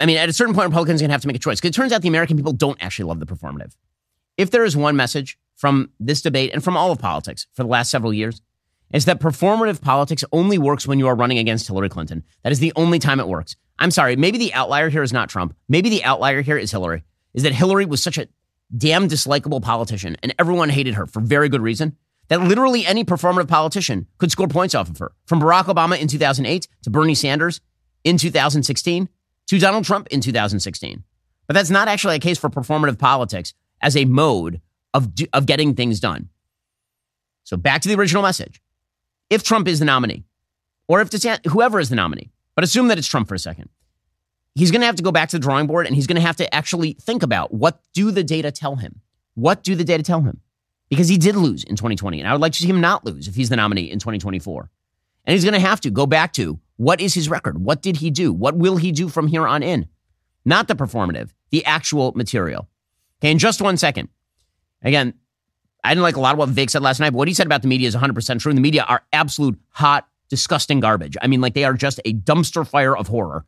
I 0.00 0.06
mean, 0.06 0.16
at 0.16 0.28
a 0.28 0.32
certain 0.32 0.56
point, 0.56 0.70
Republicans 0.70 1.00
are 1.00 1.04
going 1.04 1.10
to 1.10 1.12
have 1.12 1.20
to 1.20 1.28
make 1.28 1.36
a 1.36 1.40
choice 1.40 1.60
because 1.60 1.68
it 1.68 1.74
turns 1.74 1.92
out 1.92 2.02
the 2.02 2.08
American 2.08 2.36
people 2.36 2.52
don't 2.52 2.76
actually 2.82 3.04
love 3.04 3.20
the 3.20 3.26
performative. 3.26 3.76
If 4.36 4.50
there 4.50 4.64
is 4.64 4.76
one 4.76 4.96
message 4.96 5.38
from 5.54 5.90
this 6.00 6.20
debate 6.20 6.50
and 6.52 6.64
from 6.64 6.76
all 6.76 6.90
of 6.90 6.98
politics 6.98 7.46
for 7.54 7.62
the 7.62 7.68
last 7.68 7.92
several 7.92 8.12
years, 8.12 8.42
is 8.92 9.04
that 9.04 9.20
performative 9.20 9.80
politics 9.80 10.24
only 10.32 10.58
works 10.58 10.84
when 10.84 10.98
you 10.98 11.06
are 11.06 11.14
running 11.14 11.38
against 11.38 11.68
Hillary 11.68 11.88
Clinton. 11.88 12.24
That 12.42 12.50
is 12.50 12.58
the 12.58 12.72
only 12.74 12.98
time 12.98 13.20
it 13.20 13.28
works. 13.28 13.54
I'm 13.78 13.92
sorry, 13.92 14.16
maybe 14.16 14.36
the 14.36 14.52
outlier 14.52 14.88
here 14.88 15.04
is 15.04 15.12
not 15.12 15.28
Trump. 15.28 15.54
Maybe 15.68 15.90
the 15.90 16.02
outlier 16.02 16.42
here 16.42 16.58
is 16.58 16.72
Hillary. 16.72 17.04
Is 17.34 17.44
that 17.44 17.52
Hillary 17.52 17.84
was 17.84 18.02
such 18.02 18.18
a 18.18 18.26
damn 18.76 19.08
dislikable 19.08 19.62
politician 19.62 20.16
and 20.24 20.34
everyone 20.40 20.70
hated 20.70 20.94
her 20.94 21.06
for 21.06 21.20
very 21.20 21.48
good 21.48 21.62
reason 21.62 21.96
that 22.30 22.40
literally 22.40 22.86
any 22.86 23.04
performative 23.04 23.48
politician 23.48 24.06
could 24.18 24.30
score 24.30 24.48
points 24.48 24.74
off 24.74 24.88
of 24.88 24.98
her. 24.98 25.12
From 25.26 25.40
Barack 25.40 25.64
Obama 25.64 26.00
in 26.00 26.08
2008 26.08 26.66
to 26.82 26.90
Bernie 26.90 27.14
Sanders 27.14 27.60
in 28.04 28.16
2016 28.16 29.08
to 29.48 29.58
Donald 29.58 29.84
Trump 29.84 30.06
in 30.08 30.20
2016. 30.20 31.02
But 31.46 31.54
that's 31.54 31.70
not 31.70 31.88
actually 31.88 32.14
a 32.14 32.20
case 32.20 32.38
for 32.38 32.48
performative 32.48 32.98
politics 32.98 33.52
as 33.82 33.96
a 33.96 34.04
mode 34.04 34.60
of, 34.94 35.08
of 35.32 35.46
getting 35.46 35.74
things 35.74 35.98
done. 35.98 36.28
So 37.42 37.56
back 37.56 37.82
to 37.82 37.88
the 37.88 37.96
original 37.96 38.22
message. 38.22 38.62
If 39.28 39.42
Trump 39.42 39.66
is 39.66 39.80
the 39.80 39.84
nominee, 39.84 40.24
or 40.86 41.00
if 41.00 41.10
whoever 41.48 41.80
is 41.80 41.88
the 41.88 41.96
nominee, 41.96 42.30
but 42.54 42.62
assume 42.62 42.88
that 42.88 42.98
it's 42.98 43.08
Trump 43.08 43.26
for 43.26 43.34
a 43.34 43.38
second, 43.40 43.68
he's 44.54 44.70
going 44.70 44.82
to 44.82 44.86
have 44.86 44.96
to 44.96 45.02
go 45.02 45.10
back 45.10 45.30
to 45.30 45.36
the 45.36 45.42
drawing 45.42 45.66
board 45.66 45.86
and 45.86 45.96
he's 45.96 46.06
going 46.06 46.16
to 46.16 46.26
have 46.26 46.36
to 46.36 46.54
actually 46.54 46.92
think 46.92 47.24
about 47.24 47.52
what 47.52 47.80
do 47.92 48.12
the 48.12 48.22
data 48.22 48.52
tell 48.52 48.76
him? 48.76 49.00
What 49.34 49.64
do 49.64 49.74
the 49.74 49.84
data 49.84 50.04
tell 50.04 50.20
him? 50.20 50.40
Because 50.90 51.08
he 51.08 51.16
did 51.16 51.36
lose 51.36 51.64
in 51.64 51.76
2020, 51.76 52.20
and 52.20 52.28
I 52.28 52.32
would 52.32 52.40
like 52.40 52.52
to 52.52 52.58
see 52.58 52.68
him 52.68 52.80
not 52.80 53.04
lose 53.06 53.28
if 53.28 53.34
he's 53.36 53.48
the 53.48 53.56
nominee 53.56 53.90
in 53.90 53.98
2024. 53.98 54.70
And 55.24 55.34
he's 55.34 55.44
going 55.44 55.54
to 55.54 55.60
have 55.60 55.80
to 55.82 55.90
go 55.90 56.04
back 56.04 56.32
to 56.34 56.58
what 56.76 57.00
is 57.00 57.14
his 57.14 57.28
record? 57.28 57.62
What 57.64 57.80
did 57.80 57.98
he 57.98 58.10
do? 58.10 58.32
What 58.32 58.56
will 58.56 58.76
he 58.76 58.90
do 58.90 59.08
from 59.08 59.28
here 59.28 59.46
on 59.46 59.62
in? 59.62 59.88
Not 60.44 60.66
the 60.66 60.74
performative, 60.74 61.30
the 61.50 61.64
actual 61.64 62.12
material. 62.12 62.68
Okay, 63.20 63.30
in 63.30 63.38
just 63.38 63.60
one 63.60 63.76
second. 63.76 64.08
Again, 64.82 65.14
I 65.84 65.90
didn't 65.90 66.02
like 66.02 66.16
a 66.16 66.20
lot 66.20 66.32
of 66.32 66.38
what 66.38 66.48
Vivek 66.48 66.70
said 66.70 66.82
last 66.82 67.00
night, 67.00 67.10
but 67.10 67.18
what 67.18 67.28
he 67.28 67.34
said 67.34 67.46
about 67.46 67.62
the 67.62 67.68
media 67.68 67.86
is 67.86 67.94
100% 67.94 68.40
true. 68.40 68.50
And 68.50 68.56
the 68.56 68.62
media 68.62 68.84
are 68.88 69.02
absolute 69.12 69.58
hot, 69.70 70.08
disgusting 70.28 70.80
garbage. 70.80 71.16
I 71.20 71.26
mean, 71.26 71.40
like 71.40 71.54
they 71.54 71.64
are 71.64 71.74
just 71.74 72.00
a 72.04 72.14
dumpster 72.14 72.66
fire 72.66 72.96
of 72.96 73.08
horror. 73.08 73.44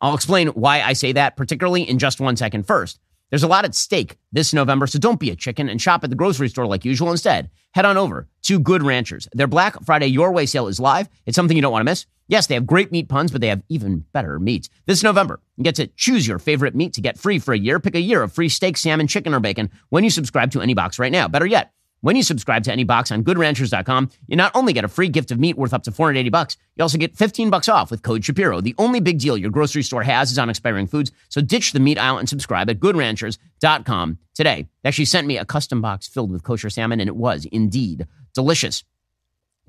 I'll 0.00 0.14
explain 0.14 0.48
why 0.48 0.82
I 0.82 0.92
say 0.94 1.12
that, 1.12 1.36
particularly 1.36 1.88
in 1.88 1.98
just 1.98 2.20
one 2.20 2.36
second. 2.36 2.66
First, 2.66 2.98
there's 3.32 3.42
a 3.42 3.48
lot 3.48 3.64
at 3.64 3.74
stake 3.74 4.18
this 4.30 4.52
November, 4.52 4.86
so 4.86 4.98
don't 4.98 5.18
be 5.18 5.30
a 5.30 5.34
chicken 5.34 5.70
and 5.70 5.80
shop 5.80 6.04
at 6.04 6.10
the 6.10 6.16
grocery 6.16 6.50
store 6.50 6.66
like 6.66 6.84
usual. 6.84 7.10
Instead, 7.10 7.48
head 7.70 7.86
on 7.86 7.96
over 7.96 8.28
to 8.42 8.60
Good 8.60 8.82
Ranchers. 8.82 9.26
Their 9.32 9.46
Black 9.46 9.82
Friday 9.86 10.08
Your 10.08 10.32
Way 10.32 10.44
sale 10.44 10.68
is 10.68 10.78
live. 10.78 11.08
It's 11.24 11.34
something 11.34 11.56
you 11.56 11.62
don't 11.62 11.72
want 11.72 11.80
to 11.80 11.90
miss. 11.90 12.04
Yes, 12.28 12.46
they 12.46 12.54
have 12.54 12.66
great 12.66 12.92
meat 12.92 13.08
puns, 13.08 13.32
but 13.32 13.40
they 13.40 13.48
have 13.48 13.62
even 13.70 14.04
better 14.12 14.38
meats. 14.38 14.68
This 14.84 15.02
November, 15.02 15.40
you 15.56 15.64
get 15.64 15.76
to 15.76 15.86
choose 15.86 16.28
your 16.28 16.38
favorite 16.38 16.74
meat 16.74 16.92
to 16.92 17.00
get 17.00 17.18
free 17.18 17.38
for 17.38 17.54
a 17.54 17.58
year. 17.58 17.80
Pick 17.80 17.94
a 17.94 18.00
year 18.00 18.22
of 18.22 18.34
free 18.34 18.50
steak, 18.50 18.76
salmon, 18.76 19.06
chicken, 19.06 19.32
or 19.32 19.40
bacon 19.40 19.70
when 19.88 20.04
you 20.04 20.10
subscribe 20.10 20.50
to 20.50 20.60
any 20.60 20.74
box 20.74 20.98
right 20.98 21.10
now. 21.10 21.26
Better 21.26 21.46
yet, 21.46 21.72
when 22.02 22.16
you 22.16 22.22
subscribe 22.22 22.64
to 22.64 22.72
any 22.72 22.82
box 22.82 23.10
on 23.12 23.22
goodranchers.com, 23.22 24.10
you 24.26 24.36
not 24.36 24.50
only 24.54 24.72
get 24.72 24.84
a 24.84 24.88
free 24.88 25.08
gift 25.08 25.30
of 25.30 25.38
meat 25.38 25.56
worth 25.56 25.72
up 25.72 25.84
to 25.84 25.92
480 25.92 26.30
bucks, 26.30 26.56
you 26.76 26.82
also 26.82 26.98
get 26.98 27.16
15 27.16 27.48
bucks 27.48 27.68
off 27.68 27.92
with 27.92 28.02
code 28.02 28.24
Shapiro. 28.24 28.60
The 28.60 28.74
only 28.76 28.98
big 28.98 29.20
deal 29.20 29.36
your 29.36 29.52
grocery 29.52 29.84
store 29.84 30.02
has 30.02 30.32
is 30.32 30.38
on 30.38 30.50
expiring 30.50 30.88
foods, 30.88 31.12
so 31.28 31.40
ditch 31.40 31.72
the 31.72 31.80
meat 31.80 31.98
aisle 31.98 32.18
and 32.18 32.28
subscribe 32.28 32.68
at 32.68 32.80
goodranchers.com 32.80 34.18
today. 34.34 34.66
They 34.82 34.88
actually 34.88 35.04
sent 35.04 35.28
me 35.28 35.38
a 35.38 35.44
custom 35.44 35.80
box 35.80 36.08
filled 36.08 36.32
with 36.32 36.42
kosher 36.42 36.70
salmon, 36.70 37.00
and 37.00 37.08
it 37.08 37.16
was 37.16 37.46
indeed 37.52 38.08
delicious. 38.34 38.82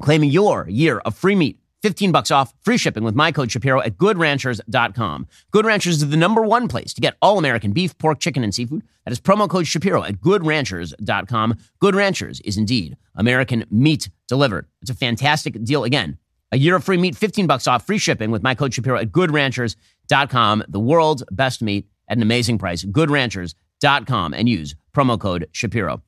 Claiming 0.01 0.31
your 0.31 0.67
year 0.67 0.99
of 0.99 1.15
free 1.15 1.35
meat 1.35 1.59
15 1.83 2.13
bucks 2.13 2.31
off, 2.31 2.53
free 2.61 2.77
shipping 2.77 3.03
with 3.03 3.13
my 3.13 3.31
code 3.31 3.51
Shapiro 3.51 3.81
at 3.81 3.97
goodranchers.com. 3.97 5.27
Good 5.51 5.65
Ranchers 5.65 5.97
is 6.01 6.09
the 6.09 6.15
number 6.15 6.41
one 6.41 6.69
place 6.69 6.93
to 6.93 7.01
get 7.01 7.17
all 7.21 7.37
American 7.37 7.73
beef, 7.73 7.97
pork, 7.97 8.21
chicken, 8.21 8.41
and 8.41 8.55
seafood. 8.55 8.83
That 9.03 9.11
is 9.11 9.19
promo 9.19 9.49
code 9.49 9.67
Shapiro 9.67 10.01
at 10.01 10.21
goodranchers.com. 10.21 11.57
Good 11.79 11.93
Ranchers 11.93 12.39
is 12.39 12.57
indeed 12.57 12.95
American 13.15 13.65
meat 13.69 14.09
delivered. 14.29 14.65
It's 14.81 14.89
a 14.89 14.95
fantastic 14.95 15.61
deal. 15.61 15.83
Again, 15.83 16.17
a 16.53 16.57
year 16.57 16.77
of 16.77 16.85
free 16.85 16.95
meat, 16.95 17.17
15 17.17 17.47
bucks 17.47 17.67
off, 17.67 17.85
free 17.85 17.97
shipping 17.97 18.31
with 18.31 18.43
my 18.43 18.55
code 18.55 18.73
Shapiro 18.73 18.97
at 18.97 19.11
goodranchers.com. 19.11 20.63
The 20.69 20.79
world's 20.79 21.23
best 21.31 21.61
meat 21.61 21.87
at 22.07 22.15
an 22.15 22.23
amazing 22.23 22.59
price. 22.59 22.85
Goodranchers.com 22.85 24.33
and 24.33 24.47
use 24.47 24.75
promo 24.95 25.19
code 25.19 25.49
Shapiro. 25.51 26.01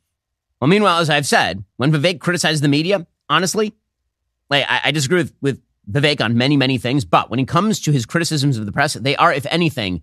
Well, 0.62 0.70
meanwhile, 0.70 1.00
as 1.00 1.10
I've 1.10 1.26
said, 1.26 1.66
when 1.76 1.92
Vivek 1.92 2.22
criticizes 2.22 2.62
the 2.62 2.70
media, 2.70 3.06
honestly, 3.28 3.74
like 4.50 4.66
I, 4.70 4.82
I 4.86 4.92
disagree 4.92 5.18
with, 5.18 5.34
with 5.42 5.62
Vivek 5.90 6.22
on 6.22 6.38
many, 6.38 6.58
many 6.58 6.78
things, 6.78 7.06
but 7.06 7.30
when 7.30 7.40
it 7.40 7.48
comes 7.48 7.80
to 7.82 7.92
his 7.92 8.06
criticisms 8.06 8.58
of 8.58 8.66
the 8.66 8.72
press, 8.72 8.94
they 8.94 9.16
are, 9.16 9.34
if 9.34 9.46
anything, 9.50 10.02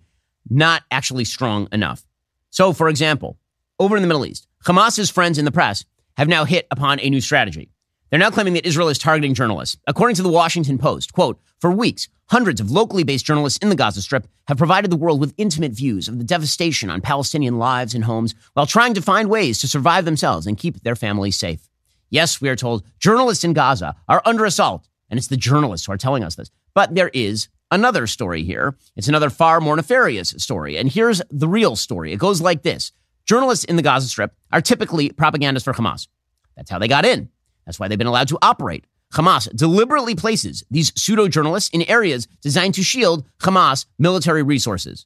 not 0.49 0.83
actually 0.91 1.25
strong 1.25 1.67
enough. 1.71 2.05
So, 2.49 2.73
for 2.73 2.89
example, 2.89 3.37
over 3.79 3.95
in 3.95 4.01
the 4.01 4.07
Middle 4.07 4.25
East, 4.25 4.47
Hamas's 4.65 5.09
friends 5.09 5.37
in 5.37 5.45
the 5.45 5.51
press 5.51 5.85
have 6.17 6.27
now 6.27 6.45
hit 6.45 6.67
upon 6.71 6.99
a 6.99 7.09
new 7.09 7.21
strategy. 7.21 7.69
They're 8.09 8.19
now 8.19 8.29
claiming 8.29 8.53
that 8.53 8.67
Israel 8.67 8.89
is 8.89 8.99
targeting 8.99 9.33
journalists. 9.33 9.75
According 9.87 10.17
to 10.17 10.21
the 10.21 10.29
Washington 10.29 10.77
Post, 10.77 11.13
quote, 11.13 11.39
for 11.59 11.71
weeks, 11.71 12.07
hundreds 12.27 12.61
of 12.61 12.69
locally 12.69 13.03
based 13.03 13.25
journalists 13.25 13.57
in 13.59 13.69
the 13.69 13.75
Gaza 13.75 14.01
Strip 14.01 14.27
have 14.47 14.57
provided 14.57 14.91
the 14.91 14.97
world 14.97 15.19
with 15.19 15.33
intimate 15.37 15.71
views 15.71 16.07
of 16.07 16.19
the 16.19 16.23
devastation 16.23 16.91
on 16.91 17.01
Palestinian 17.01 17.57
lives 17.57 17.95
and 17.95 18.03
homes 18.03 18.35
while 18.53 18.67
trying 18.67 18.93
to 18.93 19.01
find 19.01 19.29
ways 19.29 19.59
to 19.59 19.67
survive 19.67 20.05
themselves 20.05 20.45
and 20.45 20.57
keep 20.57 20.81
their 20.83 20.95
families 20.95 21.35
safe. 21.35 21.67
Yes, 22.09 22.39
we 22.39 22.49
are 22.49 22.55
told 22.55 22.83
journalists 22.99 23.43
in 23.43 23.53
Gaza 23.53 23.95
are 24.07 24.21
under 24.25 24.45
assault, 24.45 24.87
and 25.13 25.19
it's 25.19 25.27
the 25.27 25.37
journalists 25.37 25.85
who 25.85 25.91
are 25.91 25.97
telling 25.97 26.23
us 26.23 26.33
this. 26.33 26.49
But 26.73 26.95
there 26.95 27.11
is 27.13 27.47
another 27.69 28.07
story 28.07 28.43
here. 28.43 28.75
It's 28.95 29.07
another 29.07 29.29
far 29.29 29.61
more 29.61 29.75
nefarious 29.75 30.33
story. 30.39 30.75
And 30.75 30.91
here's 30.91 31.21
the 31.29 31.47
real 31.47 31.75
story. 31.75 32.11
It 32.11 32.17
goes 32.17 32.41
like 32.41 32.63
this 32.63 32.91
Journalists 33.27 33.63
in 33.65 33.75
the 33.75 33.83
Gaza 33.83 34.07
Strip 34.07 34.35
are 34.51 34.59
typically 34.59 35.11
propagandists 35.11 35.65
for 35.65 35.73
Hamas. 35.73 36.07
That's 36.55 36.71
how 36.71 36.79
they 36.79 36.87
got 36.87 37.05
in. 37.05 37.29
That's 37.67 37.79
why 37.79 37.87
they've 37.87 37.97
been 37.97 38.07
allowed 38.07 38.27
to 38.29 38.39
operate. 38.41 38.85
Hamas 39.13 39.55
deliberately 39.55 40.15
places 40.15 40.63
these 40.71 40.91
pseudo 40.99 41.27
journalists 41.27 41.69
in 41.69 41.83
areas 41.83 42.27
designed 42.41 42.73
to 42.73 42.81
shield 42.81 43.23
Hamas 43.37 43.85
military 43.99 44.41
resources. 44.41 45.05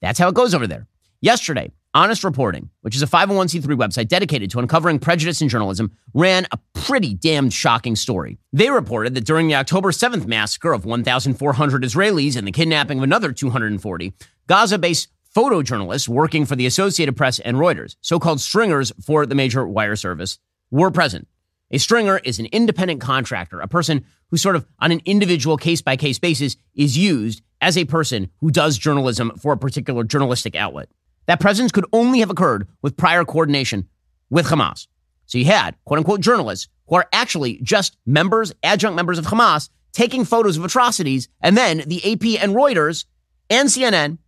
That's 0.00 0.20
how 0.20 0.28
it 0.28 0.36
goes 0.36 0.54
over 0.54 0.68
there. 0.68 0.86
Yesterday, 1.20 1.72
Honest 1.96 2.24
Reporting, 2.24 2.68
which 2.82 2.94
is 2.94 3.00
a 3.00 3.06
501c3 3.06 3.62
website 3.74 4.08
dedicated 4.08 4.50
to 4.50 4.58
uncovering 4.58 4.98
prejudice 4.98 5.40
in 5.40 5.48
journalism, 5.48 5.90
ran 6.12 6.46
a 6.52 6.58
pretty 6.74 7.14
damned 7.14 7.54
shocking 7.54 7.96
story. 7.96 8.36
They 8.52 8.68
reported 8.68 9.14
that 9.14 9.24
during 9.24 9.48
the 9.48 9.54
October 9.54 9.92
7th 9.92 10.26
massacre 10.26 10.74
of 10.74 10.84
1,400 10.84 11.82
Israelis 11.82 12.36
and 12.36 12.46
the 12.46 12.52
kidnapping 12.52 12.98
of 12.98 13.04
another 13.04 13.32
240, 13.32 14.12
Gaza 14.46 14.78
based 14.78 15.08
photojournalists 15.34 16.06
working 16.06 16.44
for 16.44 16.54
the 16.54 16.66
Associated 16.66 17.16
Press 17.16 17.38
and 17.38 17.56
Reuters, 17.56 17.96
so 18.02 18.18
called 18.18 18.42
stringers 18.42 18.92
for 19.02 19.24
the 19.24 19.34
major 19.34 19.66
wire 19.66 19.96
service, 19.96 20.38
were 20.70 20.90
present. 20.90 21.26
A 21.70 21.78
stringer 21.78 22.18
is 22.18 22.38
an 22.38 22.46
independent 22.52 23.00
contractor, 23.00 23.60
a 23.60 23.68
person 23.68 24.04
who, 24.30 24.36
sort 24.36 24.56
of 24.56 24.66
on 24.80 24.92
an 24.92 25.00
individual 25.06 25.56
case 25.56 25.80
by 25.80 25.96
case 25.96 26.18
basis, 26.18 26.58
is 26.74 26.98
used 26.98 27.40
as 27.62 27.78
a 27.78 27.86
person 27.86 28.28
who 28.40 28.50
does 28.50 28.76
journalism 28.76 29.32
for 29.40 29.54
a 29.54 29.58
particular 29.58 30.04
journalistic 30.04 30.54
outlet. 30.54 30.90
That 31.26 31.40
presence 31.40 31.72
could 31.72 31.86
only 31.92 32.20
have 32.20 32.30
occurred 32.30 32.68
with 32.82 32.96
prior 32.96 33.24
coordination 33.24 33.88
with 34.30 34.46
Hamas. 34.46 34.86
So 35.26 35.38
you 35.38 35.44
had 35.44 35.76
quote 35.84 35.98
unquote 35.98 36.20
journalists 36.20 36.68
who 36.88 36.96
are 36.96 37.08
actually 37.12 37.58
just 37.62 37.96
members, 38.06 38.52
adjunct 38.62 38.96
members 38.96 39.18
of 39.18 39.26
Hamas, 39.26 39.68
taking 39.92 40.24
photos 40.24 40.56
of 40.56 40.64
atrocities, 40.64 41.28
and 41.40 41.56
then 41.56 41.78
the 41.86 41.98
AP 42.12 42.42
and 42.42 42.54
Reuters 42.54 43.06
and 43.50 43.68
CNN 43.68 44.18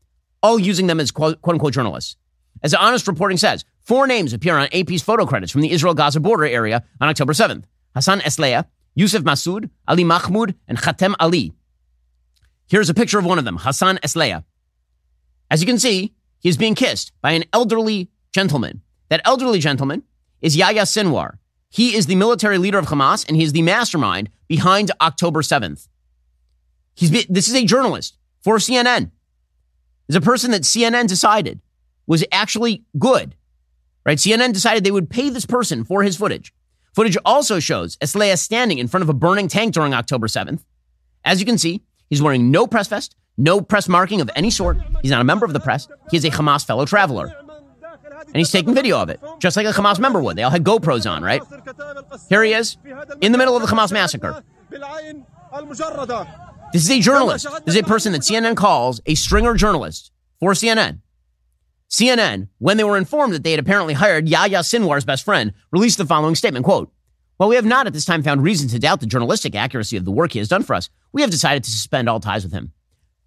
all 0.42 0.58
using 0.58 0.86
them 0.86 1.00
as 1.00 1.10
quote, 1.10 1.40
quote 1.42 1.54
unquote 1.54 1.74
journalists. 1.74 2.16
As 2.62 2.72
the 2.72 2.80
Honest 2.80 3.06
Reporting 3.06 3.38
says, 3.38 3.64
four 3.80 4.06
names 4.06 4.32
appear 4.32 4.56
on 4.56 4.68
AP's 4.72 5.02
photo 5.02 5.26
credits 5.26 5.52
from 5.52 5.60
the 5.60 5.70
Israel 5.70 5.94
Gaza 5.94 6.20
border 6.20 6.44
area 6.44 6.84
on 7.00 7.08
October 7.08 7.32
7th 7.32 7.64
Hassan 7.94 8.20
Eslaiah, 8.20 8.64
Yusuf 8.94 9.22
Masood, 9.22 9.70
Ali 9.86 10.04
Mahmoud, 10.04 10.54
and 10.66 10.78
Khatem 10.78 11.14
Ali. 11.20 11.52
Here's 12.68 12.90
a 12.90 12.94
picture 12.94 13.18
of 13.18 13.24
one 13.24 13.38
of 13.38 13.44
them, 13.44 13.56
Hassan 13.56 13.98
Eslaiah. 13.98 14.44
As 15.50 15.60
you 15.60 15.66
can 15.66 15.78
see, 15.78 16.14
he 16.40 16.48
is 16.48 16.56
being 16.56 16.74
kissed 16.74 17.12
by 17.20 17.32
an 17.32 17.44
elderly 17.52 18.10
gentleman. 18.32 18.82
That 19.08 19.22
elderly 19.24 19.58
gentleman 19.58 20.02
is 20.40 20.56
Yahya 20.56 20.82
Sinwar. 20.82 21.38
He 21.70 21.94
is 21.94 22.06
the 22.06 22.14
military 22.14 22.58
leader 22.58 22.78
of 22.78 22.86
Hamas, 22.86 23.26
and 23.26 23.36
he 23.36 23.42
is 23.42 23.52
the 23.52 23.62
mastermind 23.62 24.30
behind 24.46 24.90
October 25.00 25.42
7th. 25.42 25.88
He's 26.94 27.10
this 27.26 27.48
is 27.48 27.54
a 27.54 27.64
journalist 27.64 28.16
for 28.42 28.56
CNN. 28.56 29.10
Is 30.08 30.16
a 30.16 30.20
person 30.20 30.50
that 30.52 30.62
CNN 30.62 31.06
decided 31.06 31.60
was 32.06 32.24
actually 32.32 32.84
good. 32.98 33.34
Right? 34.06 34.18
CNN 34.18 34.54
decided 34.54 34.82
they 34.82 34.90
would 34.90 35.10
pay 35.10 35.28
this 35.28 35.44
person 35.44 35.84
for 35.84 36.02
his 36.02 36.16
footage. 36.16 36.54
Footage 36.94 37.18
also 37.24 37.60
shows 37.60 37.96
Eslaiah 37.98 38.38
standing 38.38 38.78
in 38.78 38.88
front 38.88 39.02
of 39.02 39.08
a 39.08 39.14
burning 39.14 39.48
tank 39.48 39.74
during 39.74 39.92
October 39.92 40.26
7th. 40.26 40.64
As 41.24 41.40
you 41.40 41.46
can 41.46 41.58
see, 41.58 41.82
he's 42.08 42.22
wearing 42.22 42.50
no 42.50 42.66
press 42.66 42.88
vest, 42.88 43.14
no 43.38 43.60
press 43.60 43.88
marking 43.88 44.20
of 44.20 44.30
any 44.36 44.50
sort. 44.50 44.76
He's 45.00 45.10
not 45.10 45.20
a 45.20 45.24
member 45.24 45.46
of 45.46 45.52
the 45.52 45.60
press. 45.60 45.88
He 46.10 46.16
is 46.16 46.24
a 46.24 46.30
Hamas 46.30 46.66
fellow 46.66 46.84
traveler. 46.84 47.34
And 48.26 48.36
he's 48.36 48.50
taking 48.50 48.74
video 48.74 49.00
of 49.00 49.08
it, 49.08 49.20
just 49.38 49.56
like 49.56 49.64
a 49.64 49.70
Hamas 49.70 49.98
member 49.98 50.20
would. 50.20 50.36
They 50.36 50.42
all 50.42 50.50
had 50.50 50.64
GoPros 50.64 51.10
on, 51.10 51.22
right? 51.22 51.40
Here 52.28 52.42
he 52.42 52.52
is, 52.52 52.76
in 53.20 53.32
the 53.32 53.38
middle 53.38 53.56
of 53.56 53.62
the 53.62 53.68
Hamas 53.68 53.92
massacre. 53.92 54.42
This 56.72 56.84
is 56.84 56.90
a 56.90 57.00
journalist. 57.00 57.46
This 57.64 57.74
is 57.76 57.80
a 57.80 57.84
person 57.84 58.12
that 58.12 58.22
CNN 58.22 58.56
calls 58.56 59.00
a 59.06 59.14
stringer 59.14 59.54
journalist 59.54 60.12
for 60.40 60.52
CNN. 60.52 61.00
CNN, 61.88 62.48
when 62.58 62.76
they 62.76 62.84
were 62.84 62.98
informed 62.98 63.32
that 63.32 63.44
they 63.44 63.52
had 63.52 63.60
apparently 63.60 63.94
hired 63.94 64.28
Yahya 64.28 64.58
Sinwar's 64.58 65.06
best 65.06 65.24
friend, 65.24 65.54
released 65.72 65.96
the 65.96 66.04
following 66.04 66.34
statement, 66.34 66.66
quote, 66.66 66.92
While 67.38 67.48
we 67.48 67.56
have 67.56 67.64
not 67.64 67.86
at 67.86 67.94
this 67.94 68.04
time 68.04 68.22
found 68.22 68.42
reason 68.42 68.68
to 68.68 68.78
doubt 68.78 69.00
the 69.00 69.06
journalistic 69.06 69.54
accuracy 69.54 69.96
of 69.96 70.04
the 70.04 70.10
work 70.10 70.32
he 70.32 70.38
has 70.38 70.48
done 70.48 70.62
for 70.62 70.74
us, 70.74 70.90
we 71.12 71.22
have 71.22 71.30
decided 71.30 71.64
to 71.64 71.70
suspend 71.70 72.08
all 72.08 72.20
ties 72.20 72.44
with 72.44 72.52
him. 72.52 72.72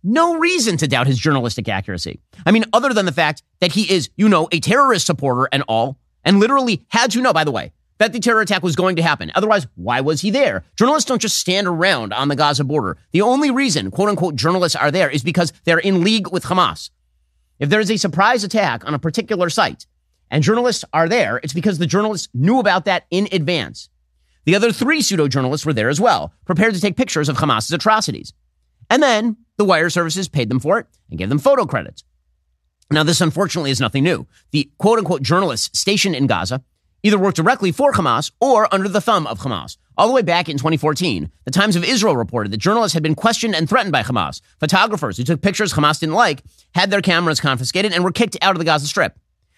No 0.04 0.38
reason 0.38 0.78
to 0.78 0.88
doubt 0.88 1.08
his 1.08 1.20
journalistic 1.20 1.70
accuracy. 1.70 2.20
I 2.46 2.52
mean, 2.52 2.66
other 2.74 2.94
than 2.94 3.06
the 3.06 3.12
fact 3.12 3.44
that 3.60 3.74
he 3.74 3.92
is, 3.92 4.10
you 4.16 4.28
know, 4.28 4.48
a 4.52 4.60
terrorist 4.60 5.06
supporter 5.06 5.48
and 5.52 5.64
all, 5.68 5.98
and 6.24 6.40
literally 6.40 6.86
had 6.90 7.12
to 7.12 7.22
know, 7.22 7.34
by 7.34 7.44
the 7.44 7.52
way, 7.52 7.72
that 8.00 8.14
the 8.14 8.20
terror 8.20 8.42
attack 8.42 8.64
was 8.64 8.76
going 8.76 8.96
to 8.96 9.04
happen. 9.04 9.32
Otherwise, 9.36 9.68
why 9.76 10.02
was 10.02 10.22
he 10.22 10.32
there? 10.32 10.64
Journalists 10.76 11.08
don't 11.08 11.22
just 11.22 11.38
stand 11.38 11.68
around 11.68 12.14
on 12.14 12.30
the 12.30 12.36
Gaza 12.36 12.64
border. 12.64 12.98
The 13.12 13.22
only 13.22 13.52
reason, 13.52 13.92
quote 13.92 14.10
unquote, 14.10 14.36
journalists 14.36 14.76
are 14.76 14.90
there 14.90 15.10
is 15.10 15.24
because 15.24 15.54
they're 15.66 15.78
in 15.78 16.04
league 16.04 16.32
with 16.32 16.46
Hamas. 16.46 16.90
If 17.60 17.70
there 17.70 17.80
is 17.80 17.92
a 17.92 17.98
surprise 17.98 18.44
attack 18.44 18.88
on 18.88 18.96
a 18.96 19.00
particular 19.00 19.52
site 19.52 19.86
and 20.32 20.42
journalists 20.42 20.84
are 20.94 21.08
there, 21.08 21.40
it's 21.44 21.54
because 21.54 21.78
the 21.78 21.86
journalists 21.86 22.28
knew 22.34 22.58
about 22.58 22.86
that 22.86 23.06
in 23.12 23.28
advance. 23.32 23.88
The 24.46 24.56
other 24.56 24.72
three 24.72 25.04
pseudo 25.04 25.28
journalists 25.28 25.64
were 25.64 25.74
there 25.74 25.90
as 25.90 26.02
well, 26.02 26.34
prepared 26.46 26.74
to 26.74 26.82
take 26.82 26.98
pictures 26.98 27.30
of 27.30 27.38
Hamas's 27.38 27.72
atrocities. 27.72 28.34
And 28.92 29.02
then 29.02 29.38
the 29.58 29.64
wire 29.64 29.90
services 29.90 30.28
paid 30.28 30.50
them 30.50 30.60
for 30.60 30.78
it 30.78 30.86
and 31.10 31.18
gave 31.18 31.30
them 31.30 31.40
photo 31.40 31.66
credits. 31.66 32.04
Now, 32.92 33.04
this 33.04 33.22
unfortunately 33.22 33.72
is 33.72 33.80
nothing 33.80 34.04
new. 34.04 34.28
The 34.52 34.70
quote 34.78 35.00
unquote 35.00 35.22
journalists 35.22 35.80
stationed 35.80 36.14
in 36.14 36.28
Gaza 36.28 36.62
either 37.02 37.18
worked 37.18 37.38
directly 37.38 37.72
for 37.72 37.94
Hamas 37.94 38.32
or 38.42 38.72
under 38.72 38.90
the 38.90 39.00
thumb 39.00 39.26
of 39.28 39.40
Hamas. 39.40 39.78
All 39.98 40.08
the 40.08 40.14
way 40.14 40.22
back 40.22 40.50
in 40.50 40.58
2014, 40.58 41.32
the 41.46 41.52
Times 41.52 41.78
of 41.78 41.86
Israel 41.86 42.18
reported 42.18 42.52
that 42.52 42.58
journalists 42.58 42.94
had 42.94 43.02
been 43.02 43.16
questioned 43.16 43.56
and 43.56 43.68
threatened 43.68 43.94
by 43.94 44.04
Hamas. 44.04 44.42
Photographers 44.60 45.16
who 45.16 45.24
took 45.24 45.42
pictures 45.42 45.74
Hamas 45.74 46.02
didn't 46.02 46.16
like 46.16 46.44
had 46.76 46.92
their 46.92 47.02
cameras 47.02 47.40
confiscated 47.40 47.94
and 47.94 48.04
were 48.04 48.12
kicked 48.12 48.38
out 48.42 48.56
of 48.56 48.60
the 48.60 48.66
Gaza 48.66 48.88
Strip. 48.88 49.18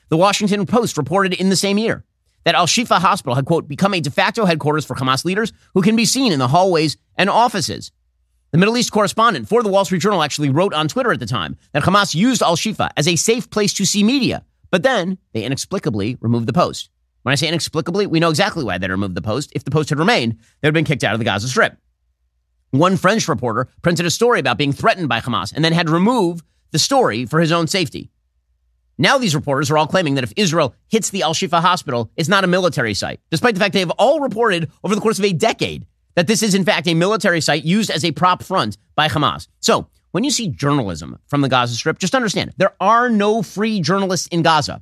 The 0.10 0.18
Washington 0.18 0.68
Post 0.68 0.96
reported 0.96 1.34
in 1.34 1.50
the 1.50 1.56
same 1.56 1.80
year 1.80 2.06
that 2.44 2.56
Al 2.56 2.68
Shifa 2.68 3.00
Hospital 3.00 3.34
had, 3.34 3.46
quote, 3.46 3.68
become 3.68 3.96
a 3.96 4.02
de 4.02 4.12
facto 4.12 4.46
headquarters 4.46 4.86
for 4.86 4.96
Hamas 4.96 5.26
leaders 5.26 5.54
who 5.74 5.82
can 5.82 5.96
be 5.96 6.06
seen 6.06 6.32
in 6.32 6.40
the 6.40 6.50
hallways 6.50 6.98
and 7.18 7.32
offices. 7.32 7.92
The 8.54 8.60
Middle 8.60 8.78
East 8.78 8.91
correspondent 8.91 9.47
for 9.47 9.64
the 9.64 9.70
Wall 9.70 9.84
Street 9.84 10.04
Journal 10.04 10.22
actually 10.22 10.51
wrote 10.51 10.76
on 10.76 10.88
Twitter 10.88 11.12
at 11.12 11.20
the 11.20 11.26
time 11.26 11.58
that 11.72 11.82
Hamas 11.82 12.14
used 12.14 12.43
Al 12.43 12.56
Shifa 12.56 12.91
as 12.95 13.08
a 13.08 13.16
safe 13.16 13.49
place 13.49 13.74
to 13.74 13.84
see 13.84 14.04
media, 14.04 14.45
but 14.70 14.84
then 14.84 15.18
they 15.34 15.43
inexplicably 15.43 16.20
removed 16.22 16.45
the 16.45 16.54
post. 16.54 16.91
When 17.24 17.32
I 17.32 17.36
say 17.36 17.47
inexplicably, 17.47 18.06
we 18.06 18.20
know 18.20 18.30
exactly 18.30 18.64
why 18.64 18.78
they 18.78 18.88
removed 18.88 19.16
the 19.16 19.24
post. 19.24 19.51
If 19.56 19.64
the 19.64 19.72
post 19.72 19.89
had 19.89 19.97
remained, 19.97 20.34
they 20.34 20.68
would 20.68 20.68
have 20.68 20.74
been 20.76 20.86
kicked 20.86 21.04
out 21.04 21.14
of 21.14 21.20
the 21.20 21.26
Gaza 21.26 21.47
Strip. 21.47 21.76
One 22.70 22.95
French 22.95 23.28
reporter 23.28 23.70
printed 23.82 24.06
a 24.06 24.12
story 24.12 24.39
about 24.39 24.60
being 24.60 24.72
threatened 24.72 25.10
by 25.10 25.20
Hamas 25.20 25.51
and 25.51 25.66
then 25.66 25.74
had 25.74 25.88
to 25.88 25.91
remove 25.91 26.43
the 26.70 26.78
story 26.78 27.26
for 27.26 27.39
his 27.39 27.51
own 27.51 27.66
safety. 27.66 28.12
Now 28.99 29.18
these 29.18 29.34
reporters 29.34 29.72
are 29.72 29.80
all 29.80 29.88
claiming 29.88 30.14
that 30.14 30.24
if 30.24 30.34
Israel 30.38 30.76
hits 30.89 31.10
the 31.10 31.24
Al 31.24 31.34
Shifa 31.34 31.60
hospital, 31.60 32.12
it's 32.18 32.30
not 32.30 32.43
a 32.43 32.47
military 32.47 32.93
site, 32.93 33.20
despite 33.32 33.56
the 33.56 33.60
fact 33.60 33.74
they 33.74 33.80
have 33.80 33.89
all 33.97 34.20
reported 34.20 34.70
over 34.84 34.93
the 34.93 35.01
course 35.01 35.18
of 35.18 35.26
a 35.26 35.34
decade 35.34 35.88
that 36.16 36.28
this 36.28 36.43
is 36.43 36.55
in 36.55 36.66
fact 36.66 36.88
a 36.88 36.93
military 36.93 37.41
site 37.41 37.64
used 37.64 37.89
as 37.89 38.03
a 38.03 38.11
prop 38.11 38.43
front 38.43 38.78
by 38.95 39.07
Hamas. 39.07 39.47
So 39.59 39.88
when 40.11 40.24
you 40.24 40.30
see 40.30 40.47
journalism 40.47 41.20
from 41.28 41.41
the 41.41 41.49
Gaza 41.49 41.76
Strip, 41.76 41.99
just 41.99 42.16
understand 42.16 42.53
there 42.57 42.76
are 42.80 43.09
no 43.09 43.41
free 43.41 43.82
journalists 43.82 44.28
in 44.28 44.43
Gaza. 44.43 44.82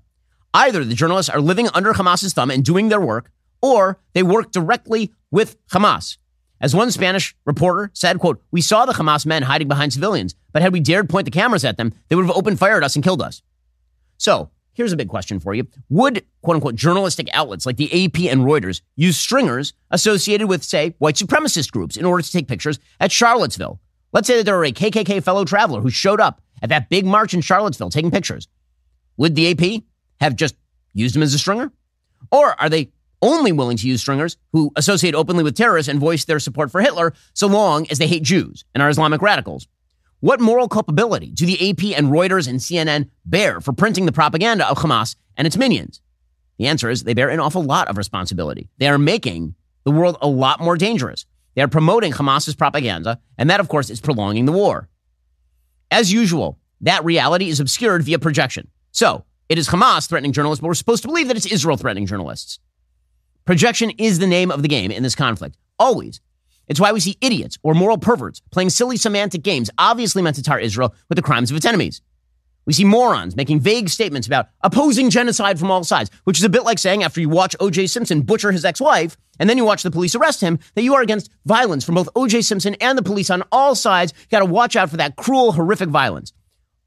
Either 0.53 0.83
the 0.83 0.93
journalists 0.93 1.29
are 1.29 1.39
living 1.39 1.69
under 1.73 1.93
Hamas's 1.93 2.33
thumb 2.33 2.51
and 2.51 2.65
doing 2.65 2.89
their 2.89 2.99
work, 2.99 3.31
or 3.61 3.99
they 4.13 4.23
work 4.23 4.51
directly 4.51 5.13
with 5.31 5.55
Hamas. 5.67 6.17
As 6.59 6.75
one 6.75 6.91
Spanish 6.91 7.35
reporter 7.45 7.89
said, 7.93 8.19
quote, 8.19 8.43
we 8.51 8.61
saw 8.61 8.85
the 8.85 8.93
Hamas 8.93 9.25
men 9.25 9.43
hiding 9.43 9.67
behind 9.67 9.93
civilians, 9.93 10.35
but 10.51 10.61
had 10.61 10.73
we 10.73 10.79
dared 10.79 11.09
point 11.09 11.25
the 11.25 11.31
cameras 11.31 11.63
at 11.63 11.77
them, 11.77 11.93
they 12.09 12.15
would 12.15 12.25
have 12.25 12.35
opened 12.35 12.59
fire 12.59 12.77
at 12.77 12.83
us 12.83 12.95
and 12.95 13.03
killed 13.03 13.21
us. 13.21 13.41
So 14.17 14.51
here's 14.73 14.91
a 14.91 14.97
big 14.97 15.09
question 15.09 15.39
for 15.39 15.53
you. 15.53 15.67
Would 15.89 16.25
quote 16.41 16.55
unquote 16.55 16.75
journalistic 16.75 17.29
outlets 17.33 17.65
like 17.65 17.77
the 17.77 18.05
AP 18.05 18.31
and 18.31 18.41
Reuters 18.41 18.81
use 18.95 19.17
stringers 19.17 19.73
associated 19.91 20.47
with, 20.47 20.63
say, 20.63 20.95
white 20.99 21.15
supremacist 21.15 21.71
groups 21.71 21.97
in 21.97 22.05
order 22.05 22.23
to 22.23 22.31
take 22.31 22.47
pictures 22.47 22.79
at 22.99 23.11
Charlottesville? 23.11 23.79
Let's 24.13 24.27
say 24.27 24.37
that 24.37 24.43
there 24.43 24.57
were 24.57 24.65
a 24.65 24.71
KKK 24.71 25.23
fellow 25.23 25.45
traveler 25.45 25.81
who 25.81 25.89
showed 25.89 26.19
up 26.19 26.41
at 26.61 26.69
that 26.69 26.89
big 26.89 27.05
march 27.05 27.33
in 27.33 27.41
Charlottesville 27.41 27.89
taking 27.89 28.11
pictures. 28.11 28.47
Would 29.17 29.35
the 29.35 29.51
AP 29.51 29.83
have 30.19 30.35
just 30.35 30.55
used 30.93 31.15
him 31.15 31.23
as 31.23 31.33
a 31.33 31.39
stringer? 31.39 31.71
Or 32.31 32.59
are 32.61 32.69
they 32.69 32.91
only 33.21 33.51
willing 33.51 33.77
to 33.77 33.87
use 33.87 34.01
stringers 34.01 34.37
who 34.51 34.71
associate 34.75 35.15
openly 35.15 35.43
with 35.43 35.55
terrorists 35.55 35.89
and 35.89 35.99
voice 35.99 36.25
their 36.25 36.39
support 36.39 36.71
for 36.71 36.81
Hitler 36.81 37.13
so 37.33 37.47
long 37.47 37.87
as 37.89 37.99
they 37.99 38.07
hate 38.07 38.23
Jews 38.23 38.65
and 38.73 38.81
are 38.81 38.89
Islamic 38.89 39.21
radicals? 39.21 39.67
What 40.21 40.39
moral 40.39 40.67
culpability 40.67 41.31
do 41.31 41.47
the 41.47 41.71
AP 41.71 41.97
and 41.97 42.09
Reuters 42.09 42.47
and 42.47 42.59
CNN 42.59 43.09
bear 43.25 43.59
for 43.59 43.73
printing 43.73 44.05
the 44.05 44.11
propaganda 44.11 44.69
of 44.69 44.77
Hamas 44.77 45.15
and 45.35 45.47
its 45.47 45.57
minions? 45.57 45.99
The 46.59 46.67
answer 46.67 46.91
is 46.91 47.03
they 47.03 47.15
bear 47.15 47.29
an 47.29 47.39
awful 47.39 47.63
lot 47.63 47.87
of 47.87 47.97
responsibility. 47.97 48.69
They 48.77 48.87
are 48.87 48.99
making 48.99 49.55
the 49.83 49.89
world 49.89 50.17
a 50.21 50.27
lot 50.27 50.59
more 50.59 50.77
dangerous. 50.77 51.25
They 51.55 51.63
are 51.63 51.67
promoting 51.67 52.13
Hamas's 52.13 52.53
propaganda, 52.53 53.19
and 53.39 53.49
that, 53.49 53.59
of 53.59 53.67
course, 53.67 53.89
is 53.89 53.99
prolonging 53.99 54.45
the 54.45 54.51
war. 54.51 54.89
As 55.89 56.13
usual, 56.13 56.59
that 56.81 57.03
reality 57.03 57.49
is 57.49 57.59
obscured 57.59 58.03
via 58.03 58.19
projection. 58.19 58.67
So, 58.91 59.25
it 59.49 59.57
is 59.57 59.69
Hamas 59.69 60.07
threatening 60.07 60.33
journalists, 60.33 60.61
but 60.61 60.67
we're 60.67 60.75
supposed 60.75 61.01
to 61.01 61.07
believe 61.07 61.29
that 61.29 61.35
it's 61.35 61.51
Israel 61.51 61.77
threatening 61.77 62.05
journalists. 62.05 62.59
Projection 63.45 63.89
is 63.97 64.19
the 64.19 64.27
name 64.27 64.51
of 64.51 64.61
the 64.61 64.67
game 64.67 64.91
in 64.91 65.01
this 65.01 65.15
conflict. 65.15 65.57
Always. 65.79 66.21
It's 66.71 66.79
why 66.79 66.93
we 66.93 67.01
see 67.01 67.17
idiots 67.19 67.57
or 67.63 67.73
moral 67.73 67.97
perverts 67.97 68.41
playing 68.49 68.69
silly 68.69 68.95
semantic 68.95 69.43
games 69.43 69.69
obviously 69.77 70.21
meant 70.21 70.37
to 70.37 70.41
tar 70.41 70.57
Israel 70.57 70.95
with 71.09 71.17
the 71.17 71.21
crimes 71.21 71.51
of 71.51 71.57
its 71.57 71.65
enemies. 71.65 72.01
We 72.65 72.71
see 72.71 72.85
morons 72.85 73.35
making 73.35 73.59
vague 73.59 73.89
statements 73.89 74.25
about 74.25 74.47
opposing 74.61 75.09
genocide 75.09 75.59
from 75.59 75.69
all 75.69 75.83
sides, 75.83 76.09
which 76.23 76.37
is 76.37 76.45
a 76.45 76.49
bit 76.49 76.63
like 76.63 76.79
saying 76.79 77.03
after 77.03 77.19
you 77.19 77.27
watch 77.27 77.57
O.J. 77.59 77.87
Simpson 77.87 78.21
butcher 78.21 78.53
his 78.53 78.63
ex 78.63 78.79
wife 78.79 79.17
and 79.37 79.49
then 79.49 79.57
you 79.57 79.65
watch 79.65 79.83
the 79.83 79.91
police 79.91 80.15
arrest 80.15 80.39
him 80.39 80.59
that 80.75 80.83
you 80.83 80.95
are 80.95 81.01
against 81.01 81.29
violence 81.43 81.83
from 81.83 81.95
both 81.95 82.07
O.J. 82.15 82.41
Simpson 82.43 82.75
and 82.75 82.97
the 82.97 83.03
police 83.03 83.29
on 83.29 83.43
all 83.51 83.75
sides. 83.75 84.13
You 84.17 84.27
got 84.29 84.39
to 84.39 84.45
watch 84.45 84.77
out 84.77 84.89
for 84.89 84.95
that 84.95 85.17
cruel, 85.17 85.51
horrific 85.51 85.89
violence. 85.89 86.31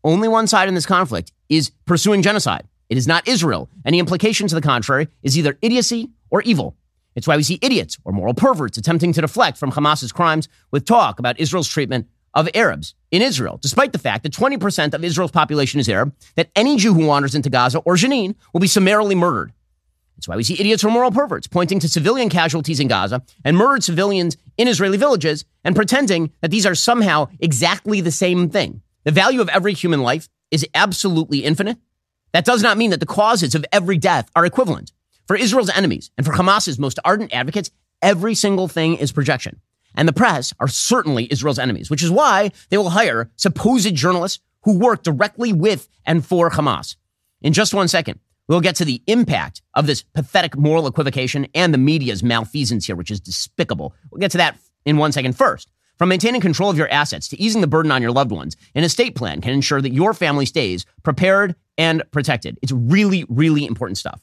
Only 0.03 0.29
one 0.29 0.47
side 0.47 0.69
in 0.69 0.75
this 0.75 0.87
conflict 0.87 1.31
is 1.51 1.73
pursuing 1.85 2.23
genocide. 2.23 2.67
It 2.89 2.97
is 2.97 3.07
not 3.07 3.29
Israel. 3.29 3.69
Any 3.85 3.99
implication 3.99 4.49
to 4.49 4.55
the 4.55 4.63
contrary 4.63 5.09
is 5.23 5.37
either 5.37 5.59
idiocy 5.61 6.09
or 6.31 6.41
evil. 6.41 6.75
It's 7.17 7.27
why 7.27 7.37
we 7.37 7.43
see 7.43 7.59
idiots 7.63 7.99
or 8.05 8.13
moral 8.13 8.35
perverts 8.35 8.79
attempting 8.79 9.13
to 9.13 9.21
deflect 9.21 9.59
from 9.59 9.71
Hamas's 9.71 10.13
crimes 10.13 10.49
with 10.71 10.85
talk 10.85 11.19
about 11.19 11.39
Israel's 11.39 11.69
treatment 11.69 12.09
of 12.35 12.49
Arabs 12.55 12.95
in 13.11 13.23
Israel, 13.23 13.59
despite 13.63 13.93
the 13.93 13.99
fact 13.99 14.25
that 14.25 14.33
20% 14.33 14.93
of 14.93 15.05
Israel's 15.05 15.31
population 15.31 15.79
is 15.79 15.89
Arab, 15.89 16.15
that 16.35 16.51
any 16.57 16.77
Jew 16.77 16.95
who 16.95 17.07
wanders 17.07 17.35
into 17.35 17.49
Gaza 17.51 17.79
or 17.79 17.95
Jenin 17.95 18.35
will 18.53 18.61
be 18.61 18.67
summarily 18.67 19.15
murdered. 19.15 19.53
It's 20.17 20.29
why 20.29 20.37
we 20.37 20.43
see 20.43 20.59
idiots 20.59 20.85
or 20.85 20.91
moral 20.91 21.11
perverts 21.11 21.47
pointing 21.47 21.81
to 21.81 21.89
civilian 21.89 22.29
casualties 22.29 22.81
in 22.81 22.89
Gaza 22.89 23.23
and 23.45 23.57
murdered 23.57 23.85
civilians 23.85 24.37
in 24.57 24.69
Israeli 24.69 24.97
villages 24.97 25.45
and 25.65 25.77
pretending 25.77 26.33
that 26.41 26.51
these 26.51 26.67
are 26.67 26.75
somehow 26.75 27.29
exactly 27.41 28.01
the 28.01 28.11
same 28.11 28.49
thing. 28.49 28.83
The 29.05 29.11
value 29.11 29.41
of 29.41 29.49
every 29.49 29.75
human 29.75 30.03
life 30.03 30.29
is 30.51 30.67
absolutely 30.75 31.41
infinite. 31.41 31.79
That 32.33 32.45
does 32.45 32.63
not 32.63 32.79
mean 32.79 32.91
that 32.91 33.01
the 33.01 33.07
causes 33.07 33.55
of 33.55 33.65
every 33.73 33.99
death 33.99 34.31
are 34.35 34.47
equivalent. 34.47 34.93
For 35.27 35.37
Israel's 35.37 35.71
enemies 35.71 36.11
and 36.19 36.27
for 36.27 36.33
Hamas's 36.33 36.79
most 36.79 36.99
ardent 37.05 37.33
advocates, 37.33 37.71
every 38.03 38.35
single 38.35 38.69
thing 38.69 38.97
is 38.97 39.11
projection. 39.11 39.61
And 39.95 40.07
the 40.07 40.13
press 40.13 40.53
are 40.61 40.69
certainly 40.69 41.29
Israel's 41.31 41.59
enemies, 41.59 41.89
which 41.91 42.03
is 42.03 42.11
why 42.11 42.53
they 42.69 42.77
will 42.77 42.91
hire 42.91 43.31
supposed 43.37 43.95
journalists 43.95 44.41
who 44.65 44.79
work 44.79 45.03
directly 45.03 45.53
with 45.53 45.89
and 46.05 46.25
for 46.25 46.51
Hamas. 46.51 46.97
In 47.41 47.53
just 47.53 47.73
one 47.73 47.89
second, 47.89 48.19
we'll 48.49 48.61
get 48.61 48.77
to 48.77 48.85
the 48.85 49.03
impact 49.07 49.63
of 49.75 49.87
this 49.87 50.03
pathetic 50.03 50.57
moral 50.57 50.87
equivocation 50.87 51.47
and 51.55 51.73
the 51.73 51.79
media's 51.79 52.23
malfeasance 52.23 52.87
here, 52.87 52.97
which 52.97 53.11
is 53.11 53.21
despicable. 53.21 53.95
We'll 54.11 54.21
get 54.21 54.33
to 54.33 54.39
that 54.39 54.59
in 54.85 54.99
one 54.99 55.13
second 55.13 55.37
first. 55.37 55.71
From 55.97 56.09
maintaining 56.09 56.41
control 56.41 56.71
of 56.71 56.77
your 56.77 56.89
assets 56.89 57.29
to 57.29 57.41
easing 57.41 57.61
the 57.61 57.67
burden 57.67 57.93
on 57.93 58.03
your 58.03 58.11
loved 58.11 58.33
ones, 58.33 58.57
an 58.75 58.85
estate 58.85 59.15
plan 59.15 59.41
can 59.41 59.53
ensure 59.53 59.81
that 59.81 59.93
your 59.93 60.13
family 60.13 60.45
stays 60.45 60.85
prepared 61.03 61.55
and 61.79 62.03
protected. 62.11 62.59
It's 62.63 62.73
really, 62.73 63.25
really 63.29 63.65
important 63.65 63.97
stuff. 63.97 64.21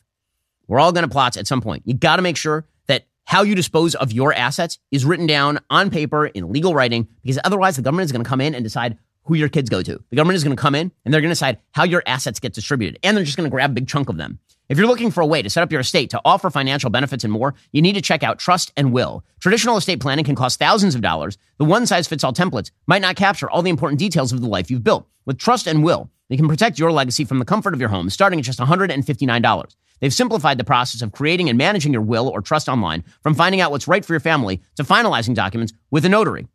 We're 0.72 0.80
all 0.80 0.94
going 0.94 1.04
to 1.04 1.10
plots 1.10 1.36
at 1.36 1.48
some 1.48 1.60
point. 1.60 1.84
You 1.86 1.94
got 1.94 2.16
to 2.16 2.22
make 2.22 2.38
sure 2.38 2.66
that 2.88 3.06
how 3.26 3.44
you 3.44 3.56
dispose 3.56 3.94
of 3.94 4.14
your 4.14 4.34
assets 4.34 4.80
is 4.90 5.04
written 5.04 5.28
down 5.28 5.60
on 5.70 5.90
paper 5.90 6.28
in 6.28 6.50
legal 6.50 6.74
writing 6.74 7.10
because 7.22 7.38
otherwise 7.44 7.76
the 7.76 7.82
government 7.82 8.06
is 8.06 8.14
going 8.14 8.24
to 8.24 8.30
come 8.30 8.40
in 8.40 8.56
and 8.56 8.64
decide 8.64 8.98
who 9.26 9.36
your 9.36 9.50
kids 9.50 9.70
go 9.70 9.82
to. 9.82 10.02
The 10.10 10.16
government 10.16 10.38
is 10.38 10.46
going 10.46 10.56
to 10.56 10.62
come 10.62 10.74
in 10.74 10.94
and 11.04 11.14
they're 11.14 11.20
going 11.20 11.28
to 11.28 11.34
decide 11.34 11.58
how 11.74 11.84
your 11.84 12.02
assets 12.06 12.40
get 12.40 12.54
distributed 12.54 13.00
and 13.04 13.18
they're 13.18 13.26
just 13.26 13.36
going 13.36 13.50
to 13.50 13.54
grab 13.54 13.72
a 13.72 13.74
big 13.74 13.90
chunk 13.90 14.08
of 14.08 14.16
them. 14.16 14.40
If 14.70 14.78
you're 14.78 14.88
looking 14.88 15.12
for 15.12 15.20
a 15.20 15.26
way 15.26 15.42
to 15.42 15.50
set 15.50 15.62
up 15.62 15.74
your 15.74 15.82
estate 15.82 16.12
to 16.12 16.22
offer 16.24 16.50
financial 16.50 16.90
benefits 16.90 17.26
and 17.26 17.34
more, 17.34 17.54
you 17.74 17.82
need 17.82 17.96
to 17.96 18.02
check 18.02 18.24
out 18.24 18.40
Trust 18.40 18.72
and 18.78 18.94
Will. 18.94 19.26
Traditional 19.42 19.76
estate 19.76 20.00
planning 20.00 20.24
can 20.24 20.36
cost 20.36 20.58
thousands 20.58 20.96
of 20.96 21.02
dollars. 21.02 21.38
The 21.58 21.66
one 21.66 21.86
size 21.86 22.08
fits 22.08 22.24
all 22.24 22.32
templates 22.32 22.72
might 22.88 23.02
not 23.02 23.18
capture 23.18 23.50
all 23.50 23.62
the 23.62 23.70
important 23.70 24.00
details 24.00 24.32
of 24.32 24.40
the 24.40 24.48
life 24.48 24.72
you've 24.72 24.86
built. 24.86 25.06
With 25.26 25.38
Trust 25.38 25.68
and 25.68 25.84
Will, 25.84 26.10
they 26.30 26.38
can 26.38 26.48
protect 26.48 26.80
your 26.80 26.94
legacy 26.94 27.26
from 27.26 27.40
the 27.40 27.46
comfort 27.46 27.74
of 27.74 27.82
your 27.82 27.90
home 27.90 28.10
starting 28.10 28.40
at 28.40 28.46
just 28.46 28.60
$159. 28.60 29.76
They've 30.02 30.14
simplified 30.14 30.58
the 30.58 30.64
process 30.64 31.02
of 31.02 31.12
creating 31.12 31.48
and 31.48 31.58
managing 31.58 31.94
your 31.94 32.02
will 32.02 32.28
or 32.28 32.42
trust 32.42 32.68
online, 32.68 33.04
from 33.24 33.36
finding 33.36 33.62
out 33.62 33.72
what's 33.72 33.88
right 33.88 34.04
for 34.04 34.14
your 34.14 34.20
family 34.20 34.62
to 34.76 34.84
finalizing 34.84 35.36
documents 35.36 35.74
with 35.92 36.04
a 36.04 36.10
notary. 36.10 36.48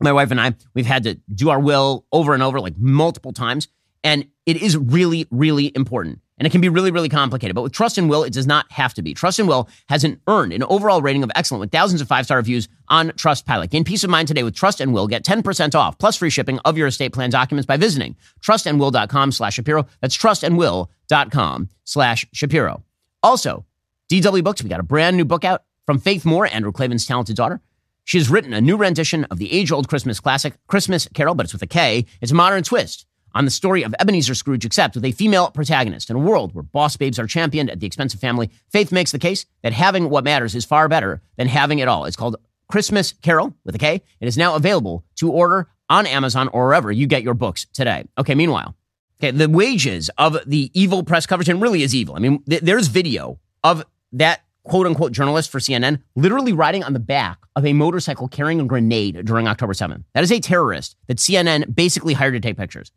My 0.00 0.12
wife 0.12 0.30
and 0.30 0.40
I, 0.40 0.54
we've 0.74 0.84
had 0.84 1.04
to 1.04 1.14
do 1.32 1.48
our 1.48 1.60
will 1.60 2.04
over 2.12 2.34
and 2.34 2.42
over, 2.42 2.60
like 2.60 2.76
multiple 2.76 3.32
times, 3.32 3.68
and 4.04 4.26
it 4.44 4.58
is 4.58 4.76
really, 4.76 5.26
really 5.30 5.72
important. 5.74 6.20
And 6.38 6.46
it 6.46 6.50
can 6.50 6.60
be 6.60 6.68
really, 6.68 6.90
really 6.90 7.08
complicated. 7.08 7.54
But 7.54 7.62
with 7.62 7.72
Trust 7.72 7.96
and 7.96 8.10
Will, 8.10 8.22
it 8.22 8.32
does 8.32 8.46
not 8.46 8.70
have 8.70 8.92
to 8.94 9.02
be. 9.02 9.14
Trust 9.14 9.38
and 9.38 9.48
Will 9.48 9.68
has 9.88 10.04
an 10.04 10.20
earned 10.26 10.52
an 10.52 10.62
overall 10.64 11.00
rating 11.00 11.22
of 11.22 11.30
excellent 11.34 11.60
with 11.60 11.72
thousands 11.72 12.00
of 12.00 12.08
five 12.08 12.26
star 12.26 12.36
reviews 12.36 12.68
on 12.88 13.10
Trustpilot. 13.10 13.70
Gain 13.70 13.84
peace 13.84 14.04
of 14.04 14.10
mind 14.10 14.28
today 14.28 14.42
with 14.42 14.54
Trust 14.54 14.80
and 14.80 14.92
Will. 14.92 15.06
Get 15.06 15.24
10% 15.24 15.74
off 15.74 15.98
plus 15.98 16.16
free 16.16 16.30
shipping 16.30 16.58
of 16.64 16.76
your 16.76 16.88
estate 16.88 17.12
plan 17.12 17.30
documents 17.30 17.66
by 17.66 17.76
visiting 17.76 18.16
trustandwill.com 18.42 19.32
slash 19.32 19.54
Shapiro. 19.54 19.86
That's 20.00 20.16
trustandwill.com 20.16 21.68
slash 21.84 22.26
Shapiro. 22.32 22.82
Also, 23.22 23.64
DW 24.10 24.44
Books, 24.44 24.62
we 24.62 24.68
got 24.68 24.80
a 24.80 24.84
brand 24.84 25.16
new 25.16 25.24
book 25.24 25.44
out 25.44 25.64
from 25.86 25.98
Faith 25.98 26.24
Moore, 26.24 26.46
Andrew 26.52 26.72
Klavan's 26.72 27.06
talented 27.06 27.36
daughter. 27.36 27.60
She 28.04 28.18
has 28.18 28.30
written 28.30 28.52
a 28.52 28.60
new 28.60 28.76
rendition 28.76 29.24
of 29.24 29.38
the 29.38 29.52
age 29.52 29.72
old 29.72 29.88
Christmas 29.88 30.20
classic, 30.20 30.54
Christmas 30.68 31.08
Carol, 31.12 31.34
but 31.34 31.44
it's 31.44 31.52
with 31.52 31.62
a 31.62 31.66
K. 31.66 32.06
It's 32.20 32.30
a 32.30 32.36
modern 32.36 32.62
twist 32.62 33.06
on 33.36 33.44
the 33.44 33.50
story 33.50 33.82
of 33.82 33.94
Ebenezer 34.00 34.34
Scrooge, 34.34 34.64
except 34.64 34.94
with 34.94 35.04
a 35.04 35.12
female 35.12 35.50
protagonist. 35.50 36.08
In 36.08 36.16
a 36.16 36.20
world 36.20 36.54
where 36.54 36.62
boss 36.62 36.96
babes 36.96 37.18
are 37.18 37.26
championed 37.26 37.68
at 37.68 37.80
the 37.80 37.86
expense 37.86 38.14
of 38.14 38.20
family, 38.20 38.50
Faith 38.70 38.90
makes 38.90 39.12
the 39.12 39.18
case 39.18 39.44
that 39.62 39.74
having 39.74 40.08
what 40.08 40.24
matters 40.24 40.54
is 40.54 40.64
far 40.64 40.88
better 40.88 41.20
than 41.36 41.46
having 41.46 41.78
it 41.78 41.86
all. 41.86 42.06
It's 42.06 42.16
called 42.16 42.36
Christmas 42.68 43.12
Carol 43.12 43.54
with 43.64 43.74
a 43.74 43.78
K. 43.78 44.02
It 44.20 44.26
is 44.26 44.38
now 44.38 44.54
available 44.54 45.04
to 45.16 45.30
order 45.30 45.68
on 45.90 46.06
Amazon 46.06 46.48
or 46.48 46.66
wherever 46.66 46.90
you 46.90 47.06
get 47.06 47.22
your 47.22 47.34
books 47.34 47.66
today. 47.74 48.06
Okay, 48.16 48.34
meanwhile, 48.34 48.74
okay, 49.20 49.30
the 49.30 49.50
wages 49.50 50.10
of 50.16 50.38
the 50.46 50.70
evil 50.72 51.02
press 51.02 51.26
coverage, 51.26 51.50
and 51.50 51.60
really 51.60 51.82
is 51.82 51.94
evil. 51.94 52.16
I 52.16 52.20
mean, 52.20 52.42
th- 52.48 52.62
there's 52.62 52.88
video 52.88 53.38
of 53.62 53.84
that 54.12 54.40
quote 54.64 54.86
unquote 54.86 55.12
journalist 55.12 55.50
for 55.50 55.58
CNN 55.58 56.02
literally 56.16 56.54
riding 56.54 56.82
on 56.82 56.94
the 56.94 56.98
back 56.98 57.38
of 57.54 57.66
a 57.66 57.74
motorcycle 57.74 58.28
carrying 58.28 58.60
a 58.60 58.64
grenade 58.64 59.26
during 59.26 59.46
October 59.46 59.74
7th. 59.74 60.04
That 60.14 60.24
is 60.24 60.32
a 60.32 60.40
terrorist 60.40 60.96
that 61.06 61.18
CNN 61.18 61.74
basically 61.74 62.14
hired 62.14 62.32
to 62.32 62.40
take 62.40 62.56
pictures. 62.56 62.90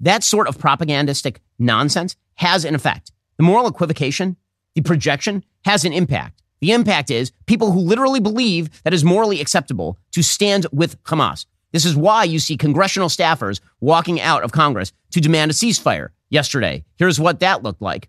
That 0.00 0.22
sort 0.22 0.46
of 0.48 0.58
propagandistic 0.58 1.40
nonsense 1.58 2.16
has 2.34 2.64
an 2.64 2.74
effect. 2.74 3.12
The 3.36 3.42
moral 3.42 3.66
equivocation, 3.66 4.36
the 4.74 4.82
projection 4.82 5.44
has 5.64 5.84
an 5.84 5.92
impact. 5.92 6.42
The 6.60 6.72
impact 6.72 7.10
is 7.10 7.32
people 7.46 7.72
who 7.72 7.80
literally 7.80 8.20
believe 8.20 8.82
that 8.82 8.94
is 8.94 9.04
morally 9.04 9.40
acceptable 9.40 9.98
to 10.12 10.22
stand 10.22 10.66
with 10.72 11.02
Hamas. 11.04 11.46
This 11.72 11.84
is 11.84 11.96
why 11.96 12.24
you 12.24 12.38
see 12.38 12.56
congressional 12.56 13.08
staffers 13.08 13.60
walking 13.80 14.20
out 14.20 14.42
of 14.42 14.52
Congress 14.52 14.92
to 15.10 15.20
demand 15.20 15.50
a 15.50 15.54
ceasefire 15.54 16.08
yesterday. 16.30 16.84
Here's 16.96 17.20
what 17.20 17.40
that 17.40 17.62
looked 17.62 17.82
like. 17.82 18.08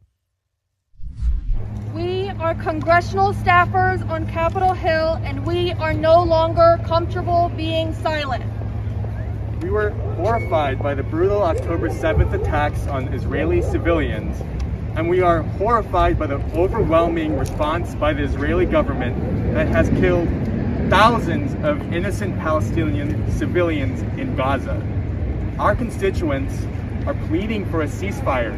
We 1.94 2.30
are 2.30 2.56
congressional 2.56 3.34
staffers 3.34 4.08
on 4.10 4.28
Capitol 4.28 4.74
Hill, 4.74 5.20
and 5.24 5.46
we 5.46 5.74
are 5.74 5.94
no 5.94 6.24
longer 6.24 6.80
comfortable 6.86 7.52
being 7.58 7.94
silent. 7.94 8.44
We 9.62 9.70
were 9.70 9.90
horrified 9.90 10.82
by 10.82 10.94
the 10.94 11.04
brutal 11.04 11.44
October 11.44 11.90
7th 11.90 12.32
attacks 12.34 12.88
on 12.88 13.14
Israeli 13.14 13.62
civilians, 13.62 14.40
and 14.96 15.10
we 15.10 15.20
are 15.20 15.42
horrified 15.42 16.18
by 16.18 16.28
the 16.28 16.38
overwhelming 16.56 17.38
response 17.38 17.94
by 17.94 18.14
the 18.14 18.24
Israeli 18.24 18.66
government 18.66 19.54
that 19.54 19.68
has 19.68 19.90
killed 19.90 20.30
thousands 20.90 21.54
of 21.66 21.94
innocent 21.94 22.40
Palestinian 22.40 23.30
civilians 23.34 24.02
in 24.18 24.34
Gaza. 24.38 24.82
Our 25.60 25.76
constituents 25.76 26.66
are 27.06 27.14
pleading 27.28 27.70
for 27.70 27.82
a 27.82 27.88
ceasefire, 27.88 28.54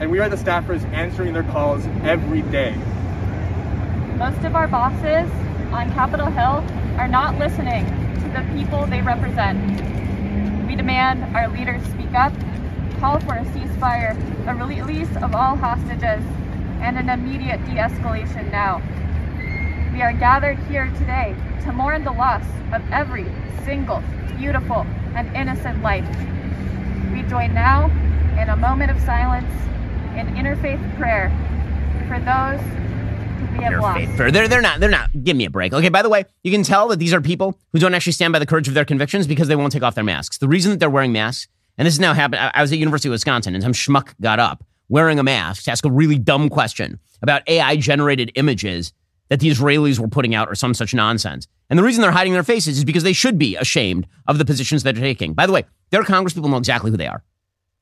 and 0.00 0.10
we 0.10 0.18
are 0.18 0.28
the 0.28 0.36
staffers 0.36 0.84
answering 0.92 1.32
their 1.32 1.44
calls 1.44 1.86
every 2.02 2.42
day. 2.42 2.74
Most 4.18 4.44
of 4.44 4.54
our 4.54 4.68
bosses 4.68 5.32
on 5.72 5.90
Capitol 5.94 6.26
Hill 6.26 6.62
are 6.98 7.08
not 7.08 7.38
listening 7.38 7.86
to 8.16 8.28
the 8.34 8.46
people 8.54 8.84
they 8.86 9.00
represent. 9.00 9.95
We 10.66 10.74
demand 10.74 11.36
our 11.36 11.48
leaders 11.48 11.80
speak 11.84 12.12
up, 12.14 12.32
call 12.98 13.20
for 13.20 13.34
a 13.34 13.44
ceasefire, 13.44 14.16
a 14.48 14.54
release 14.54 15.14
of 15.18 15.34
all 15.34 15.56
hostages, 15.56 16.24
and 16.80 16.98
an 16.98 17.08
immediate 17.08 17.64
de 17.66 17.76
escalation 17.76 18.50
now. 18.50 18.82
We 19.92 20.02
are 20.02 20.12
gathered 20.12 20.58
here 20.68 20.92
today 20.98 21.36
to 21.62 21.72
mourn 21.72 22.02
the 22.02 22.10
loss 22.10 22.44
of 22.72 22.82
every 22.90 23.26
single 23.64 24.02
beautiful 24.36 24.84
and 25.14 25.34
innocent 25.36 25.82
life. 25.82 26.08
We 27.12 27.22
join 27.22 27.54
now 27.54 27.86
in 28.40 28.48
a 28.48 28.56
moment 28.56 28.90
of 28.90 29.00
silence 29.00 29.50
in 30.16 30.26
interfaith 30.34 30.96
prayer 30.96 31.30
for 32.08 32.18
those 32.18 32.60
They're, 34.16 34.48
they're 34.48 34.62
not, 34.62 34.80
they're 34.80 34.90
not, 34.90 35.10
give 35.24 35.36
me 35.36 35.44
a 35.44 35.50
break. 35.50 35.72
Okay, 35.72 35.88
by 35.88 36.02
the 36.02 36.08
way, 36.08 36.24
you 36.42 36.50
can 36.50 36.62
tell 36.62 36.88
that 36.88 36.98
these 36.98 37.12
are 37.12 37.20
people 37.20 37.58
who 37.72 37.78
don't 37.78 37.94
actually 37.94 38.12
stand 38.12 38.32
by 38.32 38.38
the 38.38 38.46
courage 38.46 38.68
of 38.68 38.74
their 38.74 38.84
convictions 38.84 39.26
because 39.26 39.48
they 39.48 39.56
won't 39.56 39.72
take 39.72 39.82
off 39.82 39.94
their 39.94 40.04
masks. 40.04 40.38
The 40.38 40.48
reason 40.48 40.70
that 40.70 40.80
they're 40.80 40.90
wearing 40.90 41.12
masks, 41.12 41.48
and 41.78 41.86
this 41.86 41.94
is 41.94 42.00
now 42.00 42.14
happened, 42.14 42.50
I 42.54 42.62
was 42.62 42.72
at 42.72 42.78
University 42.78 43.08
of 43.08 43.12
Wisconsin 43.12 43.54
and 43.54 43.62
some 43.62 43.72
schmuck 43.72 44.14
got 44.20 44.38
up 44.38 44.64
wearing 44.88 45.18
a 45.18 45.22
mask 45.22 45.64
to 45.64 45.70
ask 45.70 45.84
a 45.84 45.90
really 45.90 46.18
dumb 46.18 46.48
question 46.48 46.98
about 47.22 47.48
AI 47.48 47.76
generated 47.76 48.30
images 48.34 48.92
that 49.28 49.40
the 49.40 49.50
Israelis 49.50 49.98
were 49.98 50.08
putting 50.08 50.34
out 50.34 50.48
or 50.48 50.54
some 50.54 50.74
such 50.74 50.94
nonsense. 50.94 51.48
And 51.68 51.78
the 51.78 51.82
reason 51.82 52.02
they're 52.02 52.12
hiding 52.12 52.32
their 52.32 52.44
faces 52.44 52.78
is 52.78 52.84
because 52.84 53.02
they 53.02 53.12
should 53.12 53.38
be 53.38 53.56
ashamed 53.56 54.06
of 54.26 54.38
the 54.38 54.44
positions 54.44 54.84
that 54.84 54.94
they're 54.94 55.02
taking. 55.04 55.34
By 55.34 55.46
the 55.46 55.52
way, 55.52 55.64
their 55.90 56.04
Congress 56.04 56.34
people 56.34 56.48
know 56.48 56.56
exactly 56.56 56.90
who 56.90 56.96
they 56.96 57.08
are. 57.08 57.24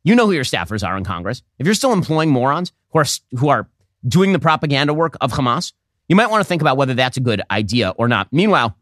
You 0.05 0.15
know 0.15 0.27
who 0.27 0.33
your 0.33 0.45
staffers 0.45 0.87
are 0.87 0.97
in 0.97 1.05
Congress. 1.05 1.43
If 1.59 1.67
you're 1.67 1.75
still 1.75 1.93
employing 1.93 2.31
morons 2.31 2.73
who 2.91 2.99
are, 2.99 3.07
who 3.33 3.49
are 3.49 3.69
doing 4.07 4.33
the 4.33 4.39
propaganda 4.39 4.95
work 4.95 5.17
of 5.21 5.33
Hamas, 5.33 5.73
you 6.09 6.17
might 6.17 6.31
want 6.31 6.43
to 6.43 6.49
think 6.49 6.63
about 6.63 6.77
whether 6.77 6.95
that's 6.95 7.17
a 7.17 7.21
good 7.21 7.43
idea 7.51 7.91
or 7.97 8.09
not. 8.09 8.29
Meanwhile, 8.33 8.77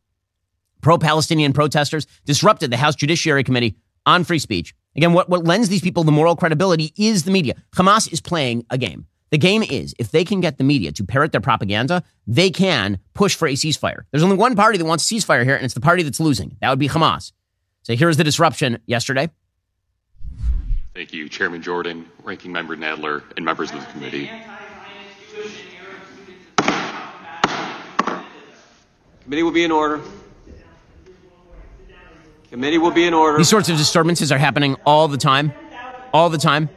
pro 0.81 0.99
Palestinian 0.99 1.53
protesters 1.53 2.07
disrupted 2.25 2.71
the 2.71 2.77
House 2.77 2.97
Judiciary 2.97 3.45
Committee 3.45 3.77
on 4.07 4.25
free 4.25 4.39
speech. 4.39 4.75
Again, 4.97 5.13
what, 5.13 5.29
what 5.29 5.45
lends 5.45 5.69
these 5.69 5.81
people 5.81 6.05
the 6.05 6.13
moral 6.13 6.37
credibility 6.37 6.93
is 6.97 7.25
the 7.25 7.31
media. 7.31 7.55
Hamas 7.75 8.13
is 8.13 8.21
playing 8.21 8.67
a 8.71 8.77
game. 8.77 9.07
The 9.31 9.39
game 9.39 9.63
is 9.63 9.95
if 9.99 10.11
they 10.11 10.25
can 10.25 10.41
get 10.41 10.59
the 10.59 10.65
media 10.65 10.93
to 10.93 11.05
parrot 11.05 11.33
their 11.33 11.41
propaganda, 11.41 12.03
they 12.27 12.51
can 12.51 12.99
push 13.15 13.35
for 13.35 13.49
a 13.49 13.53
ceasefire. 13.53 14.03
There's 14.11 14.23
only 14.23 14.37
one 14.37 14.55
party 14.55 14.77
that 14.77 14.85
wants 14.85 15.11
a 15.11 15.15
ceasefire 15.15 15.45
here, 15.45 15.57
and 15.57 15.65
it's 15.65 15.73
the 15.73 15.81
party 15.81 16.03
that's 16.03 16.21
losing. 16.21 16.59
That 16.61 16.69
would 16.69 16.79
be 16.79 16.89
Hamas. 16.89 17.33
So 17.83 17.97
here's 17.97 18.19
the 18.19 18.25
disruption 18.25 18.79
yesterday. 18.87 19.31
Thank 20.95 21.15
you, 21.15 21.31
Chairman 21.31 21.63
Jordan, 21.63 22.07
Ranking 22.23 22.53
Member 22.53 22.77
Nadler, 22.77 23.23
and 23.37 23.45
members 23.47 23.71
of 23.71 23.81
the 23.81 23.87
committee. 23.87 24.31
Committee 29.25 29.43
will 29.43 29.53
be 29.53 29.65
in 29.65 29.71
order. 29.71 30.01
Committee 32.51 32.79
will 32.79 32.91
be 32.91 33.07
in 33.07 33.15
order. 33.15 33.39
These 33.39 33.49
sorts 33.49 33.69
of 33.69 33.79
disturbances 33.79 34.31
are 34.31 34.39
happening 34.39 34.77
all 34.85 35.09
the 35.09 35.17
time. 35.17 35.53
All 36.13 36.29
the 36.29 36.39
time. 36.39 36.69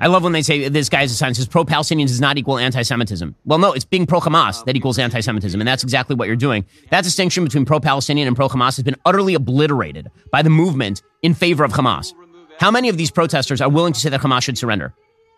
I 0.00 0.08
love 0.08 0.24
when 0.24 0.32
they 0.32 0.42
say 0.42 0.68
this 0.68 0.88
guy's 0.88 1.12
a 1.12 1.14
scientist. 1.14 1.50
Pro 1.50 1.64
Palestinians 1.64 2.08
does 2.08 2.20
not 2.20 2.36
equal 2.36 2.58
anti 2.58 2.82
Semitism. 2.82 3.34
Well, 3.44 3.58
no, 3.58 3.72
it's 3.72 3.84
being 3.84 4.06
pro 4.06 4.20
Hamas 4.20 4.64
that 4.64 4.74
equals 4.74 4.98
anti 4.98 5.20
Semitism. 5.20 5.60
And 5.60 5.68
that's 5.68 5.82
exactly 5.82 6.16
what 6.16 6.26
you're 6.26 6.36
doing. 6.36 6.64
That 6.90 7.04
distinction 7.04 7.44
between 7.44 7.64
pro 7.64 7.78
Palestinian 7.78 8.26
and 8.26 8.36
pro 8.36 8.48
Hamas 8.48 8.76
has 8.76 8.82
been 8.82 8.96
utterly 9.06 9.34
obliterated 9.34 10.10
by 10.32 10.42
the 10.42 10.50
movement 10.50 11.02
in 11.22 11.34
favor 11.34 11.62
of 11.62 11.72
Hamas. 11.72 12.12
How 12.58 12.70
many 12.70 12.88
of 12.88 12.96
these 12.96 13.10
protesters 13.10 13.60
are 13.60 13.68
willing 13.68 13.92
to 13.92 14.00
say 14.00 14.08
that 14.10 14.20
Hamas 14.20 14.42
should 14.42 14.58
surrender? 14.58 14.92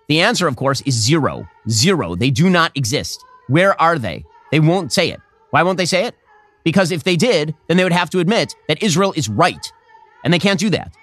The 0.09 0.21
answer, 0.21 0.47
of 0.47 0.57
course, 0.57 0.81
is 0.83 0.95
zero. 0.95 1.47
Zero. 1.69 2.15
They 2.15 2.31
do 2.31 2.49
not 2.49 2.73
exist. 2.75 3.23
Where 3.49 3.81
are 3.81 3.99
they? 3.99 4.25
They 4.57 4.61
won't 4.61 4.91
say 4.91 5.11
it. 5.11 5.21
Why 5.51 5.63
won't 5.63 5.77
they 5.77 5.85
say 5.85 6.07
it? 6.07 6.15
Because 6.65 6.91
if 6.91 7.05
they 7.05 7.15
did, 7.15 7.55
then 7.69 7.77
they 7.77 7.83
would 7.83 7.93
have 7.93 8.09
to 8.09 8.21
admit 8.21 8.55
that 8.69 8.83
Israel 8.83 9.13
is 9.15 9.29
right. 9.29 9.71
And 10.25 10.33
they 10.33 10.39
can't 10.39 10.59
do 10.59 10.71
that. 10.71 10.97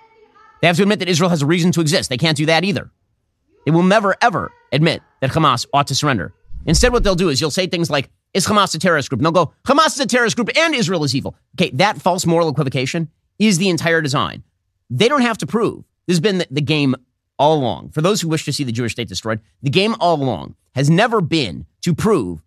They 0.60 0.66
have 0.66 0.78
to 0.78 0.82
admit 0.82 0.97
that 0.97 1.08
Israel 1.08 1.30
has 1.30 1.43
a 1.43 1.45
reason 1.45 1.72
to 1.74 1.82
exist. 1.82 2.10
They 2.10 2.18
can't 2.18 2.36
do 2.36 2.47
that 2.47 2.64
either. 2.64 2.89
They 3.64 3.72
will 3.72 3.84
never, 3.84 4.16
ever 4.24 4.51
admit 4.72 5.04
that 5.22 5.30
Hamas 5.30 5.68
ought 5.72 5.86
to 5.86 5.93
surrender. 5.93 6.34
Instead, 6.66 6.93
what 6.93 7.04
they'll 7.04 7.14
do 7.14 7.30
is 7.30 7.39
you'll 7.39 7.51
say 7.51 7.68
things 7.68 7.91
like, 7.91 8.10
is 8.34 8.47
Hamas 8.47 8.74
a 8.74 8.80
terrorist 8.80 9.12
group? 9.12 9.20
And 9.20 9.26
they'll 9.28 9.45
go, 9.45 9.54
Hamas 9.68 9.89
is 9.89 9.99
a 9.99 10.08
terrorist 10.08 10.36
group 10.36 10.49
and 10.58 10.74
Israel 10.74 11.04
is 11.04 11.14
evil. 11.14 11.36
Okay, 11.56 11.70
that 11.76 12.01
false 12.01 12.26
moral 12.26 12.49
equivocation 12.49 13.12
is 13.38 13.60
the 13.60 13.70
entire 13.70 14.01
design. 14.01 14.41
They 14.89 15.08
don't 15.08 15.22
have 15.22 15.38
to 15.38 15.45
prove. 15.45 15.84
This 16.08 16.16
has 16.16 16.22
been 16.22 16.39
the, 16.39 16.47
the 16.49 16.62
game 16.62 16.95
all 17.38 17.60
along. 17.60 17.91
For 17.91 18.01
those 18.01 18.20
who 18.20 18.30
wish 18.30 18.45
to 18.45 18.54
see 18.54 18.64
the 18.64 18.72
Jewish 18.72 18.93
state 18.93 19.10
destroyed, 19.10 19.41
the 19.62 19.70
game 19.70 19.95
all 19.99 20.16
along 20.16 20.56
has 20.74 20.89
never 20.89 21.22
been 21.22 21.68
to 21.82 21.93
prove 21.93 22.41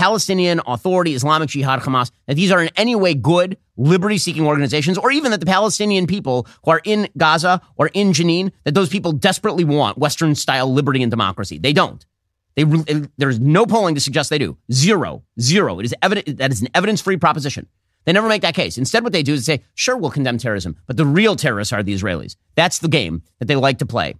Palestinian 0.00 0.62
Authority, 0.66 1.12
Islamic 1.14 1.50
Jihad, 1.50 1.80
Hamas, 1.80 2.10
that 2.26 2.34
these 2.34 2.50
are 2.50 2.62
in 2.62 2.70
any 2.74 2.96
way 2.96 3.12
good, 3.12 3.58
liberty 3.76 4.16
seeking 4.16 4.46
organizations, 4.46 4.96
or 4.96 5.10
even 5.10 5.30
that 5.30 5.40
the 5.40 5.46
Palestinian 5.46 6.06
people 6.06 6.46
who 6.64 6.70
are 6.70 6.80
in 6.84 7.06
Gaza 7.18 7.60
or 7.76 7.88
in 7.88 8.12
Jenin, 8.12 8.50
that 8.64 8.72
those 8.72 8.88
people 8.88 9.12
desperately 9.12 9.62
want 9.62 9.98
Western 9.98 10.34
style 10.34 10.72
liberty 10.72 11.02
and 11.02 11.10
democracy. 11.10 11.58
They 11.58 11.74
don't. 11.74 12.02
They, 12.56 12.64
there's 13.18 13.40
no 13.40 13.66
polling 13.66 13.94
to 13.94 14.00
suggest 14.00 14.30
they 14.30 14.38
do. 14.38 14.56
Zero. 14.72 15.22
Zero. 15.38 15.78
It 15.80 15.84
is 15.84 15.94
evident, 16.00 16.38
that 16.38 16.50
is 16.50 16.62
an 16.62 16.68
evidence 16.74 17.02
free 17.02 17.18
proposition. 17.18 17.66
They 18.06 18.14
never 18.14 18.26
make 18.26 18.40
that 18.40 18.54
case. 18.54 18.78
Instead, 18.78 19.04
what 19.04 19.12
they 19.12 19.22
do 19.22 19.34
is 19.34 19.44
say, 19.44 19.62
sure, 19.74 19.98
we'll 19.98 20.10
condemn 20.10 20.38
terrorism, 20.38 20.78
but 20.86 20.96
the 20.96 21.04
real 21.04 21.36
terrorists 21.36 21.74
are 21.74 21.82
the 21.82 21.92
Israelis. 21.92 22.36
That's 22.54 22.78
the 22.78 22.88
game 22.88 23.22
that 23.38 23.48
they 23.48 23.56
like 23.56 23.76
to 23.80 23.86
play. 23.86 24.14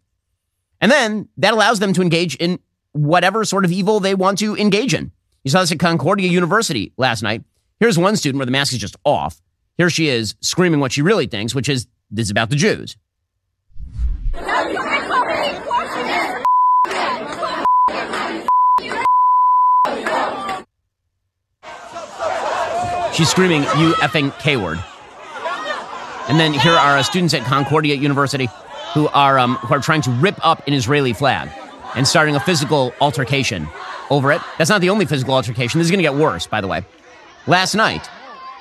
And 0.78 0.92
then 0.92 1.30
that 1.38 1.54
allows 1.54 1.78
them 1.78 1.94
to 1.94 2.02
engage 2.02 2.36
in 2.36 2.58
whatever 2.92 3.46
sort 3.46 3.64
of 3.64 3.72
evil 3.72 3.98
they 3.98 4.14
want 4.14 4.40
to 4.40 4.54
engage 4.58 4.92
in. 4.92 5.12
You 5.42 5.50
saw 5.50 5.60
this 5.60 5.72
at 5.72 5.78
Concordia 5.78 6.28
University 6.28 6.92
last 6.98 7.22
night. 7.22 7.42
Here's 7.78 7.98
one 7.98 8.14
student 8.16 8.38
where 8.38 8.46
the 8.46 8.52
mask 8.52 8.74
is 8.74 8.78
just 8.78 8.96
off. 9.04 9.40
Here 9.78 9.88
she 9.88 10.08
is 10.08 10.34
screaming 10.42 10.80
what 10.80 10.92
she 10.92 11.00
really 11.00 11.26
thinks, 11.26 11.54
which 11.54 11.68
is 11.68 11.86
this 12.10 12.26
is 12.26 12.30
about 12.30 12.50
the 12.50 12.56
Jews. 12.56 12.96
She's 23.14 23.30
screaming, 23.30 23.62
you 23.62 23.94
effing 23.94 24.38
K 24.38 24.58
word. 24.58 24.82
And 26.28 26.38
then 26.38 26.52
here 26.52 26.72
are 26.72 26.98
uh, 26.98 27.02
students 27.02 27.32
at 27.32 27.44
Concordia 27.44 27.94
University 27.94 28.48
who 28.92 29.08
are, 29.08 29.38
um, 29.38 29.56
who 29.56 29.74
are 29.74 29.80
trying 29.80 30.02
to 30.02 30.10
rip 30.10 30.38
up 30.46 30.66
an 30.66 30.74
Israeli 30.74 31.14
flag 31.14 31.50
and 31.96 32.06
starting 32.06 32.36
a 32.36 32.40
physical 32.40 32.92
altercation 33.00 33.66
over 34.10 34.32
it. 34.32 34.42
That's 34.58 34.70
not 34.70 34.80
the 34.80 34.90
only 34.90 35.06
physical 35.06 35.34
altercation. 35.34 35.78
This 35.78 35.86
is 35.86 35.90
going 35.90 35.98
to 35.98 36.08
get 36.08 36.14
worse, 36.14 36.46
by 36.46 36.60
the 36.60 36.68
way. 36.68 36.84
Last 37.46 37.74
night, 37.74 38.08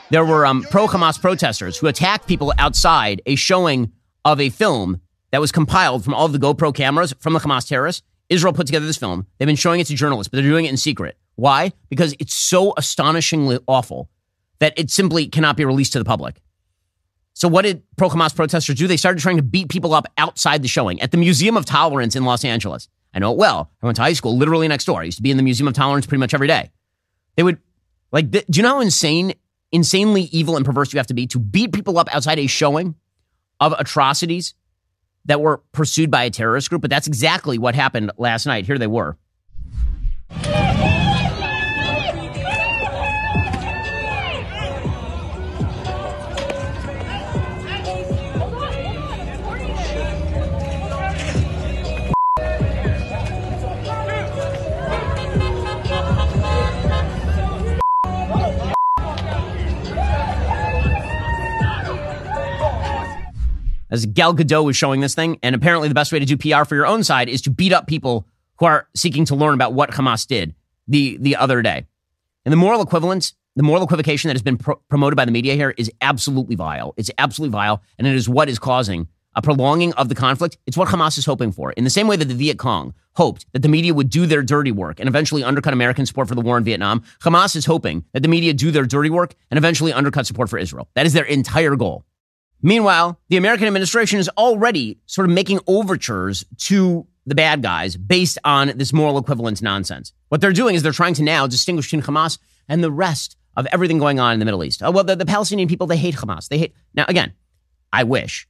there 0.10 0.26
were 0.26 0.46
um, 0.46 0.64
pro 0.64 0.88
Hamas 0.88 1.20
protesters 1.20 1.78
who 1.78 1.88
attacked 1.88 2.28
people 2.28 2.54
outside 2.58 3.22
a 3.26 3.36
showing 3.36 3.92
of 4.26 4.40
a 4.40 4.50
film 4.50 5.02
that 5.32 5.42
was 5.42 5.52
compiled 5.52 6.04
from 6.04 6.14
all 6.14 6.26
of 6.26 6.34
the 6.34 6.40
GoPro 6.40 6.74
cameras 6.74 7.14
from 7.20 7.34
the 7.34 7.40
Hamas 7.40 7.68
terrorists. 7.68 8.04
Israel 8.30 8.54
put 8.54 8.68
together 8.68 8.86
this 8.86 8.98
film. 8.98 9.26
They've 9.38 9.48
been 9.48 9.56
showing 9.56 9.80
it 9.80 9.88
to 9.88 9.96
journalists, 9.96 10.30
but 10.30 10.38
they're 10.38 10.50
doing 10.50 10.66
it 10.66 10.70
in 10.70 10.78
secret. 10.78 11.18
Why? 11.36 11.74
Because 11.90 12.16
it's 12.20 12.34
so 12.34 12.74
astonishingly 12.78 13.60
awful 13.68 14.10
that 14.60 14.74
it 14.78 14.92
simply 14.92 15.28
cannot 15.28 15.58
be 15.58 15.66
released 15.66 15.94
to 15.94 16.00
the 16.00 16.06
public. 16.06 16.42
So, 17.34 17.48
what 17.48 17.62
did 17.62 17.84
pro 17.96 18.10
Hamas 18.10 18.36
protesters 18.36 18.76
do? 18.76 18.88
They 18.88 18.98
started 18.98 19.22
trying 19.22 19.38
to 19.38 19.44
beat 19.44 19.70
people 19.70 19.94
up 19.94 20.08
outside 20.18 20.62
the 20.62 20.68
showing 20.68 21.02
at 21.02 21.12
the 21.12 21.18
Museum 21.18 21.56
of 21.56 21.66
Tolerance 21.66 22.16
in 22.16 22.26
Los 22.26 22.44
Angeles. 22.44 22.90
I 23.14 23.20
know 23.20 23.32
it 23.32 23.38
well. 23.38 23.72
I 23.82 23.86
went 23.86 23.96
to 23.96 24.02
high 24.02 24.14
school 24.14 24.38
literally 24.38 24.68
next 24.68 24.86
door. 24.86 25.02
I 25.02 25.06
used 25.06 25.18
to 25.18 25.24
be 25.24 25.32
in 25.32 25.38
the 25.38 25.44
Museum 25.44 25.68
of 25.68 25.74
Tolerance 25.74 26.06
pretty 26.06 26.20
much 26.20 26.34
every 26.34 26.48
day. 26.48 26.72
They 27.36 27.44
would, 27.44 27.58
like, 28.12 28.30
do 28.30 28.42
you 28.54 28.62
know 28.62 28.76
how 28.76 28.80
insane, 28.82 29.34
insanely 29.72 30.24
evil 30.24 30.58
and 30.58 30.66
perverse 30.66 30.94
you 30.94 30.98
have 30.98 31.08
to 31.08 31.14
be 31.14 31.28
to 31.28 31.40
beat 31.40 31.74
people 31.74 31.98
up 31.98 32.14
outside 32.14 32.40
a 32.40 32.48
showing 32.48 32.96
of 33.60 33.74
atrocities 33.78 34.54
that 35.26 35.42
were 35.42 35.62
pursued 35.72 36.12
by 36.12 36.24
a 36.24 36.30
terrorist 36.30 36.70
group? 36.70 36.82
But 36.82 36.90
that's 36.90 37.08
exactly 37.08 37.58
what 37.58 37.76
happened 37.76 38.12
last 38.18 38.46
night. 38.46 38.66
Here 38.66 38.78
they 38.78 38.88
were. 38.88 39.18
As 63.90 64.06
Gal 64.06 64.34
Gadot 64.36 64.66
was 64.66 64.78
showing 64.78 65.02
this 65.02 65.16
thing. 65.16 65.40
And 65.44 65.56
apparently, 65.56 65.88
the 65.88 65.94
best 65.94 66.12
way 66.12 66.20
to 66.20 66.26
do 66.26 66.38
PR 66.38 66.64
for 66.64 66.76
your 66.76 66.88
own 66.88 67.04
side 67.04 67.30
is 67.30 67.42
to 67.44 67.50
beat 67.50 67.74
up 67.74 67.88
people 67.88 68.28
who 68.58 68.66
are 68.66 68.88
seeking 68.96 69.26
to 69.26 69.36
learn 69.36 69.54
about 69.54 69.74
what 69.74 69.92
Hamas 69.92 70.28
did 70.28 70.54
the, 70.88 71.18
the 71.18 71.36
other 71.36 71.62
day. 71.62 71.86
And 72.46 72.52
the 72.52 72.58
moral 72.58 72.82
equivalence, 72.82 73.34
the 73.56 73.64
moral 73.64 73.84
equivocation 73.84 74.30
that 74.30 74.36
has 74.36 74.42
been 74.42 74.58
pro- 74.58 74.76
promoted 74.90 75.18
by 75.18 75.26
the 75.26 75.32
media 75.32 75.56
here 75.56 75.74
is 75.78 75.92
absolutely 76.02 76.56
vile. 76.56 76.94
It's 76.98 77.12
absolutely 77.18 77.54
vile. 77.54 77.82
And 77.98 78.08
it 78.08 78.16
is 78.16 78.28
what 78.28 78.50
is 78.50 78.60
causing 78.60 79.08
a 79.36 79.42
prolonging 79.42 79.94
of 79.94 80.10
the 80.10 80.16
conflict. 80.16 80.58
It's 80.66 80.76
what 80.76 80.90
Hamas 80.90 81.18
is 81.18 81.26
hoping 81.26 81.52
for. 81.52 81.72
In 81.74 81.84
the 81.84 81.90
same 81.90 82.08
way 82.08 82.16
that 82.16 82.26
the 82.26 82.34
Viet 82.34 82.58
Cong 82.58 82.94
hoped 83.16 83.46
that 83.54 83.62
the 83.62 83.70
media 83.70 83.94
would 83.94 84.10
do 84.10 84.26
their 84.26 84.42
dirty 84.42 84.72
work 84.72 85.00
and 85.00 85.08
eventually 85.08 85.44
undercut 85.44 85.74
American 85.74 86.06
support 86.06 86.28
for 86.28 86.36
the 86.36 86.42
war 86.42 86.58
in 86.58 86.64
Vietnam, 86.64 87.04
Hamas 87.22 87.56
is 87.56 87.66
hoping 87.66 88.04
that 88.14 88.22
the 88.22 88.28
media 88.28 88.54
do 88.54 88.72
their 88.72 88.86
dirty 88.86 89.10
work 89.10 89.36
and 89.52 89.58
eventually 89.58 89.94
undercut 89.94 90.26
support 90.26 90.50
for 90.50 90.58
Israel. 90.58 90.90
That 90.96 91.06
is 91.06 91.14
their 91.14 91.26
entire 91.26 91.76
goal. 91.76 92.06
Meanwhile, 92.62 93.20
the 93.30 93.38
American 93.38 93.68
administration 93.68 94.20
is 94.20 94.30
already 94.38 95.00
sort 95.06 95.30
of 95.30 95.34
making 95.34 95.60
overtures 95.68 96.46
to 96.58 97.08
the 97.26 97.36
bad 97.36 97.62
guys 97.62 97.96
based 97.96 98.38
on 98.44 98.74
this 98.76 98.92
moral 98.92 99.18
equivalence 99.18 99.62
nonsense. 99.62 100.14
What 100.30 100.42
they're 100.42 100.52
doing 100.52 100.76
is 100.76 100.84
they're 100.84 100.92
trying 100.92 101.14
to 101.16 101.24
now 101.24 101.48
distinguish 101.48 101.88
between 101.88 102.02
Hamas 102.02 102.38
and 102.68 102.84
the 102.84 102.92
rest 102.92 103.38
of 103.56 103.68
everything 103.68 104.00
going 104.00 104.20
on 104.20 104.34
in 104.34 104.40
the 104.40 104.46
Middle 104.46 104.64
East. 104.64 104.84
Oh, 104.84 104.92
well, 104.92 105.04
the, 105.04 105.16
the 105.16 105.26
Palestinian 105.26 105.70
people, 105.70 105.88
they 105.88 105.98
hate 105.98 106.16
Hamas. 106.16 106.48
They 106.48 106.58
hate. 106.58 106.74
Now, 106.94 107.06
again, 107.08 107.34
I 107.94 108.04
wish, 108.04 108.48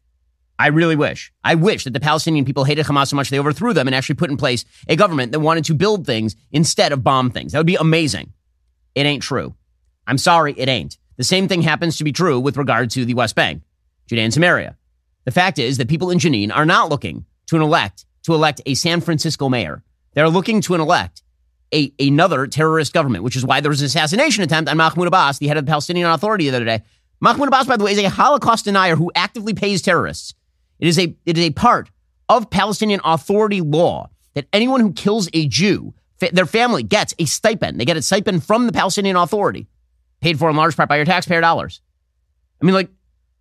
I 0.57 0.67
really 0.67 0.95
wish, 0.95 1.31
I 1.43 1.55
wish 1.55 1.83
that 1.85 1.93
the 1.93 1.99
Palestinian 1.99 2.45
people 2.45 2.63
hated 2.63 2.85
Hamas 2.85 3.07
so 3.07 3.15
much 3.15 3.29
they 3.29 3.39
overthrew 3.39 3.73
them 3.73 3.87
and 3.87 3.95
actually 3.95 4.15
put 4.15 4.29
in 4.29 4.37
place 4.37 4.65
a 4.87 4.95
government 4.95 5.31
that 5.31 5.39
wanted 5.39 5.65
to 5.65 5.73
build 5.73 6.05
things 6.05 6.35
instead 6.51 6.91
of 6.91 7.03
bomb 7.03 7.31
things. 7.31 7.51
That 7.51 7.59
would 7.59 7.67
be 7.67 7.75
amazing. 7.75 8.33
It 8.95 9.05
ain't 9.05 9.23
true. 9.23 9.55
I'm 10.05 10.17
sorry, 10.17 10.53
it 10.57 10.67
ain't. 10.67 10.97
The 11.17 11.23
same 11.23 11.47
thing 11.47 11.61
happens 11.61 11.97
to 11.97 12.03
be 12.03 12.11
true 12.11 12.39
with 12.39 12.57
regard 12.57 12.91
to 12.91 13.05
the 13.05 13.13
West 13.13 13.35
Bank. 13.35 13.61
Judea 14.09 14.25
and 14.25 14.33
Samaria. 14.33 14.75
The 15.25 15.31
fact 15.31 15.59
is 15.59 15.77
that 15.77 15.87
people 15.87 16.09
in 16.09 16.17
Jenin 16.17 16.51
are 16.53 16.65
not 16.65 16.89
looking 16.89 17.25
to 17.47 17.55
an 17.55 17.61
elect 17.61 18.05
to 18.23 18.33
elect 18.33 18.61
a 18.65 18.73
San 18.73 19.01
Francisco 19.01 19.47
mayor. 19.47 19.83
They're 20.13 20.29
looking 20.29 20.61
to 20.61 20.75
an 20.75 20.81
elect 20.81 21.23
a, 21.73 21.93
another 21.99 22.47
terrorist 22.47 22.93
government, 22.93 23.23
which 23.23 23.35
is 23.35 23.45
why 23.45 23.61
there 23.61 23.69
was 23.69 23.81
an 23.81 23.85
assassination 23.85 24.43
attempt 24.43 24.69
on 24.69 24.77
Mahmoud 24.77 25.07
Abbas, 25.07 25.37
the 25.37 25.47
head 25.47 25.57
of 25.57 25.65
the 25.65 25.69
Palestinian 25.69 26.09
Authority 26.09 26.49
the 26.49 26.55
other 26.55 26.65
day. 26.65 26.81
Mahmoud 27.21 27.47
Abbas, 27.47 27.67
by 27.67 27.77
the 27.77 27.83
way, 27.83 27.91
is 27.91 27.99
a 27.99 28.09
Holocaust 28.09 28.65
denier 28.65 28.95
who 28.95 29.11
actively 29.13 29.53
pays 29.53 29.81
terrorists. 29.81 30.33
It 30.79 30.87
is 30.87 30.97
a 30.97 31.15
it 31.25 31.37
is 31.37 31.45
a 31.45 31.51
part 31.51 31.91
of 32.27 32.49
Palestinian 32.49 33.01
Authority 33.03 33.61
law 33.61 34.09
that 34.33 34.47
anyone 34.53 34.81
who 34.81 34.93
kills 34.93 35.29
a 35.33 35.47
Jew, 35.47 35.93
fa- 36.19 36.29
their 36.31 36.45
family 36.45 36.83
gets 36.83 37.13
a 37.19 37.25
stipend. 37.25 37.79
They 37.79 37.85
get 37.85 37.97
a 37.97 38.01
stipend 38.01 38.43
from 38.43 38.65
the 38.65 38.73
Palestinian 38.73 39.15
Authority, 39.15 39.67
paid 40.21 40.39
for 40.39 40.49
in 40.49 40.55
large 40.55 40.75
part 40.75 40.89
by 40.89 40.95
your 40.95 41.05
taxpayer 41.05 41.41
dollars. 41.41 41.81
I 42.61 42.65
mean, 42.65 42.73
like 42.73 42.89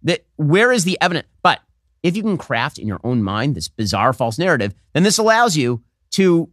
that 0.02 0.24
where 0.36 0.72
is 0.72 0.84
the 0.84 0.98
evidence? 1.00 1.26
But 1.42 1.60
if 2.02 2.16
you 2.16 2.22
can 2.22 2.38
craft 2.38 2.78
in 2.78 2.86
your 2.86 3.00
own 3.04 3.22
mind 3.22 3.54
this 3.54 3.68
bizarre 3.68 4.12
false 4.12 4.38
narrative, 4.38 4.74
then 4.92 5.02
this 5.02 5.18
allows 5.18 5.56
you 5.56 5.82
to 6.10 6.48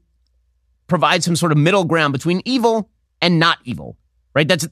provide 0.88 1.24
some 1.24 1.36
sort 1.36 1.52
of 1.52 1.58
middle 1.58 1.86
ground 1.86 2.14
between 2.14 2.42
evil 2.46 2.90
and 3.22 3.40
not 3.40 3.60
evil, 3.64 3.98
right? 4.34 4.48
That's 4.48 4.68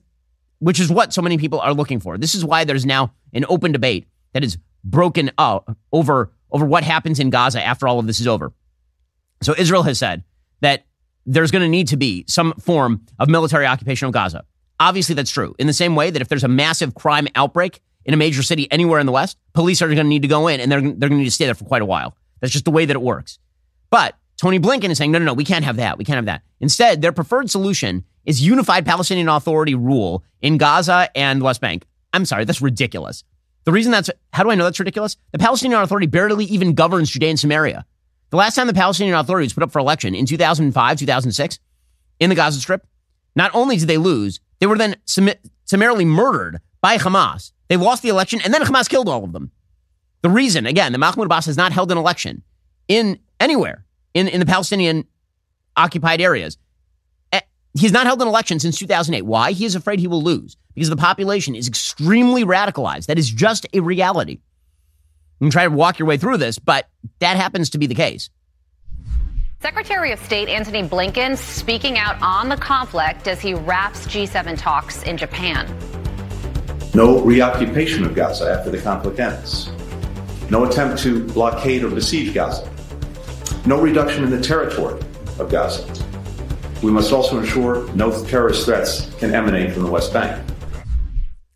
which 0.60 0.80
is 0.80 0.90
what 0.90 1.12
so 1.12 1.22
many 1.22 1.38
people 1.38 1.60
are 1.60 1.74
looking 1.74 2.00
for. 2.00 2.18
This 2.18 2.36
is 2.36 2.46
why 2.46 2.64
there's 2.64 2.86
now 2.86 3.14
an 3.34 3.46
open 3.50 3.74
debate 3.74 4.08
that 4.32 4.44
is 4.44 4.58
broken 4.84 5.32
up 5.38 5.76
over 5.92 6.32
over 6.52 6.66
what 6.66 6.84
happens 6.84 7.20
in 7.20 7.30
Gaza 7.30 7.64
after 7.64 7.88
all 7.88 8.00
of 8.00 8.08
this 8.08 8.20
is 8.20 8.28
over. 8.28 8.54
So 9.42 9.56
Israel 9.58 9.84
has 9.84 9.98
said 9.98 10.24
that 10.62 10.86
there's 11.26 11.52
going 11.52 11.64
to 11.64 11.70
need 11.70 11.88
to 11.90 11.98
be 11.98 12.26
some 12.28 12.54
form 12.54 13.06
of 13.20 13.28
military 13.28 13.66
occupation 13.66 14.08
of 14.08 14.14
Gaza. 14.14 14.46
Obviously, 14.80 15.16
that's 15.16 15.32
true. 15.32 15.56
In 15.58 15.68
the 15.68 15.74
same 15.74 15.96
way 15.96 16.12
that 16.12 16.22
if 16.22 16.30
there's 16.30 16.44
a 16.44 16.50
massive 16.50 16.94
crime 16.94 17.28
outbreak 17.36 17.82
in 18.06 18.14
a 18.14 18.18
major 18.18 18.44
city 18.44 18.72
anywhere 18.72 19.00
in 19.00 19.06
the 19.06 19.12
West, 19.12 19.38
police 19.54 19.82
are 19.82 19.88
going 19.88 19.98
to 19.98 20.04
need 20.04 20.22
to 20.22 20.28
go 20.28 20.48
in 20.48 20.60
and 20.60 20.72
they're, 20.72 20.82
they're 20.82 21.10
going 21.10 21.12
to 21.12 21.18
need 21.18 21.26
to 21.26 21.32
stay 21.32 21.46
there 21.46 21.56
for 21.56 21.66
quite 21.66 21.82
a 21.82 21.86
while. 21.86 22.16
That's 22.42 22.54
just 22.54 22.66
the 22.66 22.72
way 22.72 22.86
that 22.86 22.96
it 22.96 23.02
works. 23.02 23.40
But 23.90 24.16
Tony 24.38 24.60
Blinken 24.60 24.90
is 24.90 24.98
saying, 24.98 25.12
no, 25.12 25.20
no, 25.20 25.26
no, 25.26 25.34
we 25.34 25.46
can't 25.46 25.64
have 25.64 25.78
that. 25.78 25.98
We 25.98 26.04
can't 26.04 26.18
have 26.18 26.26
that. 26.26 26.42
Instead, 26.60 27.02
their 27.02 27.12
preferred 27.12 27.50
solution 27.50 28.04
is 28.26 28.46
unified 28.46 28.86
Palestinian 28.86 29.30
Authority 29.30 29.76
rule 29.76 30.24
in 30.42 30.58
Gaza 30.58 31.10
and 31.16 31.42
West 31.42 31.62
Bank. 31.62 31.86
I'm 32.12 32.26
sorry, 32.26 32.46
that's 32.46 32.62
ridiculous. 32.62 33.24
The 33.66 33.72
reason 33.72 33.92
that's, 33.92 34.10
how 34.34 34.44
do 34.44 34.52
I 34.52 34.56
know 34.56 34.66
that's 34.66 34.80
ridiculous? 34.80 35.16
The 35.32 35.40
Palestinian 35.40 35.82
Authority 35.82 36.08
barely 36.08 36.46
even 36.46 36.74
governs 36.74 37.10
Judea 37.10 37.30
and 37.30 37.40
Samaria. 37.40 37.86
The 38.30 38.38
last 38.38 38.56
time 38.56 38.68
the 38.68 38.74
Palestinian 38.74 39.16
Authority 39.16 39.46
was 39.46 39.54
put 39.54 39.64
up 39.64 39.72
for 39.72 39.80
election 39.80 40.16
in 40.16 40.26
2005, 40.26 40.98
2006, 40.98 41.60
in 42.20 42.30
the 42.30 42.36
Gaza 42.36 42.60
Strip, 42.60 42.86
not 43.36 43.52
only 43.54 43.78
did 43.78 43.88
they 43.88 43.98
lose, 43.98 44.40
they 44.60 44.68
were 44.68 44.78
then 44.78 44.96
summarily 45.06 46.06
murdered 46.06 46.60
by 46.82 46.98
Hamas 46.98 47.52
they 47.74 47.78
lost 47.84 48.04
the 48.04 48.10
election, 48.10 48.40
and 48.44 48.54
then 48.54 48.62
Hamas 48.62 48.88
killed 48.88 49.10
all 49.10 49.24
of 49.24 49.34
them. 49.34 49.50
The 50.22 50.30
reason, 50.30 50.68
again, 50.68 50.92
that 50.92 51.00
Mahmoud 51.00 51.26
Abbas 51.26 51.48
has 51.48 51.58
not 51.58 51.72
held 51.72 51.92
an 51.92 51.98
election 51.98 52.44
in 52.88 53.18
anywhere 53.40 53.84
in, 54.14 54.28
in 54.28 54.40
the 54.40 54.46
Palestinian 54.46 55.08
occupied 55.76 56.22
areas. 56.22 56.60
Eh, 57.32 57.42
he's 57.74 57.92
not 57.92 58.06
held 58.06 58.22
an 58.22 58.28
election 58.28 58.60
since 58.60 58.78
2008. 58.78 59.24
Why? 59.24 59.54
He 59.54 59.66
is 59.66 59.74
afraid 59.74 60.00
he 60.00 60.08
will 60.08 60.22
lose 60.22 60.56
because 60.76 60.92
the 60.92 60.96
population 60.96 61.56
is 61.56 61.68
extremely 61.68 62.44
radicalized. 62.44 63.08
That 63.08 63.18
is 63.18 63.28
just 63.28 63.66
a 63.74 63.80
reality. 63.80 64.34
You 65.40 65.46
can 65.46 65.50
try 65.50 65.64
to 65.64 65.72
walk 65.72 65.98
your 65.98 66.08
way 66.08 66.18
through 66.18 66.38
this, 66.38 66.60
but 66.60 66.88
that 67.20 67.38
happens 67.38 67.72
to 67.72 67.80
be 67.80 67.88
the 67.88 67.96
case. 67.96 68.30
Secretary 69.62 70.12
of 70.12 70.20
State 70.20 70.48
Antony 70.48 70.84
Blinken 70.84 71.38
speaking 71.38 71.98
out 71.98 72.22
on 72.22 72.50
the 72.50 72.58
conflict 72.58 73.28
as 73.28 73.42
he 73.42 73.56
wraps 73.56 74.06
G7 74.06 74.60
talks 74.60 75.02
in 75.02 75.18
Japan. 75.18 75.66
No 76.96 77.22
reoccupation 77.22 78.04
of 78.06 78.14
Gaza 78.14 78.52
after 78.52 78.70
the 78.70 78.80
conflict 78.80 79.20
ends. 79.20 79.72
No 80.52 80.66
attempt 80.66 81.02
to 81.02 81.26
blockade 81.30 81.84
or 81.84 81.90
besiege 81.90 82.36
Gaza. 82.36 82.70
No 83.66 83.82
reduction 83.82 84.24
in 84.24 84.30
the 84.30 84.40
territory 84.40 85.02
of 85.40 85.50
Gaza. 85.50 85.92
We 86.84 86.92
must 86.92 87.12
also 87.12 87.40
ensure 87.40 87.92
no 87.94 88.12
terrorist 88.26 88.66
threats 88.66 89.10
can 89.16 89.34
emanate 89.34 89.74
from 89.74 89.84
the 89.84 89.90
West 89.90 90.14
Bank. 90.14 90.40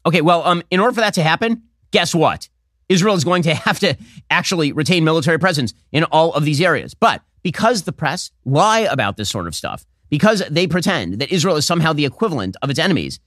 Okay, 0.07 0.21
well, 0.21 0.43
um, 0.43 0.63
in 0.71 0.79
order 0.79 0.95
for 0.95 1.01
that 1.01 1.13
to 1.15 1.23
happen, 1.23 1.63
guess 1.91 2.15
what? 2.15 2.49
Israel 2.89 3.13
is 3.13 3.23
going 3.23 3.43
to 3.43 3.53
have 3.67 3.79
to 3.81 3.95
actually 4.31 4.71
retain 4.71 5.03
military 5.03 5.37
presence 5.37 5.73
in 5.91 6.03
all 6.05 6.33
of 6.33 6.45
these 6.45 6.61
areas. 6.61 6.95
But 6.95 7.21
because 7.43 7.83
the 7.83 7.91
press 7.91 8.31
lie 8.43 8.79
about 8.79 9.17
this 9.17 9.29
sort 9.29 9.45
of 9.45 9.53
stuff, 9.53 9.85
because 10.09 10.41
they 10.49 10.65
pretend 10.65 11.19
that 11.19 11.31
Israel 11.31 11.57
is 11.57 11.65
somehow 11.65 11.93
the 11.93 12.05
equivalent 12.05 12.55
of 12.63 12.71
its 12.71 12.79
enemies, 12.79 13.19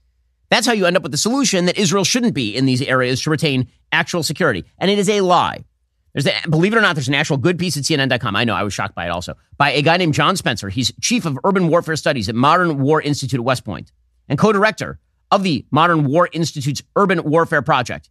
that's 0.50 0.66
how 0.66 0.72
you 0.72 0.86
end 0.86 0.96
up 0.96 1.02
with 1.02 1.12
the 1.12 1.18
solution 1.18 1.66
that 1.66 1.78
Israel 1.78 2.04
shouldn't 2.04 2.34
be 2.34 2.54
in 2.54 2.66
these 2.66 2.82
areas 2.82 3.22
to 3.22 3.30
retain 3.30 3.68
actual 3.92 4.22
security. 4.22 4.64
And 4.78 4.90
it 4.90 4.98
is 4.98 5.08
a 5.08 5.20
lie. 5.20 5.64
There's 6.12 6.26
a, 6.26 6.34
believe 6.48 6.74
it 6.74 6.76
or 6.76 6.80
not, 6.80 6.96
there's 6.96 7.08
an 7.08 7.14
actual 7.14 7.36
good 7.36 7.58
piece 7.58 7.76
at 7.76 7.84
CNN.com. 7.84 8.34
I 8.34 8.44
know 8.44 8.54
I 8.54 8.64
was 8.64 8.74
shocked 8.74 8.96
by 8.96 9.06
it 9.06 9.10
also 9.10 9.34
by 9.56 9.70
a 9.70 9.82
guy 9.82 9.96
named 9.96 10.14
John 10.14 10.36
Spencer. 10.36 10.68
He's 10.68 10.92
chief 11.00 11.24
of 11.24 11.38
urban 11.44 11.68
warfare 11.68 11.96
studies 11.96 12.28
at 12.28 12.34
Modern 12.34 12.80
War 12.80 13.00
Institute 13.00 13.38
at 13.38 13.44
West 13.44 13.64
Point 13.64 13.92
and 14.28 14.38
co-director 14.38 14.98
of 15.30 15.44
the 15.44 15.64
Modern 15.70 16.04
War 16.04 16.28
Institute's 16.32 16.82
Urban 16.96 17.22
Warfare 17.22 17.62
Project. 17.62 18.10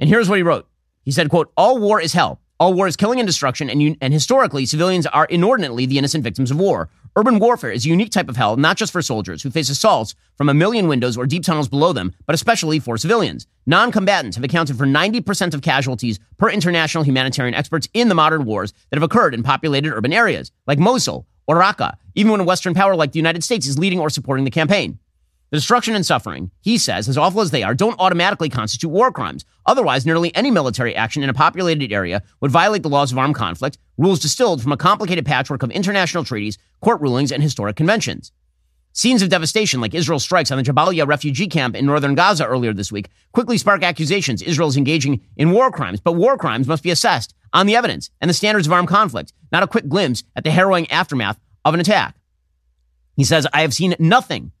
And 0.00 0.08
here's 0.08 0.28
what 0.28 0.36
he 0.36 0.42
wrote. 0.42 0.66
He 1.02 1.10
said, 1.10 1.28
quote, 1.28 1.52
all 1.56 1.78
war 1.78 2.00
is 2.00 2.14
hell. 2.14 2.40
All 2.58 2.72
war 2.72 2.86
is 2.86 2.96
killing 2.96 3.20
and 3.20 3.26
destruction, 3.26 3.68
and, 3.68 3.98
and 4.00 4.14
historically, 4.14 4.64
civilians 4.64 5.04
are 5.06 5.26
inordinately 5.26 5.84
the 5.84 5.98
innocent 5.98 6.24
victims 6.24 6.50
of 6.50 6.58
war. 6.58 6.88
Urban 7.18 7.38
warfare 7.38 7.70
is 7.70 7.86
a 7.86 7.88
unique 7.88 8.10
type 8.10 8.28
of 8.28 8.36
hell, 8.36 8.58
not 8.58 8.76
just 8.76 8.92
for 8.92 9.00
soldiers 9.00 9.42
who 9.42 9.50
face 9.50 9.70
assaults 9.70 10.14
from 10.36 10.50
a 10.50 10.54
million 10.54 10.86
windows 10.86 11.16
or 11.16 11.24
deep 11.24 11.42
tunnels 11.42 11.66
below 11.66 11.90
them, 11.94 12.14
but 12.26 12.34
especially 12.34 12.78
for 12.78 12.98
civilians. 12.98 13.46
Non 13.64 13.90
combatants 13.90 14.36
have 14.36 14.44
accounted 14.44 14.76
for 14.76 14.84
90% 14.84 15.54
of 15.54 15.62
casualties 15.62 16.18
per 16.36 16.50
international 16.50 17.04
humanitarian 17.04 17.54
experts 17.54 17.88
in 17.94 18.10
the 18.10 18.14
modern 18.14 18.44
wars 18.44 18.74
that 18.90 18.98
have 18.98 19.02
occurred 19.02 19.32
in 19.32 19.42
populated 19.42 19.94
urban 19.94 20.12
areas, 20.12 20.52
like 20.66 20.78
Mosul 20.78 21.26
or 21.46 21.56
Raqqa, 21.56 21.96
even 22.14 22.32
when 22.32 22.42
a 22.42 22.44
Western 22.44 22.74
power 22.74 22.94
like 22.94 23.12
the 23.12 23.18
United 23.18 23.42
States 23.42 23.66
is 23.66 23.78
leading 23.78 23.98
or 23.98 24.10
supporting 24.10 24.44
the 24.44 24.50
campaign. 24.50 24.98
The 25.50 25.58
destruction 25.58 25.94
and 25.94 26.04
suffering, 26.04 26.50
he 26.60 26.76
says, 26.76 27.08
as 27.08 27.16
awful 27.16 27.40
as 27.40 27.52
they 27.52 27.62
are, 27.62 27.74
don't 27.74 28.00
automatically 28.00 28.48
constitute 28.48 28.90
war 28.90 29.12
crimes. 29.12 29.44
Otherwise, 29.64 30.04
nearly 30.04 30.34
any 30.34 30.50
military 30.50 30.96
action 30.96 31.22
in 31.22 31.30
a 31.30 31.34
populated 31.34 31.92
area 31.92 32.22
would 32.40 32.50
violate 32.50 32.82
the 32.82 32.88
laws 32.88 33.12
of 33.12 33.18
armed 33.18 33.36
conflict, 33.36 33.78
rules 33.96 34.18
distilled 34.18 34.60
from 34.60 34.72
a 34.72 34.76
complicated 34.76 35.24
patchwork 35.24 35.62
of 35.62 35.70
international 35.70 36.24
treaties, 36.24 36.58
court 36.80 37.00
rulings, 37.00 37.30
and 37.30 37.44
historic 37.44 37.76
conventions. 37.76 38.32
Scenes 38.92 39.22
of 39.22 39.28
devastation 39.28 39.80
like 39.80 39.94
Israel's 39.94 40.24
strikes 40.24 40.50
on 40.50 40.56
the 40.56 40.64
Jabalia 40.64 41.06
refugee 41.06 41.46
camp 41.46 41.76
in 41.76 41.86
northern 41.86 42.14
Gaza 42.14 42.46
earlier 42.46 42.72
this 42.72 42.90
week 42.90 43.08
quickly 43.32 43.58
spark 43.58 43.82
accusations 43.82 44.40
Israel 44.40 44.68
is 44.68 44.76
engaging 44.76 45.20
in 45.36 45.52
war 45.52 45.70
crimes, 45.70 46.00
but 46.00 46.14
war 46.14 46.38
crimes 46.38 46.66
must 46.66 46.82
be 46.82 46.90
assessed 46.90 47.34
on 47.52 47.66
the 47.66 47.76
evidence 47.76 48.10
and 48.20 48.28
the 48.28 48.34
standards 48.34 48.66
of 48.66 48.72
armed 48.72 48.88
conflict, 48.88 49.32
not 49.52 49.62
a 49.62 49.66
quick 49.68 49.86
glimpse 49.88 50.24
at 50.34 50.44
the 50.44 50.50
harrowing 50.50 50.90
aftermath 50.90 51.38
of 51.64 51.74
an 51.74 51.80
attack. 51.80 52.16
He 53.16 53.24
says, 53.24 53.46
I 53.52 53.60
have 53.60 53.74
seen 53.74 53.94
nothing 53.98 54.52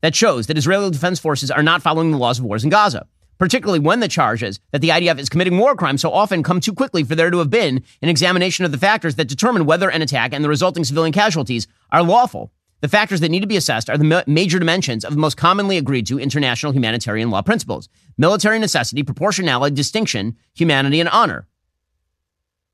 that 0.00 0.14
shows 0.14 0.46
that 0.46 0.58
Israeli 0.58 0.90
defense 0.90 1.18
forces 1.18 1.50
are 1.50 1.62
not 1.62 1.82
following 1.82 2.10
the 2.10 2.18
laws 2.18 2.38
of 2.38 2.44
wars 2.44 2.64
in 2.64 2.70
Gaza, 2.70 3.06
particularly 3.38 3.78
when 3.78 4.00
the 4.00 4.08
charges 4.08 4.60
that 4.72 4.80
the 4.80 4.90
IDF 4.90 5.18
is 5.18 5.28
committing 5.28 5.58
war 5.58 5.74
crimes 5.74 6.02
so 6.02 6.12
often 6.12 6.42
come 6.42 6.60
too 6.60 6.72
quickly 6.72 7.04
for 7.04 7.14
there 7.14 7.30
to 7.30 7.38
have 7.38 7.50
been 7.50 7.82
an 8.02 8.08
examination 8.08 8.64
of 8.64 8.72
the 8.72 8.78
factors 8.78 9.14
that 9.16 9.28
determine 9.28 9.64
whether 9.64 9.88
an 9.88 10.02
attack 10.02 10.32
and 10.32 10.44
the 10.44 10.48
resulting 10.48 10.84
civilian 10.84 11.12
casualties 11.12 11.66
are 11.90 12.02
lawful. 12.02 12.52
The 12.80 12.88
factors 12.88 13.20
that 13.20 13.30
need 13.30 13.40
to 13.40 13.48
be 13.48 13.56
assessed 13.56 13.90
are 13.90 13.98
the 13.98 14.24
major 14.28 14.60
dimensions 14.60 15.04
of 15.04 15.12
the 15.12 15.18
most 15.18 15.36
commonly 15.36 15.78
agreed 15.78 16.06
to 16.06 16.20
international 16.20 16.72
humanitarian 16.72 17.30
law 17.30 17.42
principles 17.42 17.88
military 18.16 18.58
necessity, 18.58 19.02
proportionality, 19.02 19.74
distinction, 19.74 20.36
humanity, 20.54 21.00
and 21.00 21.08
honor. 21.08 21.46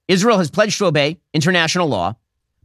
Israel 0.08 0.38
has 0.38 0.50
pledged 0.50 0.78
to 0.78 0.86
obey 0.86 1.20
international 1.32 1.88
law 1.88 2.14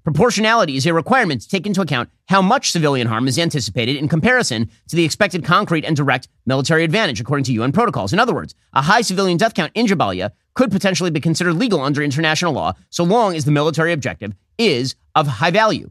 Proportionality 0.04 0.78
is 0.78 0.86
a 0.86 0.94
requirement 0.94 1.42
to 1.42 1.50
take 1.50 1.68
into 1.68 1.82
account 1.82 2.10
how 2.28 2.42
much 2.42 2.72
civilian 2.72 3.08
harm 3.08 3.28
is 3.28 3.38
anticipated 3.38 3.98
in 3.98 4.08
comparison 4.08 4.70
to 4.88 4.96
the 4.96 5.04
expected 5.04 5.44
concrete 5.44 5.84
and 5.84 5.96
direct 5.96 6.30
military 6.46 6.84
advantage, 6.84 7.20
according 7.20 7.44
to 7.44 7.54
UN 7.54 7.72
protocols. 7.72 8.14
In 8.14 8.20
other 8.20 8.34
words, 8.34 8.56
a 8.74 8.82
high 8.82 9.02
civilian 9.02 9.38
death 9.38 9.54
count 9.54 9.72
in 9.76 9.88
Jabalia 9.88 10.32
could 10.54 10.72
potentially 10.72 11.12
be 11.12 11.20
considered 11.20 11.54
legal 11.54 11.82
under 11.82 12.02
international 12.02 12.54
law 12.54 12.74
so 12.90 13.04
long 13.04 13.36
as 13.36 13.46
the 13.46 13.52
military 13.52 13.92
objective 13.92 14.34
is 14.58 14.96
of 15.16 15.28
high 15.28 15.52
value. 15.52 15.90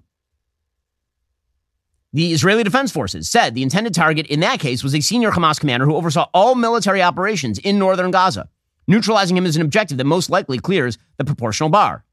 The 2.15 2.33
Israeli 2.33 2.65
Defense 2.65 2.91
Forces 2.91 3.29
said 3.29 3.55
the 3.55 3.63
intended 3.63 3.93
target 3.93 4.27
in 4.29 4.41
that 4.41 4.61
case 4.61 4.83
was 4.83 4.95
a 4.95 5.01
senior 5.01 5.31
Hamas 5.31 5.61
commander 5.61 5.85
who 5.85 5.95
oversaw 5.95 6.31
all 6.33 6.55
military 6.55 7.03
operations 7.03 7.59
in 7.59 7.79
northern 7.79 8.11
Gaza. 8.11 8.49
Neutralizing 8.87 9.37
him 9.37 9.45
is 9.45 9.57
an 9.57 9.63
objective 9.63 9.99
that 9.99 10.05
most 10.05 10.31
likely 10.31 10.59
clears 10.59 10.97
the 11.19 11.25
proportional 11.25 11.69
bar. 11.69 12.05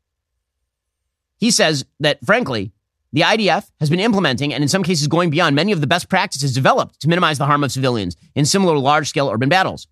He 1.46 1.52
says 1.52 1.86
that, 2.00 2.26
frankly, 2.26 2.72
the 3.14 3.22
IDF 3.22 3.70
has 3.80 3.92
been 3.92 4.00
implementing 4.00 4.52
and 4.52 4.64
in 4.64 4.68
some 4.68 4.82
cases 4.82 5.08
going 5.08 5.30
beyond 5.30 5.56
many 5.56 5.72
of 5.72 5.80
the 5.80 5.86
best 5.86 6.10
practices 6.10 6.56
developed 6.56 7.00
to 7.02 7.08
minimize 7.08 7.38
the 7.38 7.46
harm 7.46 7.64
of 7.64 7.72
civilians 7.72 8.18
in 8.34 8.46
similar 8.46 8.76
large 8.80 9.10
scale 9.10 9.30
urban 9.30 9.48
battles. 9.48 9.88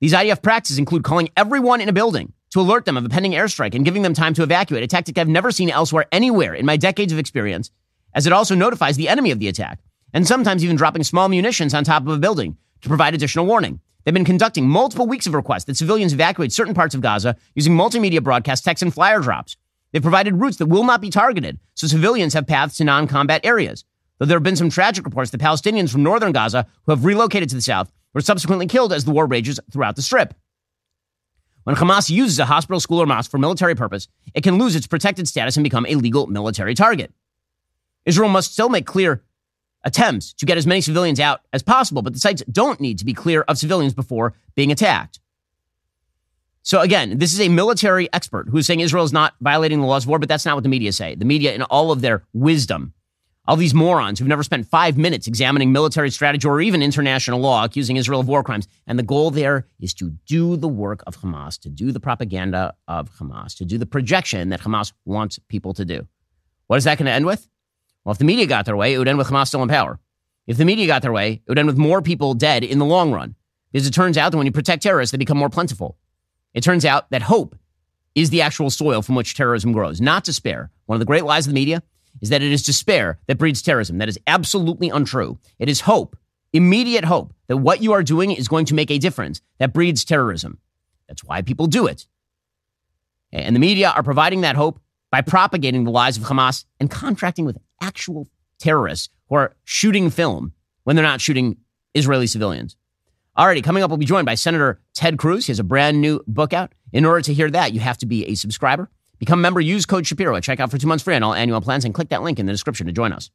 These 0.00 0.12
IDF 0.12 0.40
practices 0.40 0.78
include 0.78 1.02
calling 1.02 1.30
everyone 1.36 1.80
in 1.80 1.88
a 1.88 1.92
building 1.92 2.32
to 2.50 2.60
alert 2.60 2.84
them 2.84 2.96
of 2.96 3.04
a 3.04 3.08
pending 3.08 3.32
airstrike 3.32 3.74
and 3.74 3.84
giving 3.84 4.02
them 4.02 4.14
time 4.14 4.34
to 4.34 4.44
evacuate, 4.44 4.84
a 4.84 4.86
tactic 4.86 5.18
I've 5.18 5.26
never 5.26 5.50
seen 5.50 5.68
elsewhere 5.68 6.06
anywhere 6.12 6.54
in 6.54 6.64
my 6.64 6.76
decades 6.76 7.12
of 7.12 7.18
experience, 7.18 7.72
as 8.14 8.24
it 8.24 8.32
also 8.32 8.54
notifies 8.54 8.96
the 8.96 9.08
enemy 9.08 9.32
of 9.32 9.40
the 9.40 9.48
attack, 9.48 9.80
and 10.12 10.24
sometimes 10.24 10.62
even 10.62 10.76
dropping 10.76 11.02
small 11.02 11.28
munitions 11.28 11.74
on 11.74 11.82
top 11.82 12.02
of 12.02 12.12
a 12.12 12.18
building 12.18 12.56
to 12.82 12.88
provide 12.88 13.14
additional 13.14 13.46
warning. 13.46 13.80
They've 14.04 14.14
been 14.14 14.24
conducting 14.24 14.68
multiple 14.68 15.08
weeks 15.08 15.26
of 15.26 15.34
requests 15.34 15.64
that 15.64 15.76
civilians 15.76 16.12
evacuate 16.12 16.52
certain 16.52 16.72
parts 16.72 16.94
of 16.94 17.00
Gaza 17.00 17.34
using 17.56 17.76
multimedia 17.76 18.22
broadcast 18.22 18.64
text 18.64 18.80
and 18.80 18.94
flyer 18.94 19.18
drops. 19.18 19.56
They've 19.94 20.02
provided 20.02 20.40
routes 20.40 20.56
that 20.56 20.66
will 20.66 20.82
not 20.82 21.00
be 21.00 21.08
targeted, 21.08 21.60
so 21.74 21.86
civilians 21.86 22.34
have 22.34 22.48
paths 22.48 22.78
to 22.78 22.84
non 22.84 23.06
combat 23.06 23.46
areas. 23.46 23.84
Though 24.18 24.26
there 24.26 24.36
have 24.36 24.42
been 24.42 24.56
some 24.56 24.68
tragic 24.68 25.04
reports 25.04 25.30
that 25.30 25.40
Palestinians 25.40 25.90
from 25.90 26.02
northern 26.02 26.32
Gaza 26.32 26.66
who 26.84 26.90
have 26.90 27.04
relocated 27.04 27.48
to 27.50 27.54
the 27.54 27.62
south 27.62 27.92
were 28.12 28.20
subsequently 28.20 28.66
killed 28.66 28.92
as 28.92 29.04
the 29.04 29.12
war 29.12 29.26
rages 29.26 29.60
throughout 29.70 29.94
the 29.94 30.02
strip. 30.02 30.34
When 31.62 31.76
Hamas 31.76 32.10
uses 32.10 32.40
a 32.40 32.44
hospital, 32.44 32.80
school, 32.80 32.98
or 32.98 33.06
mosque 33.06 33.30
for 33.30 33.38
military 33.38 33.76
purpose, 33.76 34.08
it 34.34 34.42
can 34.42 34.58
lose 34.58 34.74
its 34.74 34.88
protected 34.88 35.28
status 35.28 35.56
and 35.56 35.62
become 35.62 35.86
a 35.86 35.94
legal 35.94 36.26
military 36.26 36.74
target. 36.74 37.12
Israel 38.04 38.28
must 38.28 38.52
still 38.52 38.68
make 38.68 38.86
clear 38.86 39.22
attempts 39.84 40.32
to 40.34 40.46
get 40.46 40.58
as 40.58 40.66
many 40.66 40.80
civilians 40.80 41.20
out 41.20 41.42
as 41.52 41.62
possible, 41.62 42.02
but 42.02 42.14
the 42.14 42.18
sites 42.18 42.42
don't 42.50 42.80
need 42.80 42.98
to 42.98 43.04
be 43.04 43.14
clear 43.14 43.42
of 43.42 43.58
civilians 43.58 43.94
before 43.94 44.34
being 44.56 44.72
attacked. 44.72 45.20
So 46.64 46.80
again, 46.80 47.18
this 47.18 47.34
is 47.34 47.42
a 47.42 47.50
military 47.50 48.10
expert 48.14 48.48
who 48.48 48.56
is 48.56 48.66
saying 48.66 48.80
Israel 48.80 49.04
is 49.04 49.12
not 49.12 49.34
violating 49.42 49.82
the 49.82 49.86
laws 49.86 50.04
of 50.04 50.08
war, 50.08 50.18
but 50.18 50.30
that's 50.30 50.46
not 50.46 50.54
what 50.54 50.62
the 50.62 50.70
media 50.70 50.92
say. 50.92 51.14
The 51.14 51.26
media, 51.26 51.52
in 51.52 51.60
all 51.62 51.92
of 51.92 52.00
their 52.00 52.24
wisdom, 52.32 52.94
all 53.46 53.56
these 53.56 53.74
morons 53.74 54.18
who've 54.18 54.28
never 54.28 54.42
spent 54.42 54.66
five 54.66 54.96
minutes 54.96 55.26
examining 55.26 55.72
military 55.72 56.10
strategy 56.10 56.48
or 56.48 56.62
even 56.62 56.82
international 56.82 57.38
law, 57.38 57.64
accusing 57.64 57.98
Israel 57.98 58.20
of 58.20 58.28
war 58.28 58.42
crimes. 58.42 58.66
And 58.86 58.98
the 58.98 59.02
goal 59.02 59.30
there 59.30 59.66
is 59.78 59.92
to 59.94 60.12
do 60.24 60.56
the 60.56 60.66
work 60.66 61.02
of 61.06 61.18
Hamas, 61.18 61.60
to 61.60 61.68
do 61.68 61.92
the 61.92 62.00
propaganda 62.00 62.74
of 62.88 63.10
Hamas, 63.10 63.54
to 63.58 63.66
do 63.66 63.76
the 63.76 63.84
projection 63.84 64.48
that 64.48 64.62
Hamas 64.62 64.94
wants 65.04 65.38
people 65.48 65.74
to 65.74 65.84
do. 65.84 66.08
What 66.68 66.78
is 66.78 66.84
that 66.84 66.96
going 66.96 67.04
to 67.04 67.12
end 67.12 67.26
with? 67.26 67.46
Well, 68.06 68.12
if 68.12 68.18
the 68.18 68.24
media 68.24 68.46
got 68.46 68.64
their 68.64 68.76
way, 68.76 68.94
it 68.94 68.98
would 68.98 69.08
end 69.08 69.18
with 69.18 69.28
Hamas 69.28 69.48
still 69.48 69.62
in 69.62 69.68
power. 69.68 70.00
If 70.46 70.56
the 70.56 70.64
media 70.64 70.86
got 70.86 71.02
their 71.02 71.12
way, 71.12 71.32
it 71.32 71.44
would 71.46 71.58
end 71.58 71.68
with 71.68 71.76
more 71.76 72.00
people 72.00 72.32
dead 72.32 72.64
in 72.64 72.78
the 72.78 72.86
long 72.86 73.12
run. 73.12 73.34
Because 73.70 73.86
it 73.86 73.92
turns 73.92 74.16
out 74.16 74.32
that 74.32 74.38
when 74.38 74.46
you 74.46 74.52
protect 74.52 74.82
terrorists, 74.82 75.12
they 75.12 75.18
become 75.18 75.36
more 75.36 75.50
plentiful. 75.50 75.98
It 76.54 76.62
turns 76.62 76.84
out 76.84 77.10
that 77.10 77.22
hope 77.22 77.56
is 78.14 78.30
the 78.30 78.42
actual 78.42 78.70
soil 78.70 79.02
from 79.02 79.16
which 79.16 79.34
terrorism 79.34 79.72
grows, 79.72 80.00
not 80.00 80.24
despair. 80.24 80.70
One 80.86 80.96
of 80.96 81.00
the 81.00 81.06
great 81.06 81.24
lies 81.24 81.46
of 81.46 81.50
the 81.52 81.60
media 81.60 81.82
is 82.20 82.28
that 82.28 82.42
it 82.42 82.52
is 82.52 82.62
despair 82.62 83.18
that 83.26 83.38
breeds 83.38 83.60
terrorism. 83.60 83.98
That 83.98 84.08
is 84.08 84.18
absolutely 84.26 84.88
untrue. 84.88 85.38
It 85.58 85.68
is 85.68 85.82
hope, 85.82 86.16
immediate 86.52 87.04
hope, 87.04 87.34
that 87.48 87.56
what 87.56 87.82
you 87.82 87.92
are 87.92 88.02
doing 88.02 88.30
is 88.30 88.48
going 88.48 88.66
to 88.66 88.74
make 88.74 88.90
a 88.90 88.98
difference 88.98 89.42
that 89.58 89.72
breeds 89.72 90.04
terrorism. 90.04 90.58
That's 91.08 91.24
why 91.24 91.42
people 91.42 91.66
do 91.66 91.86
it. 91.86 92.06
And 93.32 93.54
the 93.54 93.60
media 93.60 93.90
are 93.90 94.02
providing 94.04 94.42
that 94.42 94.54
hope 94.54 94.80
by 95.10 95.20
propagating 95.20 95.84
the 95.84 95.90
lies 95.90 96.16
of 96.16 96.24
Hamas 96.24 96.64
and 96.78 96.90
contracting 96.90 97.44
with 97.44 97.58
actual 97.80 98.28
terrorists 98.58 99.08
who 99.28 99.34
are 99.34 99.56
shooting 99.64 100.08
film 100.08 100.52
when 100.84 100.94
they're 100.94 101.04
not 101.04 101.20
shooting 101.20 101.56
Israeli 101.94 102.28
civilians. 102.28 102.76
Alrighty, 103.36 103.64
coming 103.64 103.82
up, 103.82 103.90
we'll 103.90 103.96
be 103.96 104.04
joined 104.04 104.26
by 104.26 104.36
Senator 104.36 104.80
Ted 104.94 105.18
Cruz. 105.18 105.46
He 105.46 105.50
has 105.50 105.58
a 105.58 105.64
brand 105.64 106.00
new 106.00 106.22
book 106.28 106.52
out. 106.52 106.72
In 106.92 107.04
order 107.04 107.20
to 107.22 107.34
hear 107.34 107.50
that, 107.50 107.72
you 107.72 107.80
have 107.80 107.98
to 107.98 108.06
be 108.06 108.24
a 108.26 108.36
subscriber. 108.36 108.88
Become 109.18 109.40
a 109.40 109.42
member, 109.42 109.60
use 109.60 109.84
code 109.84 110.06
Shapiro 110.06 110.36
at 110.36 110.44
checkout 110.44 110.70
for 110.70 110.78
two 110.78 110.86
months 110.86 111.02
free 111.02 111.16
on 111.16 111.24
all 111.24 111.34
annual 111.34 111.60
plans, 111.60 111.84
and 111.84 111.92
click 111.92 112.10
that 112.10 112.22
link 112.22 112.38
in 112.38 112.46
the 112.46 112.52
description 112.52 112.86
to 112.86 112.92
join 112.92 113.12
us. 113.12 113.30